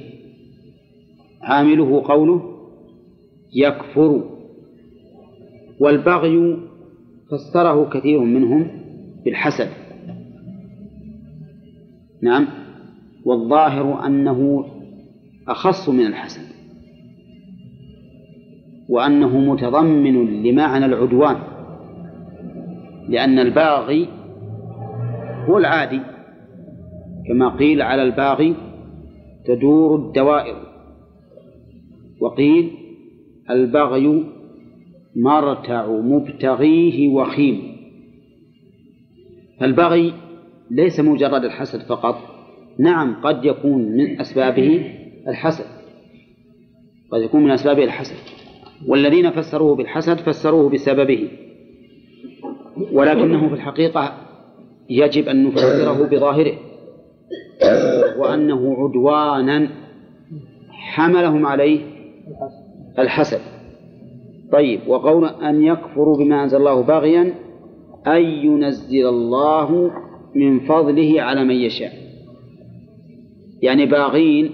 [1.41, 2.55] عامله قوله
[3.53, 4.23] يكفر.
[5.79, 6.57] والبغي
[7.31, 8.67] فسره كثير منهم
[9.25, 9.69] بالحسد.
[12.21, 12.47] نعم.
[13.25, 14.65] والظاهر أنه
[15.47, 16.58] أخص من الحسد.
[18.89, 21.37] وأنه متضمن لمعنى العدوان
[23.09, 24.07] لأن الباغي
[25.49, 25.99] هو العادي.
[27.27, 28.55] كما قيل على الباغي
[29.45, 30.55] تدور الدوائر
[32.21, 32.71] وقيل
[33.49, 34.25] البغي
[35.15, 37.61] مرتع مبتغيه وخيم.
[39.59, 40.13] فالبغي
[40.71, 42.15] ليس مجرد الحسد فقط
[42.79, 44.93] نعم قد يكون من أسبابه
[45.27, 45.65] الحسد
[47.11, 48.38] قد يكون من أسبابه الحسد.
[48.87, 51.29] والذين فسروه بالحسد فسروه بسببه.
[52.91, 54.13] ولكنه في الحقيقة
[54.89, 56.53] يجب أن نفسره بظاهره.
[58.17, 59.69] وأنه عدوانا
[60.69, 61.79] حملهم عليه
[62.99, 63.41] الحسد.
[64.51, 67.33] طيب وقول أن يكفروا بما أنزل الله باغيا
[68.07, 69.91] أن ينزل الله
[70.35, 71.91] من فضله على من يشاء.
[73.61, 74.51] يعني باغين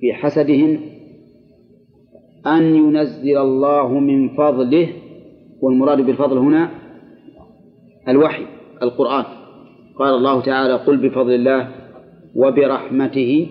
[0.00, 0.80] في حسدهم
[2.46, 4.88] أن ينزل الله من فضله
[5.62, 6.70] والمراد بالفضل هنا
[8.08, 8.46] الوحي
[8.82, 9.24] القرآن.
[9.98, 11.68] قال الله تعالى قل بفضل الله
[12.34, 13.46] وبرحمته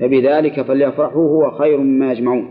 [0.00, 2.50] فبذلك فليفرحوا هو خير مما يجمعون.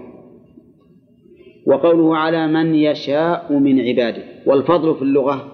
[1.67, 5.47] وقوله على من يشاء من عباده والفضل في اللغة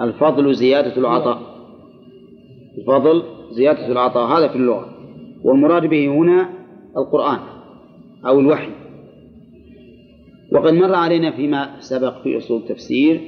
[0.00, 1.38] الفضل زيادة العطاء.
[2.78, 4.88] الفضل زيادة العطاء هذا في اللغة.
[5.44, 6.48] والمراد به هنا
[6.96, 7.38] القرآن.
[8.26, 8.70] أو الوحي.
[10.52, 13.20] وقد مر علينا فيما سبق في أصول التفسير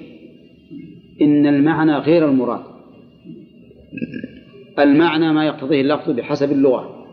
[1.22, 2.62] إن المعنى غير المراد.
[4.78, 7.06] المعنى ما يقتضيه اللفظ بحسب اللغة.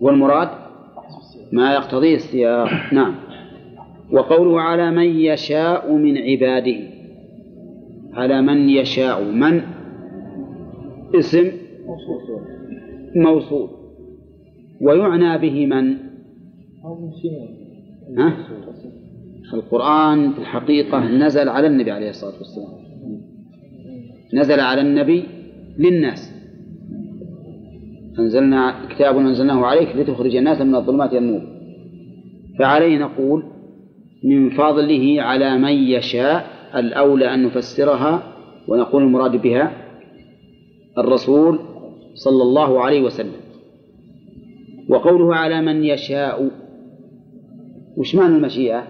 [0.00, 0.48] والمراد
[1.52, 2.92] ما يقتضيه السياق.
[2.92, 3.14] نعم.
[4.10, 6.76] وقوله على من يشاء من عباده.
[8.14, 9.24] على من يشاء.
[9.24, 9.62] من؟
[11.14, 11.52] اسم؟
[13.14, 13.68] موصول.
[14.80, 16.11] ويعنى به من؟
[18.18, 18.36] ها؟
[19.54, 22.68] القرآن في الحقيقة نزل على النبي عليه الصلاة والسلام.
[24.34, 25.24] نزل على النبي
[25.78, 26.32] للناس.
[28.18, 31.42] أنزلنا كتاب أنزلناه عليك لتخرج الناس من الظلمات إلى النور.
[32.58, 33.44] فعليه نقول
[34.24, 36.46] من فضله على من يشاء
[36.76, 38.22] الأولى أن نفسرها
[38.68, 39.72] ونقول المراد بها
[40.98, 41.58] الرسول
[42.14, 43.40] صلى الله عليه وسلم.
[44.88, 46.61] وقوله على من يشاء
[47.96, 48.82] وش معنى المشيئة؟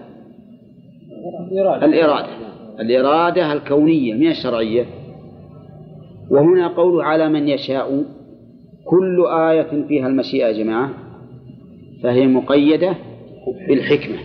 [1.51, 1.85] الإرادة.
[1.85, 2.27] الإرادة.
[2.79, 4.85] الإرادة الكونية من الشرعية.
[6.29, 8.03] وهنا قول على من يشاء.
[8.85, 10.89] كل آية فيها المشيئة يا جماعة.
[12.03, 12.95] فهي مقيدة
[13.67, 14.17] بالحكمة.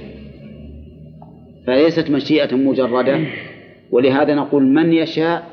[1.67, 3.21] فليست مشيئة مجردة.
[3.91, 5.47] ولهذا نقول من يشاء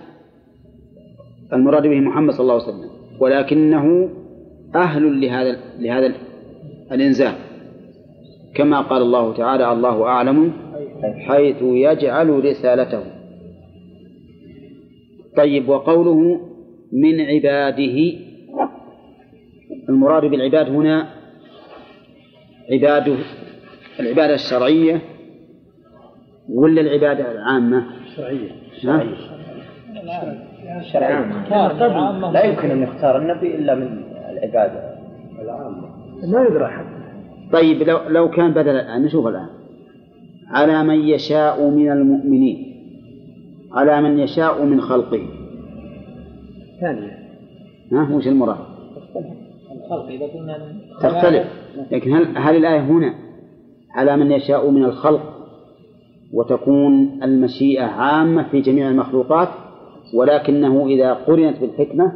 [1.54, 2.90] المراد به محمد صلى الله عليه وسلم.
[3.20, 4.10] ولكنه
[4.76, 6.14] أهل لهذا لهذا
[6.92, 7.34] الإنزال.
[8.56, 10.53] كما قال الله تعالى الله أعلم
[11.27, 13.03] حيث يجعل رسالته.
[15.38, 16.41] طيب وقوله
[16.94, 18.26] من عباده.
[19.90, 21.10] المراد بالعباد هنا
[22.72, 23.15] عباده
[23.99, 25.02] العبادة الشرعية
[26.49, 28.52] ولا العبادة العامة؟ شرعية.
[28.82, 29.15] شرعية.
[30.94, 32.32] شرعية.
[32.32, 34.95] لا يمكن أن يختار النبي إلا من العبادة.
[36.27, 36.95] ما يدرى حتى.
[37.52, 39.48] طيب لو لو كان بدل الآن نشوف الآن.
[40.48, 42.76] على من يشاء من المؤمنين.
[43.72, 45.22] على من يشاء من خلقه.
[46.82, 47.18] ثانية.
[47.92, 48.58] ها وش المراد؟
[49.72, 50.58] الخلق إذا قلنا
[51.02, 51.48] تختلف.
[51.92, 53.14] لكن هل هل الآية هنا؟
[53.96, 55.36] على من يشاء من الخلق
[56.34, 59.50] وتكون المشيئة عامة في جميع المخلوقات
[60.14, 62.12] ولكنه إذا قرنت بالحكمة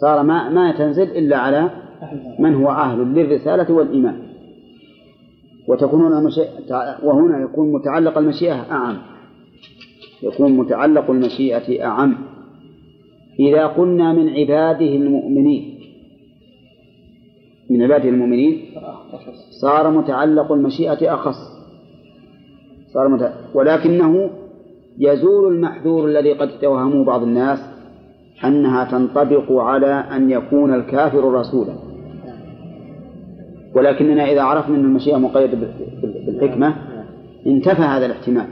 [0.00, 1.70] صار ما ما تنزل إلا على
[2.38, 4.22] من هو أهل للرسالة والإيمان.
[5.68, 8.96] وتكون هنا مشيئة وهنا يكون متعلق المشيئة أعم.
[10.22, 12.16] يكون متعلق المشيئة أعم.
[13.40, 15.78] إذا قلنا من عباده المؤمنين
[17.70, 18.60] من عباده المؤمنين
[19.60, 21.36] صار متعلق المشيئة أخص.
[22.94, 23.32] صار مت...
[23.54, 24.30] ولكنه
[24.98, 27.58] يزول المحذور الذي قد توهمه بعض الناس
[28.44, 31.85] أنها تنطبق على أن يكون الكافر رسولا.
[33.76, 35.58] ولكننا إذا عرفنا أن المشيئة مقيدة
[36.26, 36.74] بالحكمة
[37.46, 38.46] انتفى هذا الاحتمال.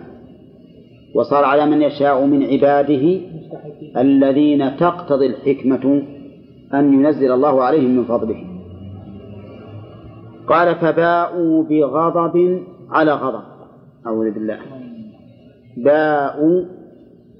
[1.15, 3.21] وصار على من يشاء من عباده
[3.97, 6.03] الذين تقتضي الحكمة
[6.75, 8.45] أن ينزل الله عليهم من فضله.
[10.47, 13.43] قال فباءوا بغضب على غضب.
[14.07, 14.59] أعوذ بالله.
[15.77, 16.65] باءوا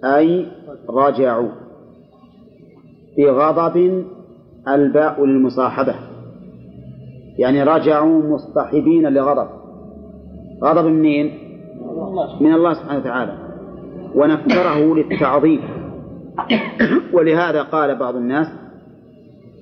[0.05, 0.47] أي
[0.89, 1.49] رجعوا
[3.19, 4.05] بغضب
[4.69, 6.14] الباء للمصاحبة.
[7.39, 9.49] يعني رجعوا مصطحبين لغضب.
[10.63, 11.31] غضب منين؟
[12.41, 13.39] من الله سبحانه وتعالى.
[14.15, 15.61] ونكره للتعظيم.
[17.13, 18.47] ولهذا قال بعض الناس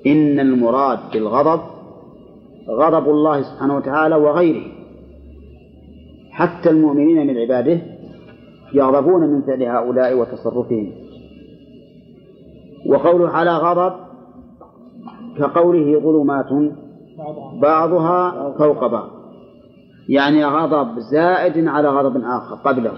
[0.07, 1.61] إن المراد بالغضب
[2.69, 4.63] غضب الله سبحانه وتعالى وغيره.
[6.31, 7.81] حتى المؤمنين من عباده
[8.75, 10.93] يغضبون من فعل هؤلاء وتصرفهم.
[12.87, 13.93] وقوله على غضب
[15.39, 16.73] كقوله ظلمات
[17.61, 19.09] بعضها فوق بعض.
[20.09, 22.93] يعني غضب زائد على غضب آخر قبله.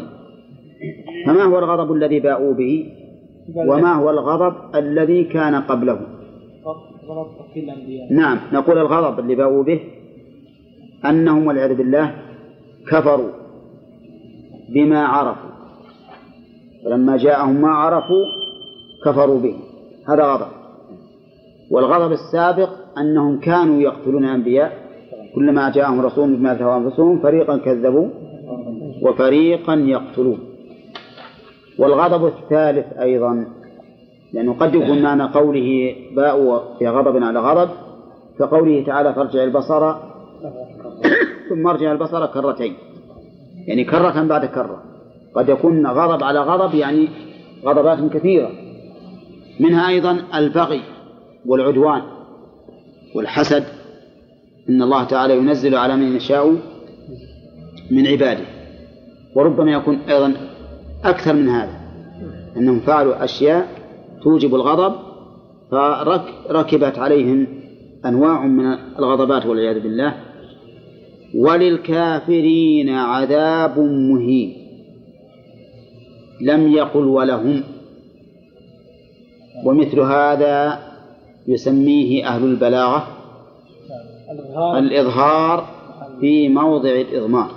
[1.27, 2.93] فما هو الغضب الذي باءوا به؟
[3.57, 6.01] وما هو الغضب الذي كان قبله؟
[8.11, 9.81] نعم نقول الغضب اللي باءوا به
[11.05, 12.15] أنهم والعياذ بالله
[12.91, 13.31] كفروا
[14.74, 15.51] بما عرفوا.
[16.86, 18.24] ولما جاءهم ما عرفوا
[19.05, 19.57] كفروا به.
[20.09, 20.53] هذا غضب.
[21.70, 24.85] والغضب السابق أنهم كانوا يقتلون الأنبياء.
[25.35, 28.09] كلما جاءهم رسول بما تهوى أنفسهم فريقا كذبوا
[29.03, 30.39] وفريقا يقتلون.
[31.79, 33.47] والغضب الثالث أيضا
[34.33, 37.71] لأنه قد يكون معنى قوله باءوا في غضب على غضب
[38.39, 39.95] كقوله تعالى فارجع البصر
[41.49, 42.75] ثم ارجع البصر كرتين.
[43.66, 44.83] يعني كرة بعد كرة.
[45.35, 47.09] قد يكون غضب على غضب يعني
[47.65, 48.51] غضبات كثيرة.
[49.61, 50.81] منها أيضا البغي
[51.47, 52.03] والعدوان.
[53.15, 53.65] والحسد
[54.69, 56.57] إن الله تعالى ينزل على من يشاء
[57.91, 58.45] من عباده
[59.35, 60.35] وربما يكون أيضا
[61.05, 61.81] أكثر من هذا
[62.57, 63.69] أنهم فعلوا أشياء
[64.23, 64.95] توجب الغضب
[65.70, 67.47] فركبت عليهم
[68.07, 68.66] أنواع من
[68.99, 70.15] الغضبات والعياذ بالله
[71.35, 74.57] وللكافرين عذاب مهين
[76.41, 77.62] لم يقل ولهم
[79.65, 80.84] ومثل هذا
[81.49, 83.09] يسميه أهل البلاغة.
[84.79, 85.75] الإظهار.
[86.21, 87.51] في موضع الإضمار.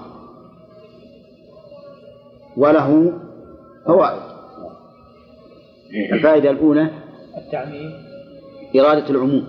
[2.58, 3.14] وله
[3.86, 4.22] فوائد.
[6.14, 6.90] الفائدة الأولى
[7.38, 7.92] التعميم.
[8.76, 9.48] إرادة العموم.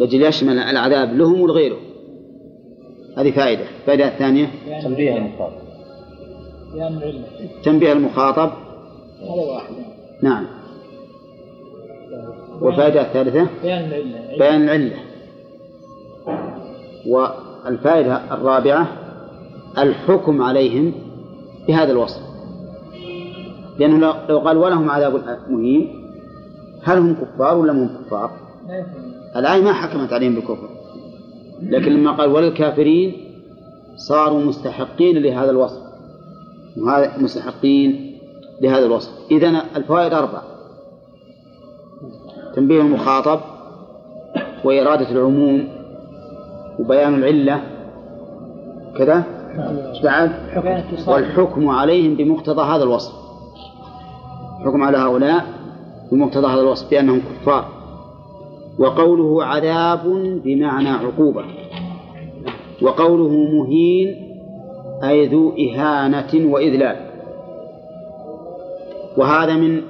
[0.00, 1.82] لأجل يشمل العذاب لهم ولغيرهم
[3.16, 3.62] هذه فائدة.
[3.80, 4.50] الفائدة الثانية
[4.82, 5.62] تنبيه المخاطب.
[7.64, 8.52] تنبيه المخاطب.
[9.20, 9.74] هذا واحد.
[10.22, 10.46] نعم.
[12.62, 14.38] والفائدة الثالثة؟ بيان العلة.
[14.38, 14.96] بيان العلة.
[17.06, 18.86] والفائدة الرابعة
[19.78, 20.92] الحكم عليهم
[21.68, 22.20] بهذا الوصف.
[23.78, 23.98] لأنه
[24.28, 26.02] لو- قال ولهم عذاب مهين
[26.82, 28.30] هل هم كفار ولا هم كفار؟
[29.36, 30.68] الآية ما حكمت عليهم بالكفر
[31.62, 33.12] لكن لما قال وللكافرين
[33.96, 35.82] صاروا مستحقين لهذا الوصف.
[37.18, 38.18] مستحقين
[38.60, 39.10] لهذا الوصف.
[39.30, 40.42] إذن الفوائد أربع
[42.54, 43.40] تنبيه المخاطب
[44.64, 45.68] وإرادة العموم
[46.78, 47.62] وبيان العلة.
[48.98, 49.24] كذا؟
[50.04, 50.32] بعد؟
[51.06, 53.12] والحكم عليهم بمقتضى هذا الوصف.
[54.60, 55.44] الحكم على هؤلاء
[56.12, 57.64] بمقتضى هذا الوصف بأنهم كفار.
[58.78, 60.02] وقوله عذاب
[60.44, 61.44] بمعنى عقوبة.
[62.82, 64.28] وقوله مهين
[65.04, 66.96] أي ذو إهانة وإذلال.
[69.16, 69.82] وهذا من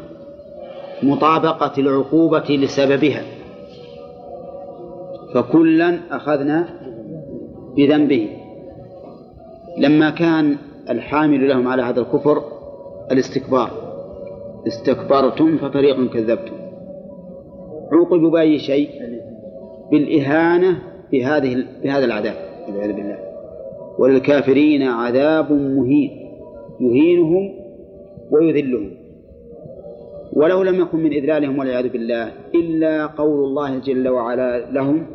[1.02, 3.22] مطابقة العقوبة لسببها.
[5.34, 6.68] فكلا أخذنا
[7.76, 8.28] بذنبه.
[9.78, 10.56] لما كان
[10.90, 12.42] الحامل لهم على هذا الكفر
[13.12, 13.70] الاستكبار.
[14.66, 16.54] استكبرتم ففريقا كذبتم.
[17.92, 18.88] عوقبوا بأي شيء؟
[19.90, 20.78] بالإهانة
[21.12, 22.34] بهذه بهذا العذاب.
[22.68, 23.18] والعياذ بالله.
[23.98, 26.10] وللكافرين عذاب مهين.
[26.80, 27.54] يهينهم
[28.30, 29.01] ويذلهم.
[30.32, 35.06] ولو لم يكن من إذلالهم والعياذ بالله إلا قول الله جل وعلا لهم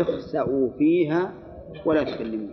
[0.00, 1.32] اخسأوا فيها
[1.86, 2.50] ولا تكلمون